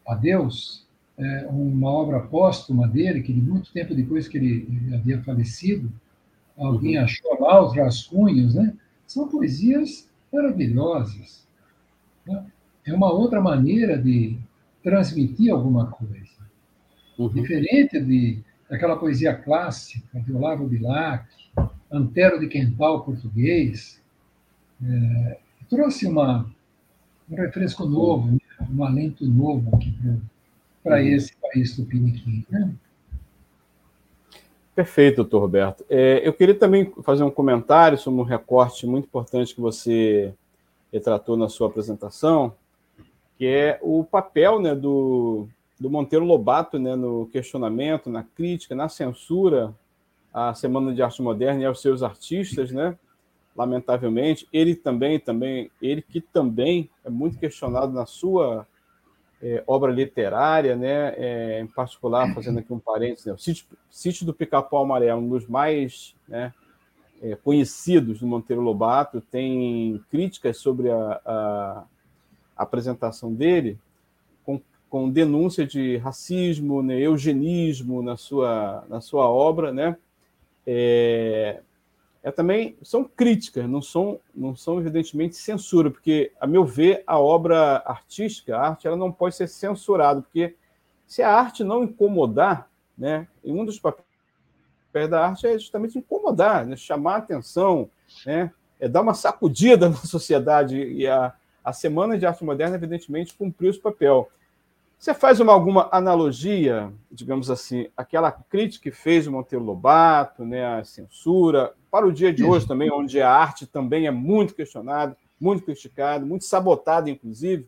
Adeus, 0.08 0.86
é 1.18 1.48
uma 1.48 1.90
obra 1.90 2.20
póstuma 2.20 2.88
dele, 2.88 3.22
que 3.22 3.34
muito 3.34 3.72
tempo 3.72 3.96
depois 3.96 4.28
que 4.28 4.38
ele, 4.38 4.68
ele 4.70 4.96
havia 4.96 5.22
falecido, 5.24 5.92
alguém 6.58 6.98
uhum. 6.98 7.04
achou 7.04 7.42
lá 7.42 7.66
os 7.66 7.76
rascunhos, 7.76 8.56
né? 8.56 8.74
São 9.06 9.28
poesias 9.28 10.10
maravilhosas. 10.32 11.46
Né? 12.26 12.46
É 12.86 12.94
uma 12.94 13.12
outra 13.12 13.42
maneira 13.42 13.98
de 13.98 14.38
transmitir 14.86 15.52
alguma 15.52 15.88
coisa. 15.88 16.46
Uhum. 17.18 17.30
Diferente 17.30 18.00
de, 18.00 18.44
daquela 18.70 18.96
poesia 18.96 19.34
clássica 19.34 20.20
de 20.20 20.32
Olavo 20.32 20.68
Bilac, 20.68 21.26
Antero 21.92 22.40
de 22.40 22.48
Quental 22.48 23.04
português, 23.04 24.00
é, 24.84 25.40
trouxe 25.68 26.06
uma, 26.06 26.46
um 27.28 27.36
refresco 27.36 27.84
novo, 27.86 28.32
né? 28.32 28.38
um 28.72 28.84
alento 28.84 29.26
novo 29.26 29.76
aqui 29.76 29.98
para 30.84 30.98
uhum. 30.98 31.08
esse 31.08 31.36
país 31.38 31.76
tupiniquim. 31.76 32.46
Né? 32.48 32.72
Perfeito, 34.76 35.16
doutor 35.18 35.40
Roberto. 35.40 35.84
É, 35.90 36.22
eu 36.24 36.32
queria 36.32 36.54
também 36.54 36.94
fazer 37.02 37.24
um 37.24 37.32
comentário 37.32 37.98
sobre 37.98 38.22
um 38.22 38.24
recorte 38.24 38.86
muito 38.86 39.06
importante 39.06 39.56
que 39.56 39.62
você 39.62 40.32
retratou 40.94 41.36
na 41.36 41.50
sua 41.50 41.70
apresentação, 41.70 42.54
que 43.38 43.46
é 43.46 43.80
o 43.82 44.04
papel 44.04 44.60
né, 44.60 44.74
do, 44.74 45.48
do 45.80 45.90
Monteiro 45.90 46.26
Lobato 46.26 46.80
né, 46.80 46.96
no 46.96 47.28
questionamento, 47.28 48.10
na 48.10 48.24
crítica, 48.24 48.76
na 48.76 48.88
censura 48.90 49.74
à 50.34 50.54
Semana 50.54 50.94
de 50.94 51.02
Arte 51.02 51.22
Moderna 51.22 51.62
e 51.62 51.66
aos 51.66 51.82
seus 51.82 52.04
artistas, 52.04 52.72
né? 52.72 52.98
Lamentavelmente, 53.56 54.46
ele 54.52 54.76
também, 54.76 55.18
também, 55.18 55.72
ele 55.82 56.02
que 56.02 56.20
também 56.20 56.90
é 57.06 57.10
muito 57.10 57.40
questionado 57.40 57.94
na 57.94 58.06
sua 58.06 58.68
é, 59.42 59.64
obra 59.66 59.92
literária, 59.92 60.76
né? 60.76 61.14
É, 61.16 61.62
em 61.62 61.68
particular, 61.68 62.34
fazendo 62.34 62.60
aqui 62.60 62.74
um 62.74 62.80
parênteses, 62.80 63.26
né? 63.26 63.34
o 63.34 63.38
Sítio, 63.38 63.66
Sítio 63.90 64.26
do 64.26 64.34
Pica-Pau 64.34 64.84
Amarelo, 64.84 65.22
um 65.22 65.30
dos 65.30 65.48
mais 65.48 66.16
né, 66.28 66.54
é, 67.22 67.36
conhecidos 67.36 68.20
do 68.20 68.28
Monteiro 68.28 68.62
Lobato, 68.62 69.22
tem 69.22 70.04
críticas 70.10 70.58
sobre 70.58 70.90
a, 70.90 71.22
a, 71.26 71.84
a 71.84 71.86
apresentação 72.56 73.34
dele, 73.34 73.78
com, 74.44 74.62
com, 74.90 75.10
denúncia 75.10 75.66
de 75.66 75.98
racismo, 75.98 76.82
né, 76.82 77.00
eugenismo 77.00 78.02
na 78.02 78.18
sua, 78.18 78.86
na 78.88 79.02
sua 79.02 79.30
obra, 79.30 79.74
né? 79.74 79.98
É, 80.66 81.62
é 82.24 82.32
também 82.32 82.76
são 82.82 83.04
críticas, 83.04 83.70
não 83.70 83.82
são, 83.82 84.20
não 84.34 84.56
são 84.56 84.80
evidentemente 84.80 85.36
censura, 85.36 85.92
porque 85.92 86.32
a 86.40 86.48
meu 86.48 86.66
ver 86.66 87.04
a 87.06 87.20
obra 87.20 87.84
artística, 87.86 88.58
a 88.58 88.70
arte, 88.70 88.88
ela 88.88 88.98
não 88.98 89.12
pode 89.12 89.36
ser 89.36 89.48
censurada, 89.48 90.22
porque 90.22 90.56
se 91.06 91.22
a 91.22 91.32
arte 91.32 91.64
não 91.64 91.84
incomodar, 91.84 92.68
né, 92.98 93.28
e 93.44 93.52
um 93.52 93.66
dos 93.66 93.80
papéis 93.80 95.10
da 95.10 95.28
arte 95.28 95.46
é 95.46 95.60
justamente 95.60 95.98
incomodar, 95.98 96.66
né, 96.66 96.76
chamar 96.76 97.16
a 97.16 97.18
atenção, 97.18 97.90
né, 98.26 98.52
é 98.80 98.88
dar 98.88 99.02
uma 99.02 99.14
sacudida 99.14 99.88
na 99.90 99.96
sociedade 99.96 100.78
e 100.78 101.08
a, 101.08 101.34
a 101.66 101.74
semana 101.74 102.16
de 102.16 102.28
arte 102.28 102.46
moderna 102.46 102.76
evidentemente 102.76 103.34
cumpriu 103.34 103.72
esse 103.72 103.80
papel. 103.80 104.30
Você 105.00 105.14
faz 105.14 105.40
uma, 105.40 105.52
alguma 105.52 105.90
analogia, 105.92 106.94
digamos 107.12 107.50
assim, 107.50 107.88
aquela 107.98 108.32
crítica 108.32 108.84
que 108.84 108.92
fez 108.96 109.28
o 109.28 109.32
Monteiro 109.32 109.66
Lobato, 109.66 110.46
né, 110.46 110.66
a 110.66 110.84
censura, 110.84 111.74
para 111.92 112.06
o 112.06 112.14
dia 112.14 112.32
de 112.32 112.44
hoje 112.44 112.68
também, 112.68 112.92
onde 112.92 113.20
a 113.20 113.30
arte 113.30 113.66
também 113.66 114.06
é 114.06 114.12
muito 114.12 114.54
questionada, 114.54 115.18
muito 115.42 115.64
criticada, 115.64 116.26
muito 116.26 116.46
sabotada, 116.46 117.10
inclusive? 117.10 117.68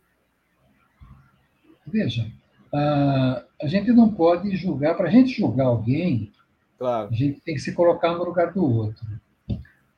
Veja, 1.85 2.31
a, 2.73 3.43
a 3.61 3.67
gente 3.67 3.91
não 3.91 4.13
pode 4.13 4.55
julgar, 4.55 4.95
para 4.95 5.07
a 5.07 5.11
gente 5.11 5.31
julgar 5.35 5.65
alguém, 5.65 6.31
claro. 6.77 7.09
a 7.11 7.15
gente 7.15 7.41
tem 7.41 7.55
que 7.55 7.61
se 7.61 7.73
colocar 7.73 8.13
no 8.13 8.23
lugar 8.23 8.53
do 8.53 8.63
outro. 8.63 9.05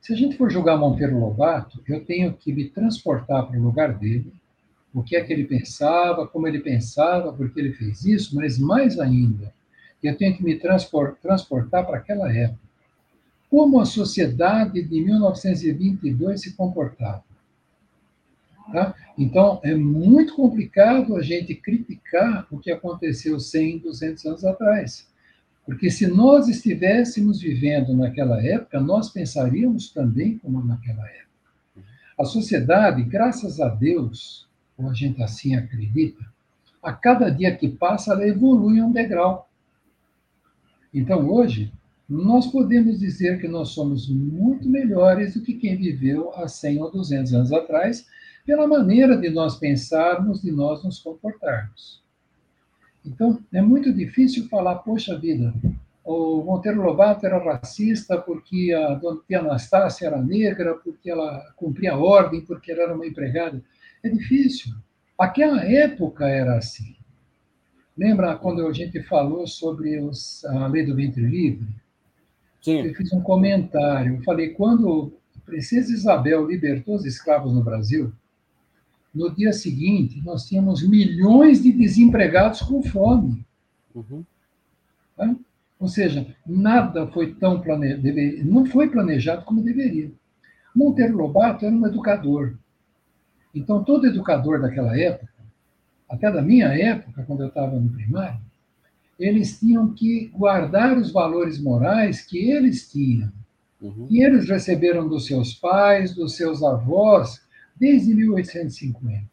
Se 0.00 0.14
a 0.14 0.16
gente 0.16 0.36
for 0.36 0.50
julgar 0.50 0.78
Monteiro 0.78 1.18
Lobato, 1.18 1.82
eu 1.86 2.04
tenho 2.04 2.32
que 2.32 2.52
me 2.52 2.68
transportar 2.68 3.46
para 3.46 3.58
o 3.58 3.62
lugar 3.62 3.98
dele, 3.98 4.32
o 4.94 5.02
que 5.02 5.14
é 5.14 5.22
que 5.22 5.32
ele 5.32 5.44
pensava, 5.44 6.26
como 6.26 6.48
ele 6.48 6.60
pensava, 6.60 7.32
por 7.32 7.52
que 7.52 7.60
ele 7.60 7.74
fez 7.74 8.04
isso, 8.04 8.34
mas 8.34 8.58
mais 8.58 8.98
ainda, 8.98 9.52
eu 10.02 10.16
tenho 10.16 10.34
que 10.34 10.42
me 10.42 10.58
transportar 10.58 11.86
para 11.86 11.98
aquela 11.98 12.32
época. 12.34 12.58
Como 13.50 13.80
a 13.80 13.84
sociedade 13.84 14.82
de 14.82 15.00
1922 15.00 16.40
se 16.40 16.54
comportava. 16.54 17.22
Tá? 18.72 18.94
Então, 19.18 19.60
é 19.62 19.74
muito 19.74 20.34
complicado 20.34 21.16
a 21.16 21.22
gente 21.22 21.54
criticar 21.54 22.46
o 22.50 22.58
que 22.58 22.70
aconteceu 22.70 23.38
100, 23.38 23.78
200 23.80 24.26
anos 24.26 24.44
atrás. 24.44 25.08
Porque 25.64 25.90
se 25.90 26.06
nós 26.06 26.48
estivéssemos 26.48 27.40
vivendo 27.40 27.96
naquela 27.96 28.42
época, 28.44 28.80
nós 28.80 29.10
pensaríamos 29.10 29.90
também 29.92 30.38
como 30.38 30.64
naquela 30.64 31.06
época. 31.06 31.30
A 32.18 32.24
sociedade, 32.24 33.02
graças 33.02 33.60
a 33.60 33.68
Deus, 33.68 34.48
ou 34.76 34.90
a 34.90 34.94
gente 34.94 35.22
assim 35.22 35.54
acredita, 35.54 36.24
a 36.82 36.92
cada 36.92 37.30
dia 37.30 37.54
que 37.54 37.68
passa, 37.68 38.12
ela 38.12 38.26
evolui 38.26 38.82
um 38.82 38.90
degrau. 38.90 39.48
Então, 40.92 41.28
hoje, 41.28 41.72
nós 42.08 42.46
podemos 42.48 42.98
dizer 42.98 43.40
que 43.40 43.46
nós 43.46 43.68
somos 43.68 44.08
muito 44.08 44.68
melhores 44.68 45.34
do 45.34 45.42
que 45.42 45.54
quem 45.54 45.76
viveu 45.76 46.32
há 46.34 46.48
100 46.48 46.82
ou 46.82 46.90
200 46.90 47.34
anos 47.34 47.52
atrás, 47.52 48.06
pela 48.44 48.66
maneira 48.66 49.16
de 49.16 49.30
nós 49.30 49.56
pensarmos, 49.56 50.42
de 50.42 50.50
nós 50.50 50.82
nos 50.82 50.98
comportarmos. 50.98 52.02
Então, 53.04 53.42
é 53.52 53.62
muito 53.62 53.92
difícil 53.92 54.48
falar, 54.48 54.76
poxa 54.76 55.18
vida, 55.18 55.54
o 56.04 56.42
Monteiro 56.42 56.82
Lobato 56.82 57.24
era 57.24 57.38
racista 57.38 58.18
porque 58.18 58.72
a 58.72 58.94
dona 58.94 59.20
Tia 59.26 59.40
Anastácia 59.40 60.06
era 60.06 60.20
negra, 60.20 60.74
porque 60.74 61.10
ela 61.10 61.52
cumpria 61.56 61.96
ordem, 61.96 62.40
porque 62.42 62.72
ela 62.72 62.82
era 62.82 62.94
uma 62.94 63.06
empregada. 63.06 63.62
É 64.02 64.08
difícil. 64.08 64.72
Aquela 65.18 65.64
época 65.64 66.26
era 66.26 66.56
assim. 66.56 66.96
Lembra 67.96 68.36
quando 68.36 68.66
a 68.66 68.72
gente 68.72 69.02
falou 69.02 69.46
sobre 69.46 70.00
os, 70.00 70.44
a 70.46 70.66
lei 70.66 70.84
do 70.84 70.96
ventre 70.96 71.22
livre? 71.22 71.68
Sim. 72.62 72.80
Eu 72.86 72.94
fiz 72.94 73.12
um 73.12 73.20
comentário. 73.20 74.16
Eu 74.16 74.22
falei, 74.22 74.50
quando 74.50 75.12
a 75.36 75.40
princesa 75.44 75.92
Isabel 75.92 76.46
libertou 76.46 76.94
os 76.94 77.04
escravos 77.04 77.52
no 77.52 77.62
Brasil, 77.62 78.12
no 79.14 79.34
dia 79.34 79.52
seguinte, 79.52 80.22
nós 80.24 80.46
tínhamos 80.46 80.86
milhões 80.86 81.62
de 81.62 81.72
desempregados 81.72 82.62
com 82.62 82.82
fome. 82.82 83.44
Uhum. 83.94 84.24
Tá? 85.16 85.34
Ou 85.78 85.88
seja, 85.88 86.26
nada 86.46 87.06
foi 87.08 87.34
tão 87.34 87.60
planejado, 87.60 88.02
não 88.44 88.66
foi 88.66 88.88
planejado 88.88 89.44
como 89.44 89.62
deveria. 89.62 90.12
Monteiro 90.74 91.16
Lobato 91.16 91.64
era 91.64 91.74
um 91.74 91.86
educador. 91.86 92.56
Então, 93.54 93.82
todo 93.82 94.06
educador 94.06 94.60
daquela 94.60 94.96
época, 94.96 95.32
até 96.08 96.30
da 96.30 96.42
minha 96.42 96.68
época, 96.68 97.24
quando 97.24 97.42
eu 97.42 97.48
estava 97.48 97.78
no 97.78 97.88
primário, 97.88 98.40
eles 99.18 99.58
tinham 99.58 99.92
que 99.92 100.28
guardar 100.28 100.96
os 100.96 101.10
valores 101.10 101.60
morais 101.60 102.22
que 102.22 102.38
eles 102.50 102.90
tinham. 102.90 103.30
Uhum. 103.80 104.06
E 104.10 104.22
eles 104.22 104.48
receberam 104.48 105.08
dos 105.08 105.26
seus 105.26 105.54
pais, 105.54 106.14
dos 106.14 106.36
seus 106.36 106.62
avós, 106.62 107.42
desde 107.80 108.14
1850. 108.14 109.24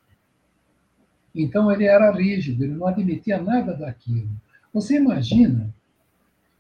Então, 1.36 1.72
ele 1.72 1.84
era 1.84 2.10
rígido, 2.12 2.64
ele 2.64 2.74
não 2.74 2.88
admitia 2.88 3.40
nada 3.40 3.74
daquilo. 3.74 4.30
Você 4.74 4.96
imagina, 4.96 5.74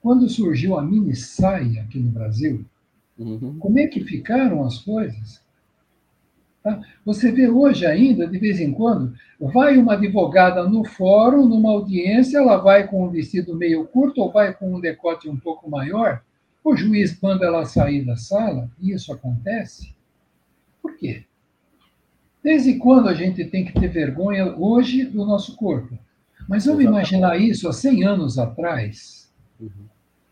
quando 0.01 0.29
surgiu 0.29 0.77
a 0.77 0.81
mini 0.81 1.15
saia 1.15 1.81
aqui 1.81 1.97
no 1.97 2.11
Brasil, 2.11 2.65
uhum. 3.17 3.57
como 3.57 3.79
é 3.79 3.87
que 3.87 4.03
ficaram 4.03 4.63
as 4.63 4.79
coisas? 4.79 5.41
Tá? 6.61 6.81
Você 7.05 7.31
vê 7.31 7.47
hoje 7.47 7.85
ainda, 7.85 8.27
de 8.27 8.37
vez 8.37 8.59
em 8.59 8.73
quando, 8.73 9.13
vai 9.39 9.77
uma 9.77 9.93
advogada 9.93 10.67
no 10.67 10.83
fórum, 10.83 11.47
numa 11.47 11.71
audiência, 11.71 12.39
ela 12.39 12.57
vai 12.57 12.87
com 12.87 13.05
um 13.05 13.09
vestido 13.09 13.55
meio 13.55 13.87
curto 13.87 14.21
ou 14.21 14.31
vai 14.31 14.53
com 14.53 14.75
um 14.75 14.79
decote 14.79 15.29
um 15.29 15.37
pouco 15.37 15.69
maior, 15.69 16.21
o 16.63 16.75
juiz 16.75 17.17
manda 17.21 17.45
ela 17.45 17.65
sair 17.65 18.03
da 18.03 18.17
sala, 18.17 18.69
e 18.79 18.91
isso 18.91 19.13
acontece. 19.13 19.95
Por 20.81 20.97
quê? 20.97 21.23
Desde 22.43 22.75
quando 22.75 23.09
a 23.09 23.13
gente 23.13 23.43
tem 23.45 23.65
que 23.65 23.73
ter 23.73 23.87
vergonha 23.87 24.55
hoje 24.55 25.05
do 25.05 25.25
nosso 25.25 25.55
corpo? 25.55 25.97
Mas 26.47 26.65
vamos 26.65 26.83
imaginar 26.83 27.37
isso 27.37 27.67
há 27.67 27.73
100 27.73 28.05
anos 28.05 28.37
atrás. 28.37 29.29
Uhum 29.59 29.87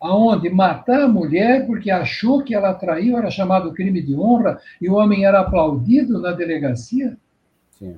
aonde 0.05 0.49
matar 0.49 1.01
a 1.01 1.07
mulher 1.07 1.65
porque 1.65 1.89
achou 1.89 2.43
que 2.43 2.53
ela 2.53 2.73
traiu 2.73 3.17
era 3.17 3.31
chamado 3.31 3.73
crime 3.73 4.01
de 4.01 4.15
honra 4.15 4.59
e 4.79 4.87
o 4.87 4.93
homem 4.93 5.25
era 5.25 5.39
aplaudido 5.39 6.19
na 6.19 6.31
delegacia. 6.31 7.17
Sim. 7.71 7.95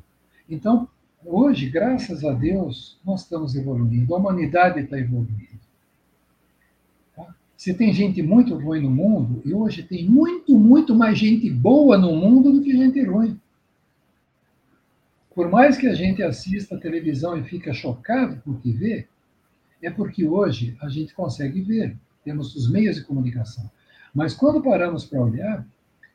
Então, 0.49 0.87
hoje, 1.25 1.69
graças 1.69 2.23
a 2.23 2.31
Deus, 2.31 2.97
nós 3.05 3.21
estamos 3.23 3.55
evoluindo, 3.55 4.13
a 4.13 4.17
humanidade 4.17 4.79
está 4.79 4.97
evoluindo. 4.97 5.59
Tá? 7.15 7.35
Se 7.57 7.73
tem 7.73 7.91
gente 7.91 8.21
muito 8.21 8.55
ruim 8.55 8.83
no 8.83 8.89
mundo, 8.89 9.41
e 9.43 9.53
hoje 9.53 9.83
tem 9.83 10.07
muito, 10.07 10.57
muito 10.57 10.95
mais 10.95 11.17
gente 11.17 11.49
boa 11.49 11.97
no 11.97 12.15
mundo 12.15 12.53
do 12.53 12.61
que 12.61 12.71
gente 12.71 13.03
ruim. 13.03 13.37
Por 15.37 15.51
mais 15.51 15.77
que 15.77 15.85
a 15.85 15.93
gente 15.93 16.23
assista 16.23 16.73
a 16.73 16.79
televisão 16.79 17.37
e 17.37 17.43
fica 17.43 17.71
chocado 17.71 18.41
com 18.41 18.49
o 18.53 18.59
que 18.59 18.71
vê, 18.71 19.07
é 19.83 19.91
porque 19.91 20.25
hoje 20.25 20.75
a 20.81 20.89
gente 20.89 21.13
consegue 21.13 21.61
ver, 21.61 21.95
temos 22.25 22.55
os 22.55 22.67
meios 22.67 22.95
de 22.95 23.03
comunicação. 23.03 23.69
Mas 24.15 24.33
quando 24.33 24.63
paramos 24.63 25.05
para 25.05 25.21
olhar, 25.21 25.63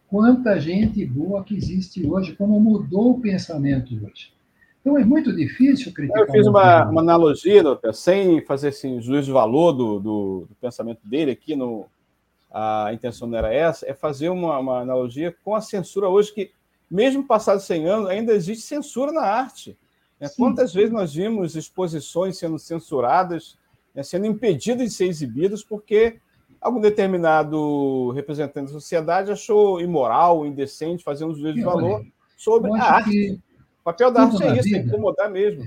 quanta 0.09 0.59
gente 0.59 1.07
boa 1.07 1.45
que 1.45 1.55
existe 1.55 2.05
hoje, 2.05 2.35
como 2.35 2.59
mudou 2.59 3.13
o 3.13 3.21
pensamento 3.21 3.95
hoje. 3.95 4.33
Então 4.81 4.99
é 4.99 5.05
muito 5.05 5.33
difícil 5.33 5.93
criticar. 5.93 6.23
Eu 6.23 6.33
fiz 6.33 6.45
uma, 6.49 6.91
uma 6.91 7.01
analogia, 7.01 7.63
doutor, 7.63 7.95
sem 7.95 8.45
fazer 8.45 8.71
assim, 8.71 9.01
juízo 9.01 9.27
de 9.27 9.33
valor 9.33 9.71
do, 9.71 10.01
do, 10.01 10.47
do, 10.49 10.55
pensamento 10.61 11.07
dele 11.07 11.31
aqui, 11.31 11.55
no, 11.55 11.87
a 12.51 12.91
intenção 12.93 13.29
não 13.29 13.39
era 13.39 13.55
essa, 13.55 13.89
é 13.89 13.95
fazer 13.95 14.31
uma, 14.31 14.59
uma 14.59 14.81
analogia 14.81 15.33
com 15.45 15.55
a 15.55 15.61
censura 15.61 16.09
hoje, 16.09 16.35
que 16.35 16.51
mesmo 16.93 17.27
passados 17.27 17.65
100 17.65 17.87
anos, 17.87 18.11
ainda 18.11 18.35
existe 18.35 18.67
censura 18.67 19.11
na 19.11 19.23
arte. 19.23 19.79
Né? 20.21 20.29
Quantas 20.37 20.75
vezes 20.75 20.91
nós 20.91 21.15
vimos 21.15 21.57
exposições 21.57 22.37
sendo 22.37 22.59
censuradas, 22.59 23.57
né, 23.95 24.03
sendo 24.03 24.27
impedidas 24.27 24.91
de 24.91 24.95
ser 24.95 25.07
exibidas 25.07 25.65
porque 25.65 26.19
algum 26.61 26.81
determinado 26.81 28.11
representante 28.11 28.67
da 28.67 28.73
sociedade 28.73 29.33
achou 29.33 29.81
imoral, 29.81 30.45
indecente, 30.45 31.03
fazer 31.03 31.25
um 31.25 31.35
juízo 31.35 31.55
de 31.55 31.63
valor 31.63 32.05
sobre 32.37 32.71
a 32.73 32.85
arte. 32.85 33.41
O 33.81 33.85
papel 33.85 34.13
da 34.13 34.25
arte 34.25 34.43
é 34.43 34.59
isso, 34.59 34.77
é 34.77 34.79
incomodar 34.81 35.31
mesmo. 35.31 35.65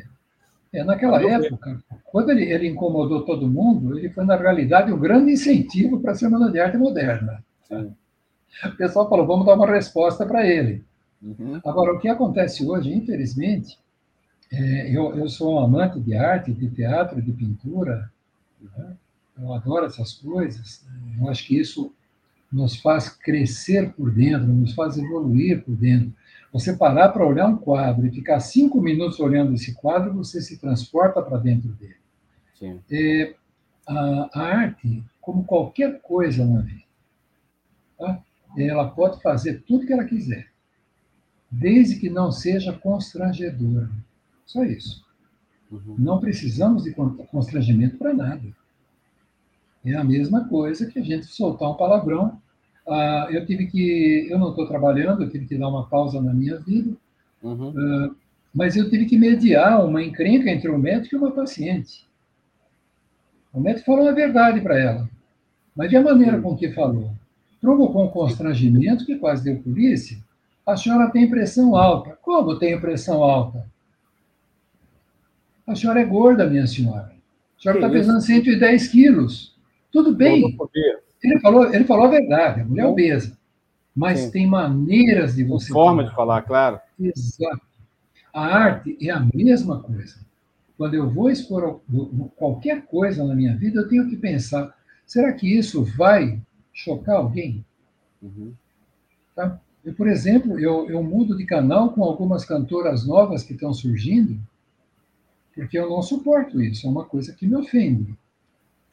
É, 0.72 0.84
naquela 0.84 1.22
época, 1.24 1.84
quando 2.04 2.30
ele, 2.30 2.44
ele, 2.44 2.68
incomodou 2.68 3.26
todo 3.26 3.48
mundo, 3.48 3.98
ele 3.98 4.10
foi, 4.10 4.26
na 4.26 4.36
realidade, 4.36 4.94
um 4.94 5.00
grande 5.00 5.32
incentivo 5.32 6.00
para 6.00 6.12
a 6.12 6.16
Semana 6.16 6.52
de 6.52 6.60
Arte 6.60 6.78
Moderna. 6.78 7.44
Sim. 7.68 7.96
O 8.64 8.78
pessoal 8.78 9.10
falou, 9.10 9.26
vamos 9.26 9.46
dar 9.46 9.56
uma 9.56 9.68
resposta 9.68 10.26
para 10.26 10.46
ele. 10.46 10.84
Uhum. 11.22 11.60
Agora, 11.66 11.94
o 11.94 12.00
que 12.00 12.08
acontece 12.08 12.66
hoje, 12.66 12.94
infelizmente, 12.94 13.78
é, 14.52 14.96
eu, 14.96 15.16
eu 15.16 15.28
sou 15.28 15.56
um 15.56 15.60
amante 15.60 16.00
de 16.00 16.16
arte, 16.16 16.54
de 16.54 16.70
teatro, 16.70 17.22
de 17.22 17.32
pintura, 17.32 18.12
né? 18.62 18.96
eu 19.38 19.54
adoro 19.54 19.86
essas 19.86 20.14
coisas. 20.14 20.86
Né? 20.88 21.18
Eu 21.20 21.30
acho 21.30 21.46
que 21.48 21.60
isso 21.60 21.92
nos 22.52 22.78
faz 22.78 23.10
crescer 23.10 23.92
por 23.94 24.12
dentro, 24.12 24.48
nos 24.48 24.74
faz 24.74 24.98
evoluir 24.98 25.64
por 25.64 25.76
dentro. 25.76 26.14
Você 26.54 26.74
parar 26.74 27.10
para 27.10 27.28
olhar 27.28 27.48
um 27.48 27.58
quadro 27.58 28.06
e 28.06 28.12
ficar 28.12 28.40
cinco 28.40 28.80
minutos 28.80 29.20
olhando 29.20 29.54
esse 29.54 29.74
quadro, 29.74 30.14
você 30.14 30.40
se 30.40 30.58
transporta 30.58 31.22
para 31.22 31.38
dentro 31.38 31.70
dele. 31.74 31.98
É, 32.90 33.36
a, 33.86 34.30
a, 34.34 34.42
arte, 34.42 35.04
como 35.20 35.44
qualquer 35.44 36.00
coisa 36.02 36.46
na 36.46 36.62
vida, 36.62 36.86
tá? 37.98 38.24
ela 38.58 38.90
pode 38.90 39.22
fazer 39.22 39.64
tudo 39.68 39.86
que 39.86 39.92
ela 39.92 40.06
quiser, 40.06 40.48
desde 41.50 42.00
que 42.00 42.10
não 42.10 42.32
seja 42.32 42.74
constrangedora. 42.74 43.90
Só 44.46 44.64
isso. 44.64 45.04
Uhum. 45.72 45.96
Não 45.98 46.20
precisamos 46.20 46.84
de 46.84 46.94
constrangimento 46.94 47.98
para 47.98 48.14
nada. 48.14 48.48
É 49.84 49.94
a 49.96 50.04
mesma 50.04 50.48
coisa 50.48 50.88
que 50.88 51.00
a 51.00 51.04
gente 51.04 51.26
soltar 51.28 51.70
um 51.70 51.76
palavrão 51.76 52.42
ah, 52.88 53.28
eu 53.32 53.46
tive 53.46 53.66
que, 53.66 54.28
eu 54.30 54.38
não 54.38 54.50
estou 54.50 54.68
trabalhando, 54.68 55.24
eu 55.24 55.30
tive 55.30 55.48
que 55.48 55.58
dar 55.58 55.70
uma 55.70 55.88
pausa 55.88 56.22
na 56.22 56.34
minha 56.34 56.60
vida, 56.60 56.96
uhum. 57.42 57.74
ah, 57.76 58.16
mas 58.54 58.76
eu 58.76 58.90
tive 58.90 59.06
que 59.06 59.18
mediar 59.18 59.84
uma 59.84 60.04
encrenca 60.04 60.50
entre 60.50 60.70
o 60.70 60.78
médico 60.78 61.16
e 61.16 61.18
uma 61.18 61.32
paciente. 61.32 62.06
O 63.52 63.60
médico 63.60 63.86
falou 63.86 64.08
a 64.08 64.12
verdade 64.12 64.62
para 64.62 64.78
ela, 64.78 65.10
mas 65.76 65.90
de 65.90 65.98
a 65.98 66.02
maneira 66.02 66.40
com 66.42 66.56
que 66.56 66.72
falou 66.72 67.12
provocou 67.60 68.06
um 68.06 68.10
constrangimento 68.10 69.06
que 69.06 69.18
quase 69.18 69.44
deu 69.44 69.60
polícia. 69.60 70.18
A 70.66 70.76
senhora 70.76 71.12
tem 71.12 71.30
pressão 71.30 71.76
alta. 71.76 72.18
Como 72.22 72.58
tem 72.58 72.80
pressão 72.80 73.24
alta? 73.24 73.70
A 75.68 75.76
senhora 75.76 76.02
é 76.02 76.06
gorda, 76.06 76.48
minha 76.48 76.66
senhora. 76.68 77.12
A 77.58 77.62
senhora 77.62 77.80
está 77.80 77.90
pesando 77.90 78.22
110 78.22 78.88
quilos. 78.88 79.56
Tudo 79.92 80.14
bem. 80.14 80.58
Ele 81.24 81.40
falou, 81.40 81.74
ele 81.74 81.86
falou 81.86 82.06
a 82.06 82.10
verdade, 82.10 82.62
a 82.62 82.66
mulher 82.66 82.84
é 82.84 82.88
obesa. 82.88 83.38
Mas 83.96 84.20
Sim. 84.20 84.32
tem 84.32 84.48
maneiras 84.48 85.36
de 85.36 85.44
você. 85.44 85.72
Forma 85.72 86.02
falar. 86.02 86.10
de 86.10 86.16
falar, 86.16 86.42
claro. 86.42 86.80
Exato. 87.00 87.62
A 88.34 88.46
arte 88.46 88.98
é 89.02 89.10
a 89.10 89.26
mesma 89.34 89.82
coisa. 89.82 90.20
Quando 90.78 90.94
eu 90.94 91.10
vou 91.10 91.30
expor 91.30 91.80
qualquer 92.36 92.86
coisa 92.86 93.24
na 93.24 93.34
minha 93.34 93.56
vida, 93.56 93.80
eu 93.80 93.88
tenho 93.88 94.10
que 94.10 94.18
pensar: 94.18 94.76
será 95.06 95.32
que 95.32 95.48
isso 95.48 95.84
vai 95.84 96.42
chocar 96.74 97.16
alguém? 97.16 97.66
Uhum. 98.22 98.54
Tá? 99.34 99.60
Eu, 99.86 99.94
por 99.94 100.08
exemplo, 100.08 100.60
eu, 100.60 100.90
eu 100.90 101.04
mudo 101.04 101.38
de 101.38 101.46
canal 101.46 101.92
com 101.92 102.04
algumas 102.04 102.44
cantoras 102.44 103.06
novas 103.06 103.44
que 103.44 103.54
estão 103.54 103.72
surgindo, 103.72 104.40
porque 105.54 105.78
eu 105.78 105.88
não 105.88 106.02
suporto 106.02 106.60
isso, 106.60 106.88
é 106.88 106.90
uma 106.90 107.06
coisa 107.06 107.32
que 107.34 107.46
me 107.46 107.56
ofende. 107.56 108.18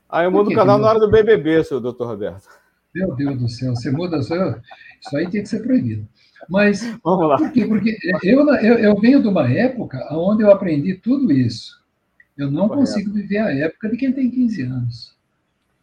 Ah, 0.08 0.22
eu 0.24 0.30
mudo 0.30 0.50
o 0.50 0.54
canal 0.54 0.78
na 0.78 0.90
hora 0.90 1.00
do 1.00 1.10
BBB, 1.10 1.64
seu 1.64 1.80
doutor 1.80 2.08
Roberto. 2.08 2.46
Meu 2.94 3.14
Deus 3.14 3.38
do 3.38 3.48
céu, 3.48 3.74
você 3.74 3.90
muda. 3.90 4.18
Isso 4.18 5.16
aí 5.16 5.30
tem 5.30 5.42
que 5.42 5.48
ser 5.48 5.62
proibido. 5.62 6.06
Mas, 6.50 6.82
Vamos 7.02 7.26
lá. 7.26 7.38
por 7.38 7.50
quê? 7.50 7.64
Porque 7.64 7.96
eu, 8.22 8.46
eu, 8.56 8.78
eu 8.78 9.00
venho 9.00 9.22
de 9.22 9.28
uma 9.28 9.50
época 9.50 9.98
onde 10.10 10.42
eu 10.42 10.50
aprendi 10.50 10.94
tudo 10.96 11.32
isso. 11.32 11.80
Eu 12.36 12.50
não 12.50 12.68
Correto. 12.68 12.86
consigo 12.86 13.12
viver 13.14 13.38
a 13.38 13.50
época 13.50 13.88
de 13.88 13.96
quem 13.96 14.12
tem 14.12 14.30
15 14.30 14.62
anos. 14.62 15.16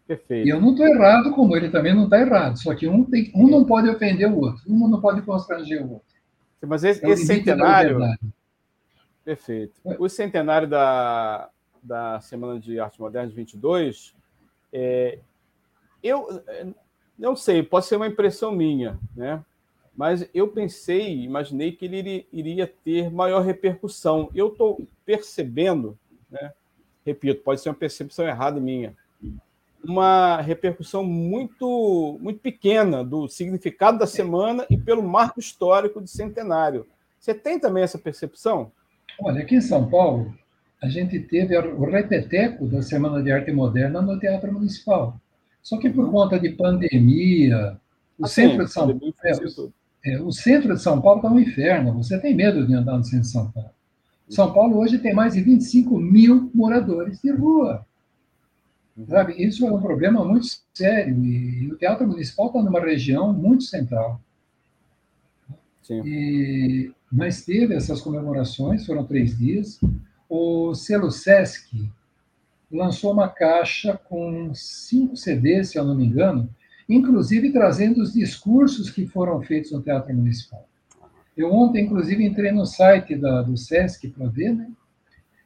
Perfeito. 0.09 0.47
E 0.47 0.49
eu 0.49 0.59
não 0.59 0.71
estou 0.71 0.87
errado, 0.87 1.31
como 1.33 1.55
ele 1.55 1.69
também 1.69 1.93
não 1.93 2.05
está 2.05 2.19
errado. 2.19 2.57
Só 2.57 2.73
que 2.73 2.87
um, 2.87 3.05
tem, 3.05 3.31
um 3.35 3.47
não 3.47 3.63
pode 3.63 3.87
ofender 3.87 4.27
o 4.27 4.39
outro, 4.39 4.63
um 4.67 4.87
não 4.87 4.99
pode 4.99 5.21
constranger 5.21 5.85
o 5.85 5.93
outro. 5.93 6.07
Mas 6.65 6.83
esse, 6.83 7.05
é 7.05 7.09
esse 7.11 7.27
centenário. 7.27 7.99
Perfeito. 9.23 9.79
O 9.83 10.09
centenário 10.09 10.67
da, 10.67 11.47
da 11.83 12.19
Semana 12.21 12.59
de 12.59 12.79
Arte 12.79 12.99
Moderna 12.99 13.29
de 13.29 13.35
22 13.35 14.15
é, 14.73 15.19
eu 16.01 16.41
não 17.15 17.35
sei, 17.35 17.61
pode 17.61 17.85
ser 17.85 17.97
uma 17.97 18.07
impressão 18.07 18.51
minha, 18.51 18.97
né? 19.15 19.45
Mas 19.95 20.27
eu 20.33 20.47
pensei, 20.47 21.23
imaginei 21.23 21.71
que 21.71 21.85
ele 21.85 22.25
iria 22.33 22.65
ter 22.65 23.11
maior 23.11 23.41
repercussão. 23.41 24.31
Eu 24.33 24.47
estou 24.47 24.87
percebendo, 25.05 25.95
né? 26.31 26.51
repito, 27.05 27.43
pode 27.43 27.61
ser 27.61 27.69
uma 27.69 27.75
percepção 27.75 28.27
errada 28.27 28.59
minha, 28.59 28.95
uma 29.83 30.41
repercussão 30.41 31.03
muito, 31.03 32.17
muito 32.21 32.39
pequena 32.39 33.03
do 33.03 33.27
significado 33.27 33.97
da 33.97 34.07
semana 34.07 34.65
e 34.69 34.77
pelo 34.77 35.03
marco 35.03 35.39
histórico 35.39 36.01
de 36.01 36.09
centenário. 36.09 36.85
Você 37.19 37.33
tem 37.33 37.59
também 37.59 37.83
essa 37.83 37.97
percepção? 37.97 38.71
Olha, 39.21 39.41
aqui 39.41 39.55
em 39.55 39.61
São 39.61 39.89
Paulo, 39.89 40.33
a 40.81 40.87
gente 40.87 41.19
teve 41.19 41.57
o 41.57 41.83
repeteco 41.85 42.65
da 42.67 42.81
Semana 42.81 43.21
de 43.21 43.31
Arte 43.31 43.51
Moderna 43.51 44.01
no 44.01 44.19
Teatro 44.19 44.51
Municipal. 44.51 45.19
Só 45.61 45.77
que 45.77 45.89
por 45.89 46.09
conta 46.09 46.39
de 46.39 46.49
pandemia, 46.51 47.77
o 48.17 48.25
ah, 48.25 48.27
centro 48.27 48.65
de 48.65 48.71
São 48.71 48.87
Paulo. 48.87 49.13
É, 49.23 50.13
é, 50.13 50.21
o 50.21 50.31
centro 50.31 50.73
de 50.73 50.81
São 50.81 51.01
Paulo 51.01 51.19
está 51.19 51.29
um 51.29 51.39
inferno. 51.39 51.93
Você 52.01 52.17
tem 52.19 52.33
medo 52.33 52.65
de 52.65 52.73
andar 52.73 52.97
no 52.97 53.03
centro 53.03 53.21
de 53.21 53.31
São 53.31 53.51
Paulo. 53.51 53.69
São 54.29 54.53
Paulo 54.53 54.77
hoje 54.77 54.99
tem 54.99 55.13
mais 55.13 55.33
de 55.33 55.41
25 55.41 55.97
mil 55.99 56.49
moradores 56.53 57.19
de 57.19 57.31
rua. 57.31 57.85
Sabe? 59.07 59.41
Isso 59.41 59.65
é 59.65 59.71
um 59.71 59.81
problema 59.81 60.25
muito 60.25 60.47
sério. 60.73 61.23
E, 61.23 61.63
e 61.63 61.71
o 61.71 61.77
Teatro 61.77 62.07
Municipal 62.07 62.47
está 62.47 62.61
numa 62.61 62.79
região 62.79 63.31
muito 63.31 63.63
central. 63.63 64.19
Sim. 65.81 66.01
E, 66.05 66.91
mas 67.11 67.45
teve 67.45 67.75
essas 67.75 68.01
comemorações, 68.01 68.85
foram 68.85 69.05
três 69.05 69.37
dias 69.37 69.79
o 70.29 70.75
selo 70.75 71.09
Sesc 71.09 71.89
lançou 72.71 73.11
uma 73.11 73.27
caixa 73.27 73.99
com 74.07 74.53
cinco 74.53 75.17
CDs, 75.17 75.69
se 75.69 75.79
eu 75.79 75.83
não 75.83 75.95
me 75.95 76.05
engano, 76.05 76.47
inclusive 76.87 77.51
trazendo 77.51 77.99
os 77.99 78.13
discursos 78.13 78.91
que 78.91 79.07
foram 79.07 79.41
feitos 79.41 79.71
no 79.71 79.81
Teatro 79.81 80.13
Municipal. 80.13 80.67
Eu 81.35 81.51
ontem, 81.51 81.85
inclusive, 81.85 82.23
entrei 82.23 82.51
no 82.51 82.65
site 82.65 83.15
da, 83.15 83.41
do 83.41 83.57
Sesc 83.57 84.07
para 84.09 84.27
ver, 84.27 84.53
né? 84.53 84.69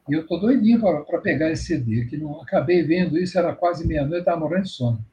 E 0.08 0.12
eu 0.12 0.22
estou 0.22 0.38
doidinho 0.38 0.80
para 0.80 1.20
pegar 1.20 1.50
esse 1.50 1.64
CD, 1.64 2.04
que 2.04 2.16
não 2.16 2.40
acabei 2.40 2.82
vendo 2.82 3.18
isso, 3.18 3.38
era 3.38 3.54
quase 3.54 3.86
meia-noite, 3.86 4.20
estava 4.20 4.40
morrendo 4.40 4.64
de 4.64 4.70
sono. 4.70 5.04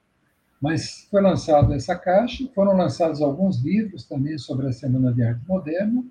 Mas 0.61 1.07
foi 1.09 1.21
lançada 1.21 1.73
essa 1.75 1.95
caixa, 1.95 2.47
foram 2.53 2.75
lançados 2.75 3.21
alguns 3.21 3.61
livros 3.61 4.03
também 4.03 4.37
sobre 4.37 4.67
a 4.67 4.73
Semana 4.73 5.13
de 5.13 5.23
Arte 5.23 5.41
Moderna, 5.47 6.03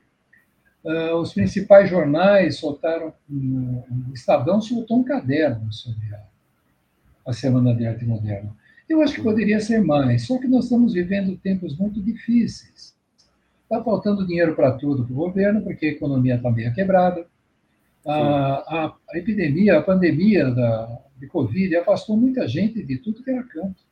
Uh, 0.83 1.15
os 1.17 1.35
principais 1.35 1.91
jornais 1.91 2.57
soltaram, 2.57 3.13
o 3.31 4.15
Estadão 4.15 4.63
soltou 4.63 4.99
um 4.99 5.05
caderno 5.05 5.71
sobre 5.71 6.15
a, 6.15 6.23
a 7.27 7.33
Semana 7.35 7.75
de 7.75 7.87
Arte 7.87 8.07
Moderna. 8.07 8.57
Eu 8.89 9.03
acho 9.03 9.15
que 9.15 9.23
poderia 9.23 9.61
ser 9.61 9.83
mais, 9.83 10.27
só 10.27 10.39
que 10.39 10.49
nós 10.49 10.65
estamos 10.65 10.95
vivendo 10.95 11.37
tempos 11.37 11.77
muito 11.77 12.03
difíceis. 12.03 12.95
Está 13.63 13.85
faltando 13.85 14.27
dinheiro 14.27 14.57
para 14.57 14.73
tudo 14.73 15.05
para 15.05 15.13
o 15.13 15.17
governo, 15.17 15.61
porque 15.63 15.87
a 15.87 15.91
economia 15.91 16.37
está 16.37 16.51
meio 16.51 16.73
quebrada. 16.75 17.27
A, 18.07 18.15
a, 18.15 18.95
a, 19.11 19.19
epidemia, 19.19 19.79
a 19.79 19.83
pandemia 19.83 20.51
da, 20.51 20.99
de 21.19 21.27
Covid 21.27 21.77
afastou 21.77 22.17
muita 22.17 22.49
gente 22.49 22.83
de 22.83 22.99
tudo 22.99 23.23
que 23.23 23.31
era 23.31 23.43
canto. 23.43 23.83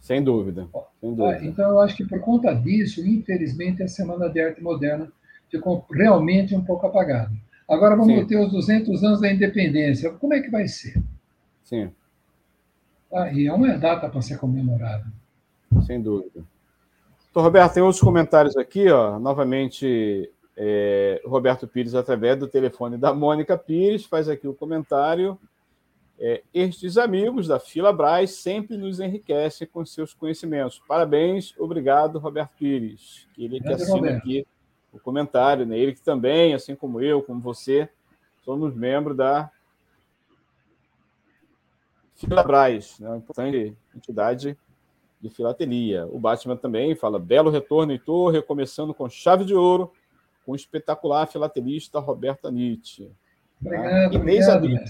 Sem 0.00 0.22
dúvida. 0.22 0.68
Sem 1.00 1.14
dúvida. 1.14 1.38
Ah, 1.38 1.44
então, 1.44 1.70
eu 1.70 1.80
acho 1.80 1.96
que 1.96 2.04
por 2.04 2.20
conta 2.20 2.52
disso, 2.52 3.06
infelizmente, 3.06 3.82
a 3.82 3.88
Semana 3.88 4.28
de 4.28 4.40
Arte 4.40 4.62
Moderna 4.62 5.10
ficou 5.50 5.84
realmente 5.90 6.54
um 6.54 6.62
pouco 6.62 6.86
apagado. 6.86 7.34
Agora 7.68 7.96
vamos 7.96 8.14
Sim. 8.14 8.26
ter 8.26 8.36
os 8.36 8.52
200 8.52 9.02
anos 9.02 9.20
da 9.20 9.32
independência. 9.32 10.10
Como 10.10 10.34
é 10.34 10.40
que 10.40 10.50
vai 10.50 10.68
ser? 10.68 11.02
Sim. 11.62 11.90
Ah, 13.12 13.32
e 13.32 13.46
é 13.46 13.52
uma 13.52 13.78
data 13.78 14.08
para 14.08 14.20
ser 14.20 14.38
comemorada. 14.38 15.06
Sem 15.86 16.02
dúvida. 16.02 16.44
Doutor 17.32 17.48
Roberto, 17.48 17.74
tem 17.74 17.82
outros 17.82 18.00
comentários 18.00 18.56
aqui, 18.56 18.88
ó. 18.90 19.18
Novamente, 19.18 20.30
É, 20.56 21.20
Roberto 21.24 21.66
Pires, 21.66 21.94
através 21.94 22.38
do 22.38 22.46
telefone 22.46 22.96
da 22.96 23.12
Mônica 23.12 23.58
Pires, 23.58 24.04
faz 24.04 24.28
aqui 24.28 24.46
o 24.46 24.54
comentário. 24.54 25.38
É, 26.18 26.42
estes 26.54 26.96
amigos 26.96 27.48
da 27.48 27.58
Fila 27.58 27.92
Braz 27.92 28.30
sempre 28.32 28.76
nos 28.76 29.00
enriquecem 29.00 29.66
com 29.66 29.84
seus 29.84 30.14
conhecimentos. 30.14 30.80
Parabéns, 30.86 31.54
obrigado, 31.58 32.20
Roberto 32.20 32.52
Pires. 32.56 33.26
Ele 33.36 33.60
que 33.60 33.72
assina 33.72 34.10
aqui 34.16 34.46
o 34.92 35.00
comentário, 35.00 35.66
né? 35.66 35.76
Ele 35.76 35.92
que 35.92 36.02
também, 36.02 36.54
assim 36.54 36.76
como 36.76 37.00
eu, 37.00 37.20
como 37.20 37.40
você, 37.40 37.88
somos 38.44 38.74
membros 38.74 39.16
da 39.16 39.50
Fila 42.14 42.44
Braz, 42.44 42.98
né? 43.00 43.08
uma 43.08 43.16
importante 43.16 43.76
entidade 43.94 44.56
de 45.20 45.28
filatelia. 45.30 46.06
O 46.06 46.18
Batman 46.18 46.56
também 46.56 46.94
fala: 46.94 47.18
belo 47.18 47.50
retorno, 47.50 47.92
Heitor, 47.92 48.32
recomeçando 48.32 48.94
com 48.94 49.08
chave 49.08 49.44
de 49.44 49.54
ouro, 49.54 49.92
com 50.44 50.52
o 50.52 50.56
espetacular 50.56 51.26
filatelista 51.26 51.98
Roberta 51.98 52.50
Nietzsche. 52.50 53.10
Obrigado, 53.60 54.12
tá? 54.12 54.18
Inês 54.18 54.48
obrigado, 54.48 54.84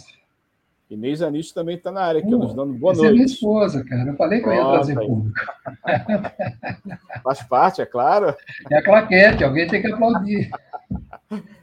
Inês 0.90 1.52
também 1.52 1.76
está 1.76 1.90
na 1.90 2.02
área 2.02 2.20
aqui, 2.20 2.34
uh, 2.34 2.38
nos 2.38 2.54
dando 2.54 2.74
boa 2.74 2.92
noite. 2.92 3.08
é 3.08 3.12
minha 3.12 3.24
esposa, 3.24 3.84
cara. 3.84 4.10
Eu 4.10 4.16
falei 4.16 4.38
que 4.38 4.44
Pronto, 4.44 4.58
eu 4.58 4.64
ia 4.64 4.72
trazer 4.72 4.98
aí. 4.98 5.06
público. 5.06 5.40
Faz 7.22 7.42
parte, 7.42 7.80
é 7.80 7.86
claro. 7.86 8.34
É 8.70 8.78
a 8.78 8.82
claquete, 8.82 9.44
alguém 9.44 9.66
tem 9.66 9.80
que 9.80 9.90
aplaudir. 9.90 10.50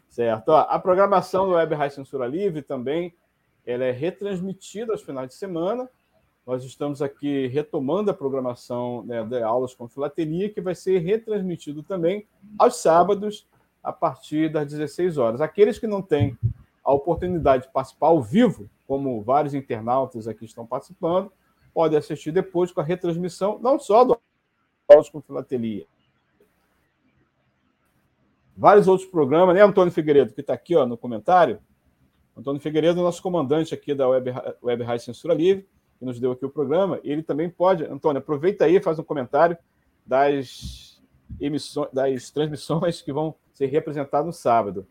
certo. 0.10 0.50
Ó, 0.50 0.60
a 0.70 0.80
programação 0.80 1.46
do 1.46 1.54
Web 1.54 1.76
Rádio 1.76 1.96
Censura 1.98 2.28
Livre 2.28 2.62
também 2.62 3.14
ela 3.66 3.84
é 3.84 3.92
retransmitida 3.92 4.92
aos 4.92 5.02
finais 5.02 5.30
de 5.30 5.36
semana. 5.36 5.88
Nós 6.46 6.64
estamos 6.64 7.02
aqui 7.02 7.48
retomando 7.48 8.10
a 8.10 8.14
programação 8.14 9.04
né, 9.04 9.24
de 9.24 9.42
aulas 9.42 9.76
com 9.76 9.88
filatelia, 9.88 10.50
que 10.50 10.60
vai 10.60 10.74
ser 10.74 11.00
retransmitido 11.00 11.84
também 11.84 12.26
aos 12.58 12.78
sábados, 12.78 13.48
a 13.84 13.92
partir 13.92 14.50
das 14.50 14.68
16 14.68 15.18
horas. 15.18 15.42
Aqueles 15.42 15.80
que 15.80 15.88
não 15.88 16.02
têm 16.02 16.38
a 16.84 16.92
oportunidade 16.92 17.64
de 17.64 17.74
participar 17.74 18.08
ao 18.08 18.22
vivo, 18.22 18.70
como 18.88 19.22
vários 19.22 19.54
internautas 19.54 20.28
aqui 20.28 20.46
estão 20.46 20.66
participando, 20.66 21.32
podem 21.74 21.98
assistir 21.98 22.32
depois 22.32 22.72
com 22.72 22.82
a 22.82 22.84
retransmissão, 22.84 23.60
não 23.60 23.80
só 23.80 24.04
do 24.04 24.20
Aulas 24.90 25.10
com 25.10 25.22
Filatelia. 25.22 25.86
Vários 28.56 28.88
outros 28.88 29.10
programas, 29.10 29.56
né, 29.56 29.64
Antônio 29.64 29.92
Figueiredo, 29.92 30.34
que 30.34 30.42
está 30.42 30.54
aqui 30.54 30.76
ó, 30.76 30.86
no 30.86 30.98
comentário. 30.98 31.60
Antônio 32.36 32.62
Figueiredo, 32.62 33.02
nosso 33.02 33.22
comandante 33.22 33.74
aqui 33.74 33.94
da 33.96 34.08
Web, 34.08 34.32
Web 34.62 34.84
Rádio 34.84 35.06
Censura 35.06 35.34
Livre, 35.34 35.68
que 35.98 36.06
nos 36.06 36.20
deu 36.20 36.32
aqui 36.32 36.46
o 36.46 36.50
programa, 36.50 37.00
ele 37.04 37.24
também 37.24 37.50
pode. 37.50 37.84
Antônio, 37.86 38.20
aproveita 38.20 38.66
aí, 38.66 38.82
faz 38.82 39.00
um 39.00 39.04
comentário 39.04 39.58
das 40.06 40.91
emissões, 41.40 41.90
das 41.92 42.30
transmissões 42.30 43.02
que 43.02 43.14
vão 43.14 43.36
ser 43.54 43.68
representadas 43.68 44.26
no 44.26 44.34
sábado. 44.34 44.88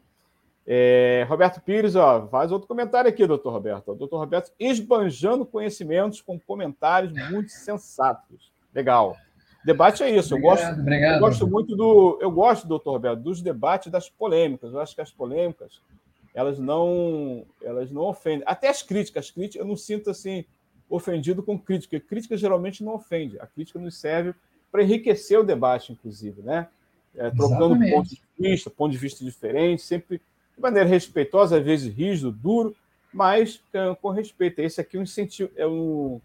É, 0.67 1.27
Roberto 1.29 1.61
Pires, 1.61 1.97
ó, 1.97 2.27
faz 2.29 2.53
outro 2.53 2.69
comentário 2.69 3.09
aqui, 3.09 3.27
doutor 3.27 3.53
Roberto. 3.53 3.95
Doutor 3.95 4.19
Roberto 4.19 4.53
esbanjando 4.59 5.45
conhecimentos 5.45 6.21
com 6.21 6.39
comentários 6.39 7.13
muito 7.31 7.51
sensatos. 7.51 8.53
Legal. 8.75 9.17
Debate 9.65 10.03
é 10.03 10.11
isso. 10.11 10.35
Obrigado, 10.35 10.59
eu 10.59 10.67
gosto, 10.67 10.81
obrigado. 10.81 11.15
eu 11.15 11.21
gosto 11.21 11.47
muito 11.47 11.77
do. 11.77 12.19
Eu 12.21 12.31
gosto, 12.31 12.67
doutor 12.67 12.93
Roberto, 12.93 13.21
dos 13.21 13.43
debates 13.43 13.91
das 13.91 14.09
polêmicas. 14.09 14.73
Eu 14.73 14.81
acho 14.81 14.95
que 14.95 15.01
as 15.01 15.11
polêmicas 15.11 15.81
elas 16.35 16.59
não 16.59 17.45
elas 17.63 17.91
não 17.91 18.03
ofendem. 18.03 18.43
Até 18.47 18.69
as 18.69 18.83
críticas, 18.83 19.27
as 19.27 19.31
críticas, 19.31 19.61
eu 19.61 19.69
não 19.69 19.77
sinto 19.77 20.11
assim 20.11 20.45
ofendido 20.89 21.43
com 21.43 21.59
crítica. 21.59 22.01
Crítica 22.01 22.37
geralmente 22.37 22.83
não 22.83 22.95
ofende. 22.95 23.39
A 23.39 23.47
crítica 23.47 23.79
nos 23.79 23.99
serve 23.99 24.35
para 24.71 24.83
enriquecer 24.83 25.39
o 25.39 25.45
debate, 25.45 25.93
inclusive, 25.93 26.43
né? 26.43 26.69
É, 27.15 27.31
trocando 27.31 27.77
pontos 27.91 28.11
de 28.11 28.23
vista, 28.39 28.71
pontos 28.71 28.93
de 28.93 28.99
vista 28.99 29.25
diferentes, 29.25 29.85
sempre 29.85 30.19
de 30.57 30.63
maneira 30.63 30.89
respeitosa, 30.89 31.59
às 31.59 31.65
vezes 31.65 31.93
rígido, 31.93 32.31
duro, 32.31 32.75
mas 33.13 33.61
com 34.01 34.11
respeito. 34.11 34.61
Esse 34.61 34.81
aqui 34.81 34.97
é 34.97 35.01
um 35.01 35.03
incentivo, 35.03 35.51
é 35.57 35.67
uma 35.67 36.21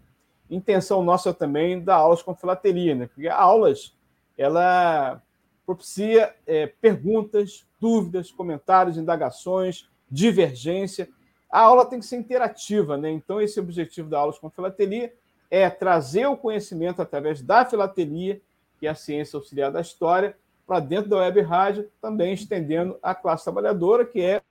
intenção 0.48 1.02
nossa 1.02 1.34
também 1.34 1.80
da 1.80 1.96
aulas 1.96 2.22
com 2.22 2.34
filateria, 2.34 2.94
né? 2.94 3.06
Porque 3.06 3.26
aulas, 3.26 3.92
ela 4.38 5.20
propicia 5.64 6.32
é, 6.46 6.68
perguntas, 6.80 7.66
dúvidas, 7.80 8.30
comentários, 8.30 8.96
indagações, 8.96 9.88
divergência. 10.08 11.08
A 11.50 11.60
aula 11.60 11.84
tem 11.84 11.98
que 11.98 12.06
ser 12.06 12.16
interativa, 12.16 12.96
né? 12.96 13.10
Então, 13.10 13.40
esse 13.40 13.58
é 13.58 13.62
o 13.62 13.64
objetivo 13.64 14.08
da 14.08 14.18
aulas 14.18 14.38
com 14.38 14.48
filatelia 14.48 15.12
é 15.50 15.68
trazer 15.70 16.26
o 16.26 16.36
conhecimento 16.36 17.00
através 17.00 17.40
da 17.40 17.64
filatelia, 17.64 18.40
que 18.78 18.86
é 18.86 18.90
a 18.90 18.94
ciência 18.94 19.36
auxiliar 19.36 19.70
da 19.70 19.80
história, 19.80 20.36
para 20.66 20.80
dentro 20.80 21.08
da 21.08 21.18
web 21.18 21.40
rádio, 21.42 21.90
também 22.00 22.32
estendendo 22.34 22.98
a 23.02 23.14
classe 23.14 23.44
trabalhadora, 23.44 24.04
que 24.04 24.20
é 24.20 24.42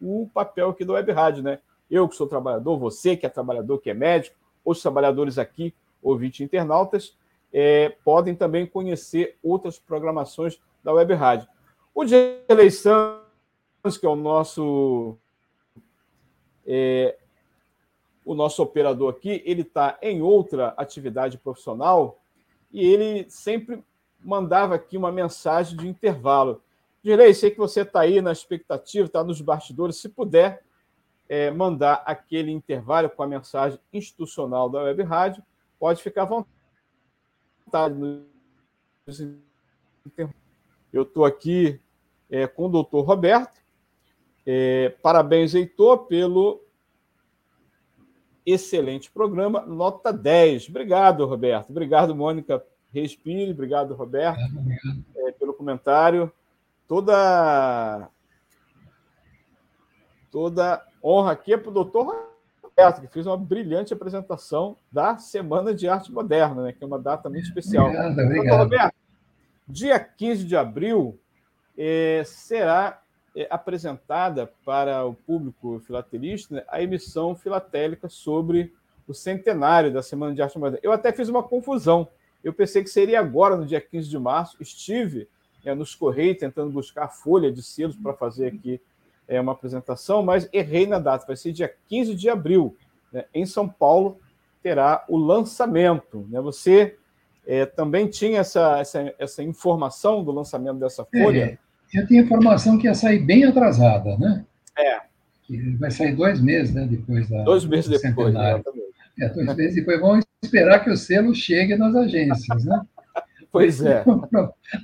o 0.00 0.28
papel 0.32 0.70
aqui 0.70 0.84
da 0.84 0.92
web 0.92 1.10
rádio, 1.12 1.42
né? 1.42 1.58
Eu 1.90 2.08
que 2.08 2.14
sou 2.14 2.26
trabalhador, 2.26 2.78
você 2.78 3.16
que 3.16 3.26
é 3.26 3.28
trabalhador, 3.28 3.78
que 3.78 3.90
é 3.90 3.94
médico, 3.94 4.36
os 4.64 4.80
trabalhadores 4.80 5.36
aqui, 5.36 5.74
ouvintes 6.02 6.40
internautas, 6.40 7.16
é, 7.52 7.90
podem 8.04 8.34
também 8.34 8.66
conhecer 8.66 9.36
outras 9.42 9.78
programações 9.78 10.60
da 10.82 10.92
web 10.92 11.12
rádio. 11.14 11.48
O 11.94 12.04
de 12.04 12.14
eleição, 12.48 13.20
que 14.00 14.06
é 14.06 14.08
o 14.08 14.16
nosso 14.16 15.16
é, 16.66 17.16
o 18.24 18.34
nosso 18.34 18.62
operador 18.62 19.10
aqui, 19.10 19.42
ele 19.44 19.62
está 19.62 19.98
em 20.00 20.22
outra 20.22 20.68
atividade 20.76 21.38
profissional 21.38 22.20
e 22.72 22.84
ele 22.84 23.28
sempre 23.28 23.84
mandava 24.24 24.74
aqui 24.74 24.96
uma 24.96 25.12
mensagem 25.12 25.76
de 25.76 25.86
intervalo. 25.86 26.62
Direi, 27.02 27.34
sei 27.34 27.50
que 27.50 27.58
você 27.58 27.82
está 27.82 28.00
aí 28.00 28.22
na 28.22 28.32
expectativa, 28.32 29.06
está 29.06 29.22
nos 29.22 29.40
bastidores. 29.42 29.96
Se 29.96 30.08
puder 30.08 30.64
é, 31.28 31.50
mandar 31.50 32.02
aquele 32.06 32.50
intervalo 32.50 33.10
com 33.10 33.22
a 33.22 33.26
mensagem 33.26 33.78
institucional 33.92 34.70
da 34.70 34.82
Web 34.82 35.02
Rádio, 35.02 35.42
pode 35.78 36.02
ficar 36.02 36.22
à 36.22 36.44
vontade. 37.66 37.94
Eu 40.90 41.02
estou 41.02 41.26
aqui 41.26 41.78
é, 42.30 42.46
com 42.46 42.66
o 42.66 42.70
doutor 42.70 43.02
Roberto. 43.02 43.62
É, 44.46 44.90
parabéns, 45.02 45.54
Heitor, 45.54 46.06
pelo 46.06 46.63
excelente 48.46 49.10
programa, 49.10 49.60
nota 49.66 50.12
10. 50.12 50.68
Obrigado, 50.68 51.24
Roberto. 51.26 51.70
Obrigado, 51.70 52.14
Mônica, 52.14 52.62
Respire, 52.94 53.50
obrigado, 53.50 53.92
Roberto, 53.94 54.38
é, 55.16 55.32
pelo 55.32 55.52
comentário. 55.52 56.32
Toda 56.86 58.08
toda 60.30 60.86
honra 61.02 61.32
aqui 61.32 61.54
é 61.54 61.56
para 61.56 61.70
o 61.70 61.74
doutor 61.74 62.14
Roberto, 62.62 63.00
que 63.00 63.08
fez 63.08 63.26
uma 63.26 63.36
brilhante 63.36 63.92
apresentação 63.92 64.76
da 64.92 65.16
Semana 65.16 65.74
de 65.74 65.88
Arte 65.88 66.12
Moderna, 66.12 66.62
né, 66.62 66.72
que 66.72 66.84
é 66.84 66.86
uma 66.86 66.98
data 66.98 67.28
muito 67.28 67.46
especial. 67.46 67.86
Obrigado, 67.86 68.12
obrigado. 68.12 68.34
Doutor 68.34 68.58
Roberto, 68.58 68.94
dia 69.66 69.98
15 69.98 70.44
de 70.44 70.56
abril 70.56 71.18
é, 71.76 72.22
será 72.24 73.00
é, 73.00 73.03
apresentada 73.50 74.52
para 74.64 75.04
o 75.04 75.14
público 75.14 75.80
filatelista 75.80 76.54
né, 76.54 76.64
a 76.68 76.82
emissão 76.82 77.34
filatélica 77.34 78.08
sobre 78.08 78.72
o 79.08 79.12
centenário 79.12 79.92
da 79.92 80.02
Semana 80.02 80.34
de 80.34 80.40
Arte 80.40 80.58
Moderna. 80.58 80.78
Eu 80.82 80.92
até 80.92 81.12
fiz 81.12 81.28
uma 81.28 81.42
confusão 81.42 82.08
eu 82.44 82.52
pensei 82.52 82.84
que 82.84 82.90
seria 82.90 83.18
agora, 83.18 83.56
no 83.56 83.64
dia 83.64 83.80
15 83.80 84.08
de 84.08 84.18
março. 84.18 84.62
Estive 84.62 85.26
é, 85.64 85.74
nos 85.74 85.94
Correios 85.94 86.36
tentando 86.36 86.70
buscar 86.70 87.04
a 87.04 87.08
folha 87.08 87.50
de 87.50 87.62
selos 87.62 87.96
para 87.96 88.12
fazer 88.12 88.48
aqui 88.48 88.78
é, 89.26 89.40
uma 89.40 89.52
apresentação, 89.52 90.22
mas 90.22 90.46
errei 90.52 90.86
na 90.86 90.98
data. 90.98 91.26
Vai 91.26 91.36
ser 91.36 91.52
dia 91.52 91.74
15 91.88 92.14
de 92.14 92.28
abril. 92.28 92.76
Né? 93.10 93.24
Em 93.32 93.46
São 93.46 93.66
Paulo 93.66 94.20
terá 94.62 95.04
o 95.08 95.16
lançamento. 95.16 96.26
Né? 96.28 96.38
Você 96.42 96.98
é, 97.46 97.64
também 97.64 98.08
tinha 98.08 98.40
essa, 98.40 98.78
essa, 98.78 99.14
essa 99.18 99.42
informação 99.42 100.22
do 100.22 100.30
lançamento 100.30 100.78
dessa 100.78 101.06
folha? 101.06 101.58
É, 101.94 102.00
eu 102.00 102.06
tinha 102.06 102.22
informação 102.22 102.78
que 102.78 102.86
ia 102.86 102.94
sair 102.94 103.20
bem 103.20 103.44
atrasada, 103.44 104.16
né? 104.18 104.44
É. 104.76 105.00
Que 105.44 105.76
vai 105.76 105.90
sair 105.90 106.14
dois 106.14 106.40
meses 106.40 106.74
né, 106.74 106.86
depois 106.86 107.28
da. 107.28 107.42
Dois 107.42 107.64
meses 107.64 108.00
depois, 108.00 108.34
exatamente. 108.34 108.84
É, 109.20 109.28
dois 109.28 109.56
meses 109.56 109.74
depois 109.76 110.00
vão 110.00 110.20
esperar 110.42 110.82
que 110.82 110.90
o 110.90 110.96
selo 110.96 111.34
chegue 111.34 111.76
nas 111.76 111.94
agências, 111.94 112.64
né? 112.64 112.80
Pois 113.52 113.80
é. 113.80 114.02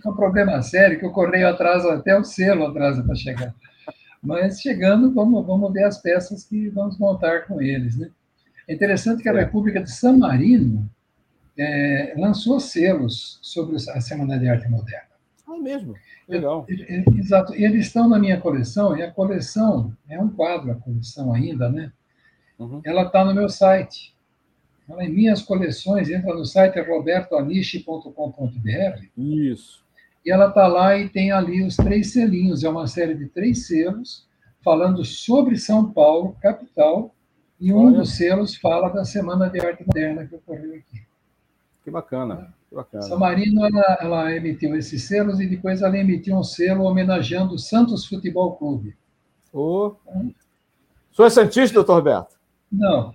É 0.04 0.08
um 0.08 0.14
problema 0.14 0.62
sério 0.62 0.96
que 0.96 1.04
o 1.04 1.10
correio 1.10 1.48
atrasa, 1.48 1.94
até 1.94 2.16
o 2.16 2.22
selo 2.22 2.66
atrasa 2.66 3.02
para 3.02 3.16
chegar. 3.16 3.52
Mas 4.22 4.60
chegando, 4.60 5.12
vamos, 5.12 5.44
vamos 5.44 5.72
ver 5.72 5.82
as 5.82 6.00
peças 6.00 6.44
que 6.44 6.68
vamos 6.68 6.96
montar 6.96 7.46
com 7.46 7.60
eles, 7.60 7.96
né? 7.96 8.10
É 8.68 8.74
interessante 8.74 9.24
que 9.24 9.28
a 9.28 9.32
é. 9.32 9.40
República 9.40 9.82
de 9.82 9.90
San 9.90 10.18
Marino 10.18 10.88
é, 11.58 12.14
lançou 12.16 12.60
selos 12.60 13.40
sobre 13.42 13.74
a 13.74 14.00
Semana 14.00 14.38
de 14.38 14.48
Arte 14.48 14.68
Moderna. 14.68 15.09
Mesmo? 15.60 15.94
Legal. 16.28 16.66
exato. 16.68 17.54
E 17.54 17.64
eles 17.64 17.86
estão 17.86 18.08
na 18.08 18.18
minha 18.18 18.40
coleção, 18.40 18.96
e 18.96 19.02
a 19.02 19.10
coleção, 19.10 19.96
é 20.08 20.20
um 20.20 20.28
quadro 20.28 20.72
a 20.72 20.74
coleção 20.74 21.32
ainda, 21.32 21.68
né? 21.68 21.92
Uhum. 22.58 22.80
Ela 22.84 23.02
está 23.02 23.24
no 23.24 23.34
meu 23.34 23.48
site. 23.48 24.14
Ela 24.88 25.04
em 25.04 25.12
minhas 25.12 25.42
coleções, 25.42 26.10
entra 26.10 26.34
no 26.34 26.44
site 26.44 26.80
robertoaniche.com.br. 26.80 29.04
Isso. 29.16 29.84
E 30.24 30.30
ela 30.30 30.48
está 30.48 30.66
lá 30.66 30.98
e 30.98 31.08
tem 31.08 31.32
ali 31.32 31.62
os 31.62 31.76
três 31.76 32.12
selinhos. 32.12 32.64
É 32.64 32.68
uma 32.68 32.86
série 32.86 33.14
de 33.14 33.26
três 33.26 33.66
selos 33.66 34.28
falando 34.62 35.04
sobre 35.04 35.56
São 35.56 35.92
Paulo, 35.92 36.36
capital, 36.40 37.14
e 37.58 37.72
um 37.72 37.86
Olha. 37.86 37.98
dos 37.98 38.16
selos 38.16 38.56
fala 38.56 38.88
da 38.88 39.04
Semana 39.04 39.48
de 39.48 39.60
Arte 39.60 39.84
Moderna 39.86 40.26
que 40.26 40.34
ocorreu 40.34 40.74
aqui. 40.74 41.02
Que 41.84 41.90
bacana. 41.90 42.36
Que 42.36 42.59
bacana. 42.72 43.02
São 43.02 43.18
Marino, 43.18 43.64
ela, 43.64 43.98
ela, 44.00 44.36
emitiu 44.36 44.76
esses 44.76 45.04
selos 45.04 45.40
e 45.40 45.46
depois 45.46 45.82
ela 45.82 45.98
emitiu 45.98 46.36
um 46.36 46.42
selo 46.42 46.84
homenageando 46.84 47.54
o 47.54 47.58
Santos 47.58 48.06
Futebol 48.06 48.56
Clube. 48.56 48.96
Oh. 49.52 49.96
Então, 50.06 50.34
o 51.12 51.16
senhor 51.16 51.26
é 51.26 51.30
Santista, 51.30 51.74
doutor 51.74 51.94
Roberto? 51.94 52.38
Não. 52.70 53.14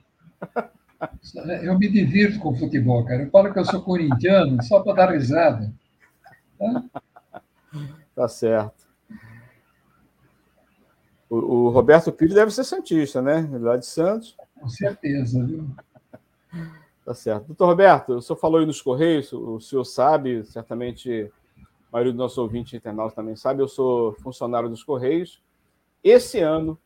Eu 1.64 1.78
me 1.78 1.90
divirto 1.90 2.40
com 2.40 2.56
futebol, 2.56 3.06
cara. 3.06 3.24
Eu 3.24 3.30
falo 3.30 3.52
que 3.52 3.60
eu 3.60 3.66
sou 3.66 3.82
corintiano 3.82 4.62
só 4.64 4.82
para 4.82 4.94
dar 4.94 5.12
risada. 5.12 5.72
Tá? 6.58 6.84
tá 8.16 8.28
certo. 8.28 8.86
O, 11.30 11.38
o, 11.38 11.70
Roberto 11.70 12.12
Pires 12.12 12.36
deve 12.36 12.52
ser 12.52 12.64
Santista, 12.64 13.22
né? 13.22 13.48
Lá 13.60 13.78
de 13.78 13.86
Santos. 13.86 14.36
Com 14.60 14.70
certeza, 14.70 15.44
viu? 15.44 15.68
Tá 17.06 17.14
certo. 17.14 17.46
Doutor 17.46 17.68
Roberto, 17.68 18.14
o 18.16 18.22
senhor 18.22 18.38
falou 18.38 18.60
aí 18.60 18.66
nos 18.66 18.82
Correios, 18.82 19.32
o 19.32 19.60
senhor 19.60 19.86
sabe, 19.86 20.44
certamente 20.44 21.32
a 21.56 21.92
maioria 21.92 22.12
dos 22.12 22.18
nossos 22.18 22.38
ouvintes 22.40 22.74
internautas 22.74 23.14
também 23.14 23.36
sabe, 23.36 23.62
eu 23.62 23.68
sou 23.68 24.14
funcionário 24.14 24.68
dos 24.68 24.84
Correios. 24.84 25.40
Esse 26.04 26.40
ano 26.40 26.80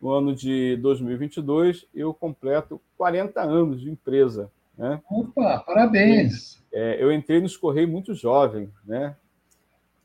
no 0.00 0.10
ano 0.10 0.34
de 0.34 0.76
2022, 0.78 1.86
eu 1.94 2.14
completo 2.14 2.80
40 2.96 3.42
anos 3.42 3.80
de 3.82 3.90
empresa. 3.90 4.50
Né? 4.76 5.00
Opa, 5.10 5.62
parabéns! 5.66 6.60
É, 6.72 6.96
eu 6.98 7.12
entrei 7.12 7.40
nos 7.40 7.56
Correios 7.56 7.90
muito 7.90 8.14
jovem, 8.14 8.72
né? 8.86 9.14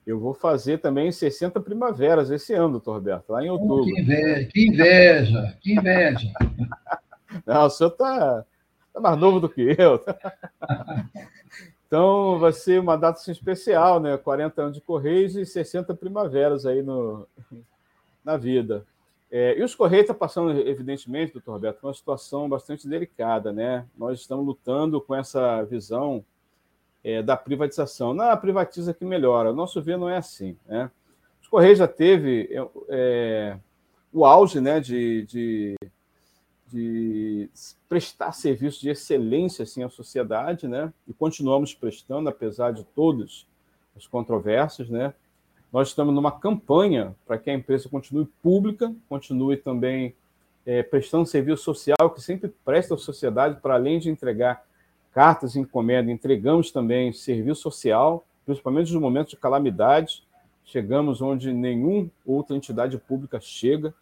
Eu 0.05 0.19
vou 0.19 0.33
fazer 0.33 0.79
também 0.79 1.11
60 1.11 1.59
primaveras 1.61 2.29
esse 2.29 2.53
ano, 2.53 2.73
doutor 2.73 2.93
Roberto, 2.93 3.29
lá 3.29 3.43
em 3.43 3.49
outubro. 3.49 3.83
Oh, 3.83 3.85
que 3.85 4.01
inveja, 4.01 4.49
que 4.51 4.67
inveja! 4.67 5.57
Que 5.61 5.73
inveja. 5.73 6.31
Não, 7.45 7.65
o 7.65 7.69
senhor 7.69 7.91
está 7.91 8.45
tá 8.97 9.01
mais 9.01 9.17
novo 9.17 9.39
do 9.39 9.49
que 9.49 9.75
eu. 9.77 10.03
Então, 11.87 12.37
vai 12.37 12.51
ser 12.51 12.81
uma 12.81 12.97
data 12.97 13.17
assim, 13.17 13.31
especial, 13.31 13.97
né? 14.01 14.17
40 14.17 14.61
anos 14.61 14.75
de 14.75 14.81
Correios 14.81 15.37
e 15.37 15.45
60 15.45 15.95
primaveras 15.95 16.65
aí 16.65 16.83
no, 16.83 17.25
na 18.25 18.35
vida. 18.35 18.85
É, 19.31 19.57
e 19.57 19.63
os 19.63 19.73
Correios 19.73 20.03
estão 20.03 20.15
passando, 20.15 20.51
evidentemente, 20.51 21.31
doutor 21.31 21.53
Roberto, 21.53 21.81
uma 21.83 21.93
situação 21.93 22.49
bastante 22.49 22.89
delicada. 22.89 23.53
Né? 23.53 23.85
Nós 23.97 24.19
estamos 24.19 24.45
lutando 24.45 24.99
com 24.99 25.15
essa 25.15 25.63
visão 25.63 26.25
é, 27.01 27.23
da 27.23 27.37
privatização. 27.37 28.13
Não, 28.13 28.35
privatiza 28.35 28.93
que 28.93 29.05
melhora. 29.05 29.51
O 29.51 29.55
nosso 29.55 29.81
ver 29.81 29.97
não 29.97 30.09
é 30.09 30.17
assim. 30.17 30.57
Né? 30.65 30.91
Os 31.41 31.47
Correios 31.47 31.77
já 31.77 31.87
teve 31.87 32.49
é, 32.51 32.67
é, 32.89 33.57
o 34.11 34.25
auge 34.25 34.59
né, 34.59 34.81
de, 34.81 35.25
de, 35.25 35.75
de, 36.71 37.49
prestar 37.87 38.31
serviços 38.31 38.81
de 38.81 38.89
excelência 38.89 39.63
assim, 39.63 39.83
à 39.83 39.89
sociedade, 39.89 40.67
né? 40.67 40.91
e 41.07 41.13
continuamos 41.13 41.73
prestando, 41.73 42.29
apesar 42.29 42.71
de 42.71 42.83
todas 42.83 43.45
as 43.95 44.05
controvérsias, 44.05 44.89
né? 44.89 45.13
Nós 45.71 45.89
estamos 45.89 46.13
numa 46.13 46.31
campanha 46.31 47.15
para 47.25 47.37
que 47.37 47.49
a 47.49 47.53
empresa 47.53 47.89
continue 47.89 48.25
pública, 48.41 48.93
continue 49.09 49.57
também 49.57 50.15
é, 50.65 50.81
prestando 50.81 51.25
serviço 51.25 51.63
social, 51.63 52.09
que 52.13 52.21
sempre 52.21 52.53
presta 52.63 52.93
à 52.93 52.97
sociedade, 52.97 53.59
para 53.59 53.73
além 53.73 53.99
de 53.99 54.09
entregar 54.09 54.65
cartas 55.11 55.55
e 55.55 55.59
encomenda, 55.59 56.11
entregamos 56.11 56.71
também 56.71 57.11
serviço 57.11 57.61
social, 57.61 58.25
principalmente 58.45 58.93
nos 58.93 59.01
momentos 59.01 59.31
de 59.31 59.37
calamidade. 59.37 60.23
Chegamos 60.63 61.21
onde 61.21 61.51
nenhuma 61.51 62.09
outra 62.25 62.55
entidade 62.55 62.97
pública 62.97 63.39
chega, 63.39 63.93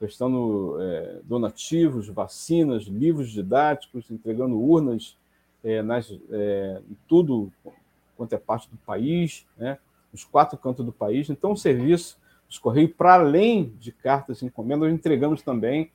prestando 0.00 0.78
é, 0.80 1.20
donativos, 1.24 2.08
vacinas, 2.08 2.84
livros 2.84 3.30
didáticos, 3.30 4.10
entregando 4.10 4.58
urnas 4.58 5.14
é, 5.62 5.82
nas, 5.82 6.10
é, 6.30 6.80
em 6.90 6.96
tudo 7.06 7.52
quanto 8.16 8.34
é 8.34 8.38
parte 8.38 8.70
do 8.70 8.78
país, 8.78 9.46
né? 9.58 9.78
nos 10.10 10.24
quatro 10.24 10.56
cantos 10.56 10.86
do 10.86 10.90
país. 10.90 11.28
Então, 11.28 11.52
o 11.52 11.56
serviço 11.56 12.18
dos 12.48 12.58
Correios, 12.58 12.92
para 12.96 13.14
além 13.14 13.74
de 13.78 13.92
cartas 13.92 14.40
e 14.40 14.46
encomendas, 14.46 14.90
entregamos 14.90 15.42
também 15.42 15.90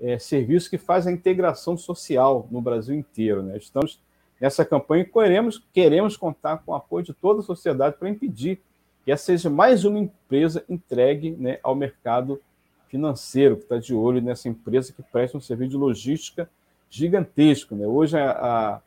é, 0.00 0.20
serviços 0.20 0.68
que 0.68 0.78
fazem 0.78 1.12
a 1.12 1.16
integração 1.16 1.76
social 1.76 2.46
no 2.52 2.62
Brasil 2.62 2.94
inteiro. 2.94 3.42
Né? 3.42 3.56
Estamos 3.56 4.00
nessa 4.40 4.64
campanha 4.64 5.02
e 5.02 5.04
queremos, 5.04 5.60
queremos 5.72 6.16
contar 6.16 6.58
com 6.58 6.70
o 6.70 6.74
apoio 6.76 7.04
de 7.04 7.12
toda 7.12 7.40
a 7.40 7.42
sociedade 7.44 7.96
para 7.98 8.08
impedir 8.08 8.60
que 9.04 9.10
essa 9.10 9.24
seja 9.24 9.50
mais 9.50 9.84
uma 9.84 9.98
empresa 9.98 10.64
entregue 10.68 11.32
né, 11.32 11.58
ao 11.60 11.74
mercado 11.74 12.40
financeiro, 12.88 13.56
que 13.56 13.62
está 13.62 13.78
de 13.78 13.94
olho 13.94 14.20
nessa 14.20 14.48
empresa 14.48 14.92
que 14.92 15.02
presta 15.02 15.36
um 15.36 15.40
serviço 15.40 15.70
de 15.70 15.76
logística 15.76 16.48
gigantesco. 16.90 17.74
Né? 17.74 17.86
Hoje, 17.86 18.18
a, 18.18 18.30
a, 18.30 18.80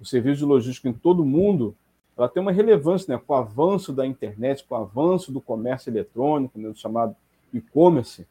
o 0.00 0.04
serviço 0.04 0.38
de 0.38 0.44
logística 0.44 0.88
em 0.88 0.92
todo 0.92 1.22
o 1.22 1.26
mundo 1.26 1.76
ela 2.16 2.28
tem 2.28 2.40
uma 2.40 2.52
relevância 2.52 3.12
né, 3.12 3.20
com 3.24 3.32
o 3.32 3.36
avanço 3.36 3.92
da 3.92 4.06
internet, 4.06 4.64
com 4.64 4.74
o 4.74 4.78
avanço 4.78 5.32
do 5.32 5.40
comércio 5.40 5.90
eletrônico, 5.90 6.58
né, 6.58 6.72
chamado 6.74 7.14
e-commerce. 7.52 8.26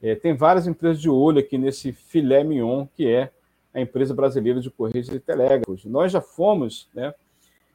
É, 0.00 0.14
tem 0.14 0.34
várias 0.34 0.66
empresas 0.66 1.00
de 1.00 1.10
olho 1.10 1.40
aqui 1.40 1.58
nesse 1.58 1.92
filé 1.92 2.44
mignon, 2.44 2.86
que 2.94 3.08
é 3.08 3.32
a 3.72 3.80
empresa 3.80 4.14
brasileira 4.14 4.60
de 4.60 4.70
Correios 4.70 5.08
e 5.08 5.18
Telégrafos. 5.18 5.84
Nós 5.84 6.12
já 6.12 6.20
fomos 6.20 6.88
né, 6.94 7.12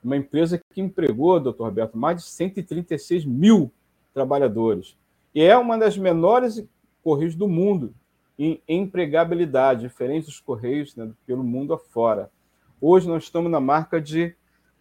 uma 0.01 0.15
empresa 0.15 0.59
que 0.73 0.79
empregou, 0.79 1.39
doutor 1.39 1.65
Roberto, 1.65 1.97
mais 1.97 2.17
de 2.17 2.23
136 2.23 3.25
mil 3.25 3.69
trabalhadores. 4.13 4.95
E 5.35 5.41
é 5.41 5.57
uma 5.57 5.77
das 5.77 5.97
menores 5.97 6.63
Correios 7.09 7.33
do 7.33 7.47
mundo 7.47 7.91
em 8.37 8.61
empregabilidade, 8.67 9.81
diferente 9.81 10.25
dos 10.25 10.39
Correios 10.39 10.95
né, 10.95 11.09
pelo 11.25 11.43
mundo 11.43 11.73
afora. 11.73 12.29
Hoje 12.79 13.07
nós 13.07 13.23
estamos 13.23 13.51
na 13.51 13.59
marca 13.59 13.99
de 13.99 14.35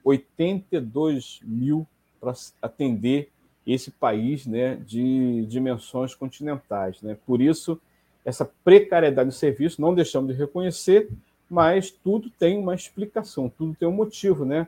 82 0.04 1.40
mil 1.42 1.86
para 2.20 2.34
atender 2.60 3.30
esse 3.66 3.90
país 3.90 4.46
né, 4.46 4.76
de 4.76 5.46
dimensões 5.46 6.14
continentais. 6.14 7.00
Né? 7.00 7.16
Por 7.24 7.40
isso, 7.40 7.80
essa 8.26 8.44
precariedade 8.62 9.30
do 9.30 9.34
serviço, 9.34 9.80
não 9.80 9.94
deixamos 9.94 10.30
de 10.30 10.38
reconhecer, 10.38 11.08
mas 11.48 11.90
tudo 11.90 12.28
tem 12.28 12.58
uma 12.58 12.74
explicação, 12.74 13.48
tudo 13.48 13.74
tem 13.74 13.88
um 13.88 13.92
motivo. 13.92 14.44
Né? 14.44 14.66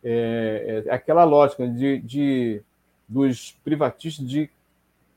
É, 0.00 0.84
é 0.86 0.94
aquela 0.94 1.24
lógica 1.24 1.66
de, 1.66 1.98
de, 1.98 2.62
dos 3.08 3.58
privatistas 3.64 4.24
de 4.24 4.48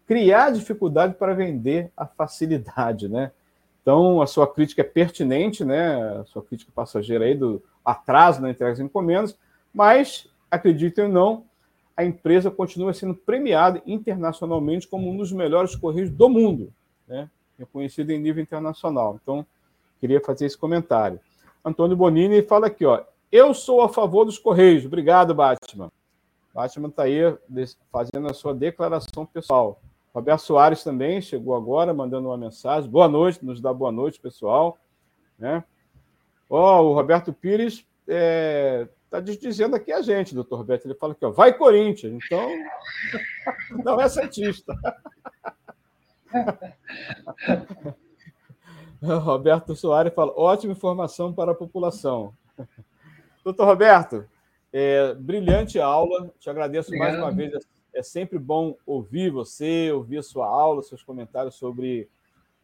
criar 0.08 0.52
dificuldade 0.52 1.16
para 1.16 1.34
vender 1.34 1.92
a 1.96 2.06
facilidade. 2.06 3.08
Né? 3.08 3.32
Então, 3.82 4.22
a 4.22 4.28
sua 4.28 4.48
crítica 4.48 4.82
é 4.82 4.86
pertinente, 4.86 5.64
né? 5.64 6.20
a 6.20 6.26
sua 6.26 6.42
crítica 6.42 6.72
passageira 6.74 7.26
aí 7.26 7.36
do 7.36 7.62
atraso 7.84 8.42
na 8.42 8.50
entrega 8.50 8.72
das 8.72 8.80
encomendas, 8.80 9.38
mas, 9.74 10.28
acreditem 10.50 11.06
ou 11.06 11.12
não, 11.12 11.46
a 11.96 12.04
empresa 12.04 12.50
continua 12.50 12.94
sendo 12.94 13.14
premiada 13.14 13.82
internacionalmente 13.86 14.88
como 14.88 15.10
um 15.10 15.18
dos 15.18 15.32
melhores 15.32 15.76
correios 15.76 16.10
do 16.10 16.30
mundo, 16.30 16.74
né? 17.08 17.30
reconhecido 17.58 18.10
em 18.12 18.20
nível 18.20 18.42
internacional. 18.42 19.20
Então, 19.22 19.46
queria 20.00 20.20
fazer 20.20 20.46
esse 20.46 20.58
comentário. 20.58 21.20
Antônio 21.64 21.96
Bonini 21.96 22.42
fala 22.42 22.68
aqui, 22.68 22.86
ó, 22.86 23.04
eu 23.32 23.54
sou 23.54 23.82
a 23.82 23.90
favor 23.90 24.26
dos 24.26 24.38
correios. 24.38 24.86
Obrigado, 24.86 25.34
Batman. 25.34 25.92
Batman 26.54 26.90
está 26.90 27.04
aí 27.04 27.20
fazendo 27.92 28.30
a 28.30 28.34
sua 28.34 28.54
declaração 28.54 29.26
pessoal. 29.26 29.80
Roberto 30.14 30.42
Soares 30.42 30.84
também 30.84 31.20
chegou 31.22 31.56
agora, 31.56 31.94
mandando 31.94 32.28
uma 32.28 32.38
mensagem. 32.38 32.90
Boa 32.90 33.08
noite, 33.08 33.44
nos 33.44 33.60
dá 33.60 33.74
boa 33.74 33.92
noite, 33.92 34.20
pessoal. 34.20 34.78
Né? 35.40 35.64
Ó, 36.48 36.84
o 36.84 36.94
Roberto 36.94 37.34
Pires 37.34 37.84
é, 38.08 38.88
está 39.06 39.20
dizendo 39.20 39.76
aqui 39.76 39.92
a 39.92 40.02
gente, 40.02 40.36
doutor 40.36 40.64
Beto. 40.64 40.88
Ele 40.88 40.94
fala 40.94 41.14
aqui, 41.14 41.26
ó, 41.26 41.32
vai 41.32 41.52
Corinthians. 41.52 42.24
Então, 42.24 42.48
não 43.84 44.00
é 44.00 44.08
Santista. 44.08 44.76
Roberto 49.02 49.76
Soares 49.76 50.14
fala, 50.14 50.32
ótima 50.36 50.74
informação 50.74 51.34
para 51.34 51.54
a 51.54 51.56
população. 51.56 52.36
Doutor 53.44 53.66
Roberto, 53.66 54.26
é, 54.72 55.14
brilhante 55.16 55.80
aula, 55.80 56.32
te 56.40 56.50
agradeço 56.50 56.90
Obrigado. 56.90 57.10
mais 57.10 57.22
uma 57.22 57.32
vez. 57.32 57.52
É 57.94 58.02
sempre 58.02 58.40
bom 58.40 58.76
ouvir 58.86 59.30
você, 59.30 59.92
ouvir 59.92 60.18
a 60.18 60.24
sua 60.24 60.48
aula, 60.48 60.82
seus 60.82 61.04
comentários 61.04 61.56
sobre, 61.56 62.10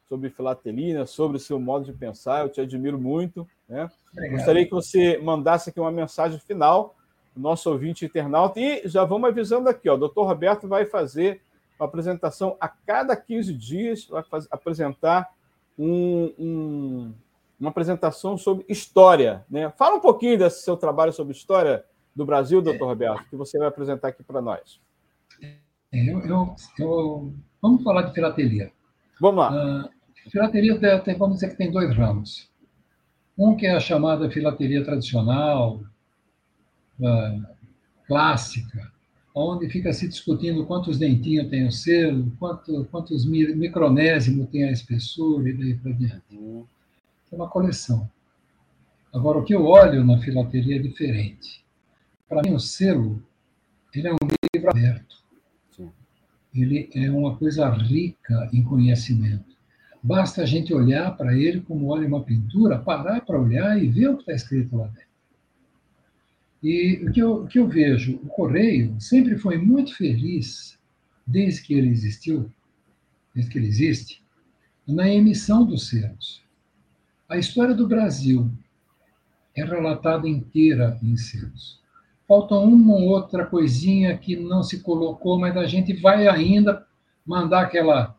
sobre 0.08 0.30
filatelia, 0.30 1.06
sobre 1.06 1.38
o 1.38 1.40
seu 1.40 1.60
modo 1.60 1.86
de 1.86 1.94
pensar. 1.94 2.44
Eu 2.44 2.50
te 2.50 2.62
admiro 2.62 3.00
muito. 3.00 3.48
Né? 3.68 3.90
Gostaria 4.32 4.66
que 4.66 4.72
você 4.72 5.18
mandasse 5.18 5.70
aqui 5.70 5.80
uma 5.80 5.92
mensagem 5.92 6.40
final 6.40 6.96
nosso 7.40 7.70
ouvinte 7.72 8.06
internauta. 8.06 8.60
E 8.60 8.88
já 8.88 9.04
vamos 9.04 9.30
avisando 9.30 9.70
aqui, 9.70 9.90
ó, 9.90 9.96
o 9.96 9.98
doutor 9.98 10.26
Roberto 10.26 10.68
vai 10.68 10.86
fazer 10.86 11.42
uma 11.80 11.88
apresentação 11.88 12.58
a 12.60 12.68
cada 12.68 13.16
15 13.16 13.54
dias, 13.54 14.06
vai 14.06 14.24
fazer, 14.24 14.48
apresentar 14.52 15.32
um, 15.78 16.34
um, 16.38 17.14
uma 17.60 17.70
apresentação 17.70 18.38
sobre 18.38 18.66
história. 18.68 19.46
Né? 19.50 19.72
Fala 19.78 19.96
um 19.96 20.02
pouquinho 20.02 20.38
desse 20.38 20.64
seu 20.64 20.76
trabalho 20.76 21.14
sobre 21.14 21.34
história, 21.34 21.86
do 22.16 22.26
Brasil, 22.26 22.62
doutor 22.62 22.88
Roberto, 22.88 23.30
que 23.30 23.36
você 23.36 23.58
vai 23.58 23.68
apresentar 23.68 24.10
aqui 24.10 24.22
para 24.24 24.42
nós? 24.42 24.82
É, 25.92 26.10
eu, 26.10 26.20
eu, 26.26 26.56
eu, 26.78 27.34
vamos 27.62 27.84
falar 27.84 28.04
de 28.04 28.14
filatelia. 28.14 28.72
Vamos 29.20 29.40
lá. 29.40 29.86
Uh, 29.86 30.30
filatelia, 30.30 31.02
tem, 31.02 31.18
vamos 31.18 31.36
dizer 31.36 31.50
que 31.50 31.58
tem 31.58 31.72
dois 31.72 31.96
ramos. 31.96 32.50
Um 33.38 33.56
que 33.56 33.66
é 33.66 33.76
a 33.76 33.80
chamada 33.80 34.30
filatelia 34.30 34.84
tradicional, 34.84 35.82
uh, 37.00 37.48
clássica, 38.06 38.92
onde 39.34 39.70
fica 39.70 39.94
se 39.94 40.08
discutindo 40.08 40.66
quantos 40.66 41.00
dentinhos 41.00 41.50
tem 41.50 41.66
o 41.66 41.72
selo, 41.72 42.32
quanto, 42.38 42.86
quantos 42.86 43.26
micronésimos 43.26 44.50
tem 44.50 44.66
a 44.66 44.72
espessura 44.72 45.50
e 45.50 45.54
daí 45.54 45.78
para 45.78 45.92
diante. 45.94 46.36
Uhum. 46.36 46.66
É 47.32 47.36
uma 47.36 47.48
coleção. 47.48 48.10
Agora, 49.14 49.40
o 49.40 49.44
que 49.44 49.56
eu 49.56 49.66
olho 49.66 50.04
na 50.04 50.20
filatelia 50.20 50.76
é 50.76 50.80
diferente. 50.80 51.64
Para 52.28 52.42
mim, 52.44 52.54
o 52.54 52.60
selo 52.60 53.24
ele 53.94 54.08
é 54.08 54.12
um 54.12 54.18
livro 54.54 54.70
aberto. 54.70 55.19
Ele 56.54 56.90
é 56.94 57.12
uma 57.12 57.36
coisa 57.38 57.70
rica 57.70 58.50
em 58.52 58.64
conhecimento. 58.64 59.58
Basta 60.02 60.42
a 60.42 60.46
gente 60.46 60.74
olhar 60.74 61.16
para 61.18 61.38
ele 61.38 61.62
como 61.62 61.88
olha 61.88 62.08
uma 62.08 62.24
pintura, 62.24 62.80
parar 62.80 63.22
para 63.22 63.40
olhar 63.40 63.82
e 63.82 63.88
ver 63.88 64.10
o 64.10 64.16
que 64.16 64.22
está 64.22 64.34
escrito 64.34 64.78
lá 64.78 64.88
dentro. 64.88 65.10
E 66.62 67.06
o 67.08 67.12
que, 67.12 67.22
eu, 67.22 67.44
o 67.44 67.48
que 67.48 67.60
eu 67.60 67.68
vejo, 67.68 68.16
o 68.18 68.28
Correio 68.28 69.00
sempre 69.00 69.38
foi 69.38 69.58
muito 69.58 69.96
feliz, 69.96 70.78
desde 71.26 71.62
que 71.62 71.74
ele 71.74 71.90
existiu, 71.90 72.52
desde 73.34 73.52
que 73.52 73.58
ele 73.58 73.68
existe, 73.68 74.22
na 74.88 75.10
emissão 75.10 75.66
dos 75.66 75.88
selos. 75.88 76.44
A 77.30 77.38
história 77.38 77.76
do 77.76 77.88
Brasil 77.88 78.52
é 79.56 79.64
relatada 79.64 80.28
inteira 80.28 80.98
em 81.04 81.16
selos. 81.16 81.80
Falta 82.30 82.56
uma 82.56 82.94
ou 82.94 83.10
outra 83.10 83.44
coisinha 83.46 84.16
que 84.16 84.36
não 84.36 84.64
se 84.64 84.82
colocou, 84.82 85.40
mas 85.40 85.58
a 85.58 85.66
gente 85.66 85.94
vai 85.94 86.28
ainda 86.28 86.86
mandar 87.26 87.64
aquela, 87.64 88.16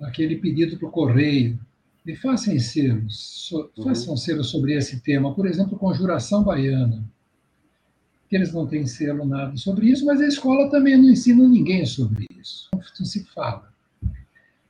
aquele 0.00 0.36
pedido 0.36 0.78
para 0.78 0.86
o 0.86 0.92
Correio. 0.92 1.58
Me 2.04 2.14
façam 2.14 2.58
selos, 2.58 3.50
uhum. 3.50 3.84
façam 3.84 4.16
selos 4.16 4.50
sobre 4.50 4.74
esse 4.74 5.00
tema. 5.00 5.34
Por 5.34 5.46
exemplo, 5.46 5.78
Conjuração 5.78 6.44
Baiana 6.44 7.02
que 8.28 8.36
eles 8.36 8.52
não 8.52 8.66
têm 8.66 8.86
selo 8.86 9.24
nada 9.24 9.56
sobre 9.56 9.86
isso, 9.88 10.04
mas 10.04 10.20
a 10.20 10.26
escola 10.26 10.70
também 10.70 10.98
não 10.98 11.08
ensina 11.08 11.48
ninguém 11.48 11.86
sobre 11.86 12.26
isso. 12.38 12.68
Não 12.74 13.06
se 13.06 13.24
fala. 13.24 13.72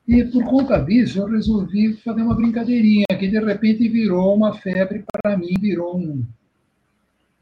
E 0.06 0.24
por 0.24 0.44
conta 0.44 0.78
disso, 0.78 1.18
eu 1.18 1.26
resolvi 1.26 1.94
fazer 1.94 2.22
uma 2.22 2.34
brincadeirinha, 2.34 3.04
que 3.18 3.28
de 3.28 3.38
repente 3.40 3.88
virou 3.88 4.34
uma 4.34 4.54
febre 4.54 5.04
para 5.12 5.36
mim, 5.36 5.54
virou 5.60 5.98
um, 5.98 6.24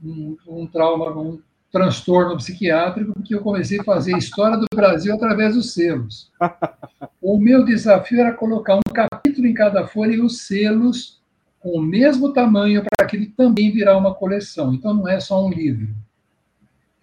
um, 0.02 0.36
um, 0.46 0.66
trauma, 0.66 1.10
um 1.10 1.40
transtorno 1.70 2.36
psiquiátrico, 2.36 3.12
porque 3.12 3.34
eu 3.34 3.40
comecei 3.40 3.80
a 3.80 3.84
fazer 3.84 4.16
história 4.16 4.56
do 4.56 4.66
Brasil 4.74 5.14
através 5.14 5.54
dos 5.54 5.72
selos. 5.72 6.30
O 7.20 7.38
meu 7.38 7.64
desafio 7.64 8.20
era 8.20 8.32
colocar 8.32 8.76
um 8.76 8.92
capítulo 8.94 9.48
em 9.48 9.52
cada 9.52 9.84
folha 9.84 10.14
e 10.14 10.20
os 10.20 10.46
selos 10.46 11.20
com 11.58 11.70
o 11.70 11.82
mesmo 11.82 12.32
tamanho 12.32 12.82
para 12.82 13.04
aquilo 13.04 13.26
também 13.36 13.72
virar 13.72 13.96
uma 13.96 14.14
coleção. 14.14 14.72
Então 14.72 14.94
não 14.94 15.08
é 15.08 15.18
só 15.18 15.44
um 15.44 15.50
livro 15.50 15.88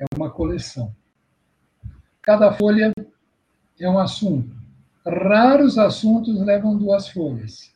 é 0.04 0.06
uma 0.16 0.30
coleção. 0.30 0.94
Cada 2.22 2.52
folha 2.54 2.94
é 3.80 3.90
um 3.90 4.00
assunto. 4.00 4.56
Raros 5.06 5.78
assuntos 5.78 6.40
levam 6.42 6.78
duas 6.78 7.10
folhas. 7.10 7.72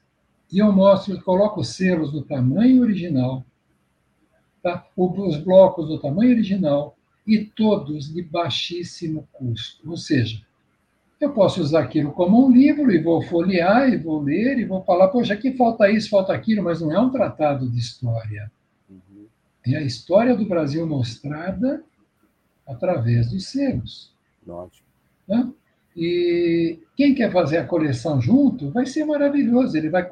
E 0.52 0.60
eu 0.60 0.72
mostro, 0.72 1.22
coloco 1.22 1.64
selos 1.64 2.12
do 2.12 2.22
tamanho 2.22 2.82
original, 2.82 3.44
tá? 4.72 4.88
os 4.96 5.38
blocos 5.38 5.88
do 5.88 6.00
tamanho 6.00 6.32
original 6.32 6.98
e 7.26 7.44
todos 7.44 8.14
de 8.14 8.22
baixíssimo 8.22 9.28
custo. 9.34 9.90
Ou 9.90 9.98
seja, 9.98 10.42
eu 11.20 11.34
posso 11.34 11.62
usar 11.62 11.82
aquilo 11.82 12.12
como 12.12 12.46
um 12.46 12.52
livro 12.52 12.92
e 12.92 13.02
vou 13.02 13.22
folhear 13.22 13.90
e 13.90 13.98
vou 13.98 14.22
ler 14.22 14.60
e 14.60 14.66
vou 14.66 14.84
falar, 14.84 15.08
poxa, 15.08 15.34
aqui 15.34 15.52
falta 15.56 15.90
isso, 15.90 16.10
falta 16.10 16.34
aquilo, 16.34 16.64
mas 16.64 16.82
não 16.82 16.92
é 16.92 17.00
um 17.00 17.10
tratado 17.10 17.70
de 17.70 17.80
história. 17.80 18.52
Uhum. 18.90 19.26
É 19.66 19.78
a 19.78 19.82
história 19.82 20.36
do 20.36 20.48
Brasil 20.48 20.86
mostrada 20.86 21.84
através 22.68 23.32
dos 23.32 23.48
selos. 23.48 24.14
Ótimo. 24.48 24.88
Né? 25.28 25.52
E 25.96 26.80
quem 26.96 27.16
quer 27.16 27.32
fazer 27.32 27.58
a 27.58 27.66
coleção 27.66 28.22
junto 28.22 28.70
vai 28.70 28.86
ser 28.86 29.04
maravilhoso. 29.04 29.76
Ele 29.76 29.90
vai 29.90 30.08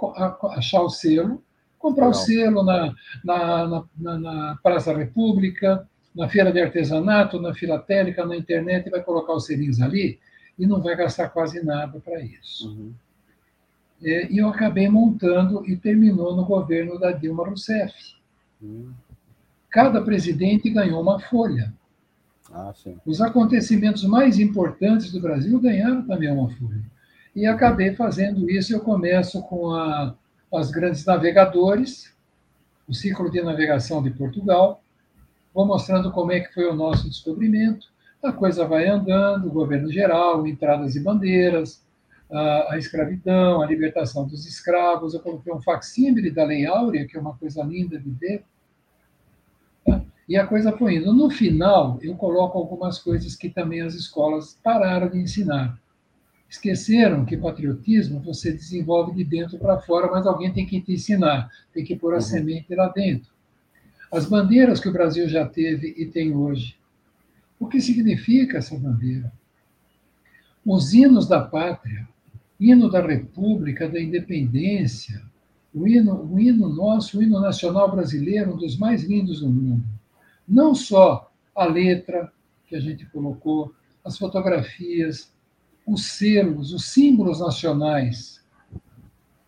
achar 0.56 0.82
o 0.82 0.90
selo, 0.90 1.44
comprar 1.86 2.08
Legal. 2.08 2.22
o 2.22 2.26
selo 2.26 2.64
na, 2.64 2.96
na, 3.24 3.86
na, 3.96 4.18
na, 4.18 4.60
Praça 4.64 4.96
República, 4.96 5.88
na 6.16 6.28
Feira 6.28 6.52
de 6.52 6.60
Artesanato, 6.60 7.40
na 7.40 7.54
Filatélica, 7.54 8.26
na 8.26 8.36
internet, 8.36 8.88
e 8.88 8.90
vai 8.90 9.04
colocar 9.04 9.34
os 9.34 9.46
selinhos 9.46 9.80
ali 9.80 10.20
e 10.58 10.66
não 10.66 10.82
vai 10.82 10.96
gastar 10.96 11.30
quase 11.30 11.64
nada 11.64 12.00
para 12.00 12.22
isso. 12.22 12.70
Uhum. 12.70 12.94
E 14.02 14.40
eu 14.40 14.48
acabei 14.50 14.90
montando 14.90 15.66
e 15.70 15.76
terminou 15.76 16.36
no 16.36 16.46
governo 16.46 17.00
da 17.00 17.12
Dilma 17.12 17.46
Rousseff. 17.46 17.94
Uhum. 18.62 18.92
Cada 19.70 20.02
presidente 20.02 20.70
ganhou 20.70 21.02
uma 21.02 21.20
folha. 21.20 21.72
Ah, 22.52 22.74
Os 23.06 23.22
acontecimentos 23.22 24.04
mais 24.04 24.40
importantes 24.40 25.12
do 25.12 25.20
Brasil 25.20 25.60
ganharam 25.60 26.06
também 26.06 26.32
uma 26.32 26.50
folha. 26.50 26.82
E 27.36 27.46
acabei 27.46 27.94
fazendo 27.94 28.50
isso. 28.50 28.74
Eu 28.74 28.80
começo 28.80 29.42
com 29.44 29.72
a, 29.72 30.16
as 30.58 30.72
grandes 30.72 31.06
navegadores, 31.06 32.14
o 32.88 32.94
ciclo 32.94 33.30
de 33.30 33.42
navegação 33.42 34.02
de 34.02 34.12
Portugal. 34.12 34.82
Vou 35.54 35.66
mostrando 35.66 36.12
como 36.12 36.32
é 36.32 36.40
que 36.40 36.54
foi 36.54 36.68
o 36.68 36.76
nosso 36.76 37.08
descobrimento. 37.08 37.88
A 38.24 38.32
coisa 38.32 38.66
vai 38.66 38.88
andando, 38.88 39.48
o 39.48 39.52
governo 39.52 39.92
geral, 39.92 40.46
entradas 40.46 40.96
e 40.96 41.00
bandeiras, 41.00 41.84
a, 42.32 42.74
a 42.74 42.78
escravidão, 42.78 43.62
a 43.62 43.66
libertação 43.66 44.28
dos 44.28 44.46
escravos. 44.46 45.14
Eu 45.14 45.20
coloquei 45.20 45.54
um 45.54 45.62
facsímile 45.62 46.32
da 46.32 46.44
Lei 46.44 46.66
Áurea, 46.66 47.06
que 47.06 47.16
é 47.16 47.20
uma 47.20 47.36
coisa 47.36 47.64
linda 47.64 48.00
de 48.00 48.10
ver 48.10 48.44
e 50.28 50.38
a 50.38 50.48
coisa 50.48 50.76
foi 50.76 50.96
indo. 50.96 51.14
No 51.14 51.30
final, 51.30 52.00
eu 52.02 52.16
coloco 52.16 52.58
algumas 52.58 52.98
coisas 53.00 53.36
que 53.36 53.50
também 53.50 53.82
as 53.82 53.94
escolas 53.94 54.60
pararam 54.64 55.10
de 55.10 55.20
ensinar. 55.20 55.80
Esqueceram 56.50 57.26
que 57.26 57.36
patriotismo 57.36 58.20
você 58.20 58.52
desenvolve 58.52 59.14
de 59.16 59.24
dentro 59.24 59.58
para 59.58 59.80
fora, 59.80 60.10
mas 60.12 60.26
alguém 60.26 60.54
tem 60.54 60.66
que 60.66 60.80
te 60.82 60.94
ensinar, 60.94 61.50
tem 61.74 61.84
que 61.84 61.96
pôr 61.96 62.14
a 62.14 62.18
uhum. 62.18 62.22
semente 62.22 62.74
lá 62.76 62.88
dentro. 62.90 63.32
As 64.12 64.26
bandeiras 64.26 64.80
que 64.80 64.88
o 64.88 64.94
Brasil 64.94 65.28
já 65.28 65.48
teve 65.48 65.94
e 65.98 66.06
tem 66.06 66.36
hoje. 66.36 66.78
O 67.60 67.68
que 67.68 67.82
significa 67.82 68.60
essa 68.60 68.78
bandeira? 68.78 69.32
Os 70.66 70.94
hinos 70.94 71.28
da 71.28 71.42
pátria, 71.42 72.08
hino 72.60 72.90
da 72.90 73.06
República, 73.06 73.90
da 73.90 74.00
Independência, 74.00 75.22
o 75.74 75.88
hino, 75.88 76.24
o 76.32 76.40
hino 76.40 76.70
nosso, 76.70 77.20
o 77.20 77.24
hino 77.24 77.40
nacional 77.40 77.92
brasileiro, 77.92 78.54
um 78.54 78.58
dos 78.58 78.78
mais 78.78 79.04
lindos 79.04 79.42
do 79.42 79.50
mundo 79.50 79.84
não 80.48 80.76
só 80.76 81.32
a 81.56 81.66
letra 81.66 82.32
que 82.68 82.76
a 82.76 82.80
gente 82.80 83.06
colocou, 83.08 83.74
as 84.04 84.18
fotografias, 84.18 85.34
os 85.86 86.18
selos, 86.18 86.74
os 86.74 86.90
símbolos 86.92 87.40
nacionais. 87.40 88.44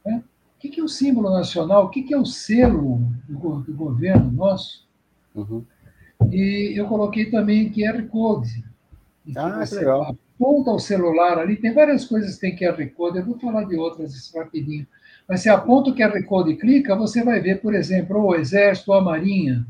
Né? 0.05 0.23
O 0.55 0.59
que 0.59 0.79
é 0.79 0.83
o 0.83 0.87
símbolo 0.87 1.29
nacional? 1.29 1.85
O 1.85 1.89
que 1.89 2.13
é 2.13 2.17
o 2.17 2.25
selo 2.25 3.01
do, 3.27 3.61
do 3.61 3.73
governo 3.73 4.31
nosso? 4.31 4.87
Uhum. 5.33 5.63
E 6.31 6.73
eu 6.75 6.87
coloquei 6.87 7.29
também 7.29 7.71
QR 7.71 8.01
Code. 8.07 8.63
Ah, 9.35 9.63
que 9.67 9.75
legal. 9.75 10.15
Aponta 10.39 10.71
o 10.71 10.79
celular 10.79 11.39
ali, 11.39 11.55
tem 11.55 11.73
várias 11.73 12.05
coisas 12.05 12.35
que 12.35 12.41
tem 12.41 12.55
QR 12.55 12.85
Code, 12.95 13.17
eu 13.17 13.25
vou 13.25 13.39
falar 13.39 13.63
de 13.63 13.75
outras 13.75 14.31
rapidinho. 14.33 14.87
Mas 15.27 15.41
se 15.41 15.49
aponta 15.49 15.89
o 15.89 15.95
QR 15.95 16.23
Code 16.23 16.51
e 16.51 16.57
clica, 16.57 16.95
você 16.95 17.23
vai 17.23 17.41
ver, 17.41 17.59
por 17.61 17.73
exemplo, 17.73 18.19
o 18.23 18.35
Exército, 18.35 18.93
a 18.93 19.01
Marinha, 19.01 19.65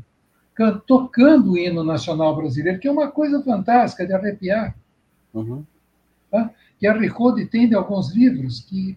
tocando 0.86 1.52
o 1.52 1.58
hino 1.58 1.82
nacional 1.82 2.36
brasileiro, 2.36 2.78
que 2.78 2.86
é 2.86 2.92
uma 2.92 3.10
coisa 3.10 3.42
fantástica 3.42 4.06
de 4.06 4.12
arrepiar. 4.12 4.76
Uhum. 5.32 5.64
Tá? 6.30 6.50
Que 6.78 6.86
a 6.86 6.92
Recode 6.92 7.46
tem 7.46 7.68
de 7.68 7.74
alguns 7.74 8.14
livros 8.14 8.60
que 8.60 8.96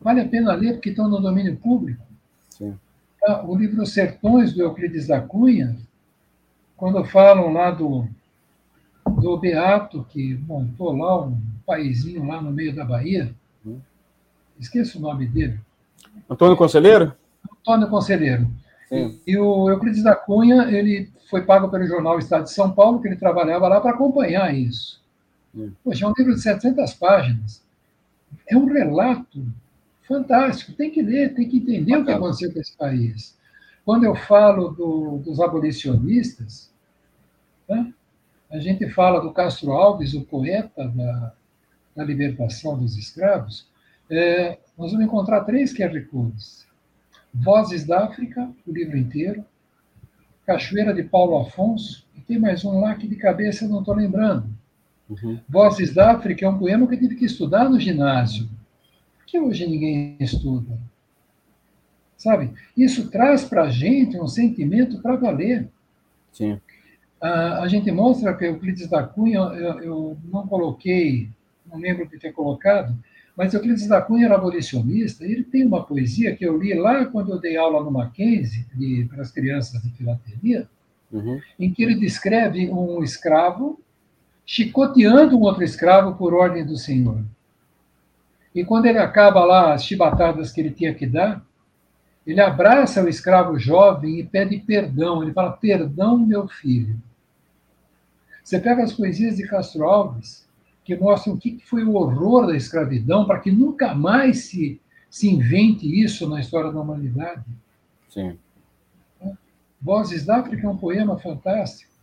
vale 0.00 0.20
a 0.20 0.28
pena 0.28 0.54
ler 0.54 0.74
porque 0.74 0.90
estão 0.90 1.08
no 1.08 1.20
domínio 1.20 1.56
público. 1.56 2.04
Tá? 3.20 3.44
O 3.44 3.56
livro 3.56 3.84
Sertões, 3.84 4.52
do 4.52 4.62
Euclides 4.62 5.08
da 5.08 5.20
Cunha, 5.20 5.76
quando 6.76 7.04
falam 7.04 7.52
lá 7.52 7.70
do, 7.70 8.06
do 9.20 9.36
Beato, 9.36 10.06
que 10.08 10.34
montou 10.46 10.96
lá 10.96 11.24
um 11.24 11.40
paizinho 11.66 12.24
lá 12.24 12.40
no 12.40 12.52
meio 12.52 12.74
da 12.74 12.84
Bahia, 12.84 13.34
uhum. 13.64 13.80
esqueço 14.60 14.98
o 14.98 15.02
nome 15.02 15.26
dele. 15.26 15.58
Antônio 16.30 16.56
Conselheiro? 16.56 17.14
Antônio 17.60 17.88
Conselheiro. 17.88 18.48
Sim. 18.88 19.20
E 19.26 19.36
o 19.36 19.68
Euclides 19.68 20.04
da 20.04 20.14
Cunha, 20.14 20.70
ele 20.70 21.10
foi 21.28 21.42
pago 21.42 21.68
pelo 21.68 21.86
jornal 21.86 22.18
Estado 22.18 22.44
de 22.44 22.52
São 22.52 22.70
Paulo, 22.70 23.00
que 23.00 23.08
ele 23.08 23.16
trabalhava 23.16 23.66
lá 23.66 23.80
para 23.80 23.90
acompanhar 23.90 24.54
isso. 24.54 25.02
Poxa, 25.82 26.04
é 26.04 26.08
um 26.08 26.12
livro 26.16 26.34
de 26.34 26.40
700 26.42 26.94
páginas. 26.94 27.62
É 28.48 28.56
um 28.56 28.66
relato 28.66 29.46
fantástico. 30.06 30.72
Tem 30.72 30.90
que 30.90 31.02
ler, 31.02 31.34
tem 31.34 31.48
que 31.48 31.58
entender 31.58 31.96
o 31.96 32.04
que 32.04 32.10
aconteceu 32.10 32.52
com 32.52 32.60
esse 32.60 32.76
país. 32.76 33.36
Quando 33.84 34.04
eu 34.04 34.14
falo 34.14 34.68
do, 34.70 35.18
dos 35.18 35.40
abolicionistas, 35.40 36.70
Né? 37.68 37.92
A 38.50 38.58
gente 38.58 38.88
fala 38.90 39.20
do 39.20 39.32
Castro 39.32 39.72
Alves, 39.72 40.14
o 40.14 40.24
poeta 40.24 40.86
da, 40.88 41.32
da 41.96 42.04
libertação 42.04 42.78
dos 42.78 42.96
escravos. 42.96 43.68
É, 44.08 44.58
nós 44.78 44.92
vamos 44.92 45.06
encontrar 45.06 45.44
três 45.44 45.72
QR 45.72 46.00
Codes. 46.10 46.66
Vozes 47.34 47.84
da 47.84 48.04
África, 48.04 48.48
o 48.66 48.72
livro 48.72 48.96
inteiro. 48.96 49.44
Cachoeira 50.46 50.94
de 50.94 51.02
Paulo 51.02 51.38
Afonso. 51.38 52.06
E 52.14 52.20
tem 52.20 52.38
mais 52.38 52.64
um 52.64 52.80
lá 52.80 52.94
que 52.94 53.08
de 53.08 53.16
cabeça 53.16 53.64
eu 53.64 53.68
não 53.68 53.80
estou 53.80 53.94
lembrando. 53.94 54.55
Uhum. 55.08 55.38
Vozes 55.48 55.94
da 55.94 56.12
África 56.12 56.44
é 56.44 56.48
um 56.48 56.58
poema 56.58 56.86
que 56.86 56.94
eu 56.94 56.98
tive 56.98 57.14
que 57.14 57.24
estudar 57.24 57.68
no 57.68 57.78
ginásio. 57.78 58.48
Por 59.18 59.26
que 59.26 59.38
hoje 59.38 59.66
ninguém 59.66 60.16
estuda? 60.20 60.78
Sabe? 62.16 62.52
Isso 62.76 63.10
traz 63.10 63.44
para 63.44 63.64
a 63.64 63.70
gente 63.70 64.18
um 64.18 64.26
sentimento 64.26 65.00
para 65.00 65.16
valer. 65.16 65.68
Sim. 66.32 66.60
A, 67.20 67.62
a 67.62 67.68
gente 67.68 67.90
mostra 67.92 68.34
que 68.34 68.44
o 68.44 68.48
Euclides 68.48 68.88
da 68.88 69.02
Cunha, 69.02 69.38
eu, 69.38 69.80
eu, 69.80 70.18
não 70.24 70.46
coloquei, 70.46 71.28
não 71.70 71.78
lembro 71.78 72.06
de 72.08 72.18
ter 72.18 72.32
colocado, 72.32 72.96
mas 73.36 73.52
o 73.52 73.56
Euclides 73.56 73.86
da 73.86 74.00
Cunha 74.00 74.26
era 74.26 74.34
abolicionista, 74.34 75.24
ele 75.24 75.44
tem 75.44 75.64
uma 75.66 75.84
poesia 75.84 76.34
que 76.34 76.44
eu 76.44 76.58
li 76.58 76.74
lá 76.74 77.04
quando 77.06 77.32
eu 77.32 77.38
dei 77.38 77.56
aula 77.56 77.84
no 77.84 77.90
Mackenzie, 77.90 78.66
de, 78.74 79.06
para 79.10 79.22
as 79.22 79.30
crianças 79.30 79.82
de 79.82 79.90
filatelia, 79.90 80.68
uhum. 81.12 81.40
em 81.58 81.72
que 81.72 81.82
ele 81.82 81.94
descreve 81.94 82.68
um 82.70 83.02
escravo 83.02 83.78
chicoteando 84.46 85.36
um 85.36 85.42
outro 85.42 85.64
escravo 85.64 86.14
por 86.14 86.32
ordem 86.32 86.64
do 86.64 86.76
senhor. 86.76 87.22
E 88.54 88.64
quando 88.64 88.86
ele 88.86 88.98
acaba 88.98 89.44
lá 89.44 89.74
as 89.74 89.84
chibatadas 89.84 90.52
que 90.52 90.60
ele 90.60 90.70
tinha 90.70 90.94
que 90.94 91.06
dar, 91.06 91.44
ele 92.26 92.40
abraça 92.40 93.02
o 93.02 93.08
escravo 93.08 93.58
jovem 93.58 94.20
e 94.20 94.24
pede 94.24 94.58
perdão. 94.58 95.22
Ele 95.22 95.32
fala: 95.32 95.52
Perdão, 95.52 96.16
meu 96.16 96.48
filho. 96.48 96.96
Você 98.42 98.58
pega 98.60 98.84
as 98.84 98.92
poesias 98.92 99.36
de 99.36 99.46
Castro 99.46 99.84
Alves, 99.84 100.48
que 100.84 100.96
mostram 100.96 101.34
o 101.34 101.36
que 101.36 101.60
foi 101.64 101.82
o 101.82 101.94
horror 101.94 102.46
da 102.46 102.56
escravidão, 102.56 103.26
para 103.26 103.40
que 103.40 103.50
nunca 103.50 103.94
mais 103.94 104.44
se, 104.44 104.80
se 105.10 105.28
invente 105.28 105.86
isso 106.00 106.28
na 106.28 106.40
história 106.40 106.72
da 106.72 106.80
humanidade. 106.80 107.44
Sim. 108.08 108.38
Vozes 109.82 110.24
da 110.24 110.38
África 110.38 110.66
é 110.66 110.70
um 110.70 110.76
poema 110.76 111.18
fantástico. 111.18 111.95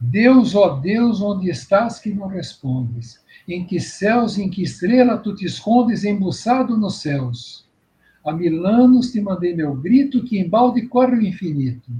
Deus, 0.00 0.54
ó 0.54 0.76
Deus, 0.76 1.20
onde 1.20 1.48
estás 1.48 1.98
que 1.98 2.12
não 2.12 2.26
respondes? 2.26 3.22
Em 3.48 3.64
que 3.64 3.80
céus, 3.80 4.38
em 4.38 4.50
que 4.50 4.62
estrela 4.62 5.18
tu 5.18 5.34
te 5.34 5.44
escondes 5.44 6.04
embuçado 6.04 6.76
nos 6.76 7.00
céus? 7.00 7.66
Há 8.24 8.32
mil 8.32 8.66
anos 8.66 9.12
te 9.12 9.20
mandei 9.20 9.54
meu 9.54 9.74
grito, 9.74 10.24
que 10.24 10.38
embalde 10.38 10.86
corre 10.86 11.16
o 11.16 11.22
infinito. 11.22 11.90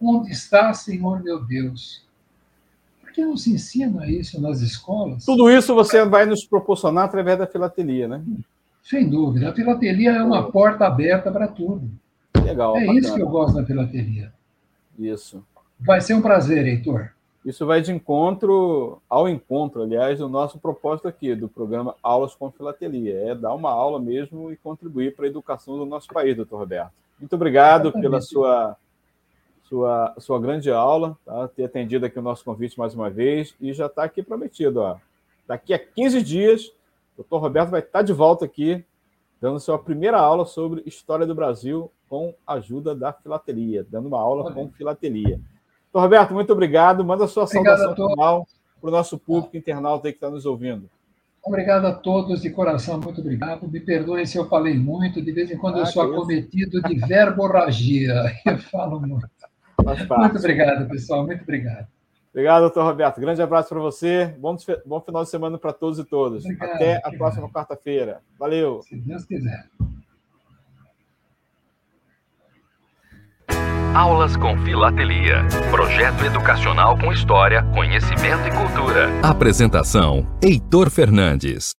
Onde 0.00 0.32
está, 0.32 0.72
Senhor 0.72 1.22
meu 1.22 1.44
Deus? 1.44 2.04
Por 3.00 3.12
que 3.12 3.24
não 3.24 3.36
se 3.36 3.52
ensina 3.52 4.06
isso 4.10 4.40
nas 4.40 4.60
escolas? 4.60 5.24
Tudo 5.24 5.50
isso 5.50 5.74
você 5.74 6.04
vai 6.04 6.26
nos 6.26 6.44
proporcionar 6.44 7.04
através 7.04 7.38
da 7.38 7.46
filatelia, 7.46 8.08
né? 8.08 8.22
Sem 8.82 9.08
dúvida. 9.08 9.50
A 9.50 9.54
filatelia 9.54 10.12
é 10.12 10.22
uma 10.22 10.50
porta 10.50 10.86
aberta 10.86 11.30
para 11.30 11.48
tudo. 11.48 11.90
Legal. 12.42 12.76
É 12.76 12.80
bacana. 12.80 12.98
isso 12.98 13.14
que 13.14 13.22
eu 13.22 13.28
gosto 13.28 13.54
da 13.54 13.64
filatelia. 13.64 14.32
Isso. 14.98 15.42
Vai 15.80 16.00
ser 16.00 16.14
um 16.14 16.22
prazer, 16.22 16.66
Heitor. 16.66 17.13
Isso 17.44 17.66
vai 17.66 17.82
de 17.82 17.92
encontro 17.92 19.02
ao 19.08 19.28
encontro, 19.28 19.82
aliás, 19.82 20.18
do 20.18 20.28
nosso 20.30 20.58
propósito 20.58 21.06
aqui, 21.06 21.34
do 21.34 21.46
programa 21.46 21.94
Aulas 22.02 22.34
com 22.34 22.50
Filatelia. 22.50 23.14
É 23.18 23.34
dar 23.34 23.52
uma 23.52 23.70
aula 23.70 24.00
mesmo 24.00 24.50
e 24.50 24.56
contribuir 24.56 25.14
para 25.14 25.26
a 25.26 25.28
educação 25.28 25.76
do 25.76 25.84
nosso 25.84 26.08
país, 26.08 26.34
doutor 26.34 26.58
Roberto. 26.58 26.92
Muito 27.20 27.34
obrigado 27.34 27.88
Exatamente. 27.88 28.02
pela 28.02 28.20
sua, 28.22 28.76
sua, 29.64 30.14
sua 30.18 30.40
grande 30.40 30.70
aula, 30.70 31.18
tá? 31.22 31.46
ter 31.48 31.64
atendido 31.64 32.06
aqui 32.06 32.18
o 32.18 32.22
nosso 32.22 32.42
convite 32.42 32.78
mais 32.78 32.94
uma 32.94 33.10
vez 33.10 33.54
e 33.60 33.74
já 33.74 33.86
está 33.86 34.04
aqui 34.04 34.22
prometido. 34.22 34.80
Ó. 34.80 34.96
Daqui 35.46 35.74
a 35.74 35.78
15 35.78 36.22
dias, 36.22 36.68
o 37.12 37.18
doutor 37.18 37.38
Roberto 37.38 37.68
vai 37.68 37.80
estar 37.80 38.00
de 38.00 38.14
volta 38.14 38.46
aqui, 38.46 38.82
dando 39.38 39.60
sua 39.60 39.78
primeira 39.78 40.18
aula 40.18 40.46
sobre 40.46 40.82
História 40.86 41.26
do 41.26 41.34
Brasil 41.34 41.90
com 42.08 42.34
a 42.46 42.54
ajuda 42.54 42.94
da 42.94 43.12
filatelia, 43.12 43.86
dando 43.86 44.08
uma 44.08 44.18
aula 44.18 44.50
com 44.50 44.70
filatelia. 44.70 45.38
Roberto, 46.00 46.34
muito 46.34 46.52
obrigado. 46.52 47.04
Manda 47.04 47.24
a 47.24 47.28
sua 47.28 47.44
obrigado 47.44 47.78
saudação 47.78 48.08
final 48.08 48.48
para 48.80 48.88
o 48.88 48.92
nosso 48.92 49.18
público 49.18 49.56
internauta 49.56 50.08
aí 50.08 50.12
que 50.12 50.18
está 50.18 50.30
nos 50.30 50.44
ouvindo. 50.46 50.88
Obrigado 51.44 51.86
a 51.86 51.92
todos 51.92 52.40
de 52.40 52.50
coração, 52.50 52.98
muito 52.98 53.20
obrigado. 53.20 53.68
Me 53.68 53.78
perdoem 53.78 54.24
se 54.24 54.38
eu 54.38 54.48
falei 54.48 54.74
muito, 54.74 55.20
de 55.20 55.30
vez 55.30 55.50
em 55.50 55.58
quando 55.58 55.76
ah, 55.76 55.80
eu 55.80 55.86
sou 55.86 56.02
acometido 56.02 56.78
isso. 56.78 56.88
de 56.88 56.94
verborragia. 57.06 58.14
Eu 58.46 58.58
falo 58.58 58.98
muito. 58.98 59.28
Muito 59.84 60.38
obrigado, 60.38 60.88
pessoal, 60.88 61.26
muito 61.26 61.42
obrigado. 61.42 61.86
Obrigado, 62.30 62.62
doutor 62.62 62.84
Roberto. 62.84 63.20
Grande 63.20 63.42
abraço 63.42 63.68
para 63.68 63.78
você. 63.78 64.34
Bom, 64.38 64.56
bom 64.84 65.00
final 65.00 65.22
de 65.22 65.30
semana 65.30 65.58
para 65.58 65.72
todos 65.72 65.98
e 65.98 66.04
todas. 66.04 66.44
Obrigado, 66.44 66.72
Até 66.72 67.00
a 67.04 67.12
próxima 67.12 67.48
quarta-feira. 67.48 68.22
Valeu. 68.38 68.82
Se 68.82 68.96
Deus 68.96 69.24
quiser. 69.24 69.68
Aulas 73.94 74.36
com 74.36 74.58
Filatelia. 74.64 75.46
Projeto 75.70 76.24
educacional 76.24 76.98
com 76.98 77.12
história, 77.12 77.62
conhecimento 77.72 78.48
e 78.48 78.50
cultura. 78.50 79.08
Apresentação: 79.22 80.26
Heitor 80.42 80.90
Fernandes. 80.90 81.70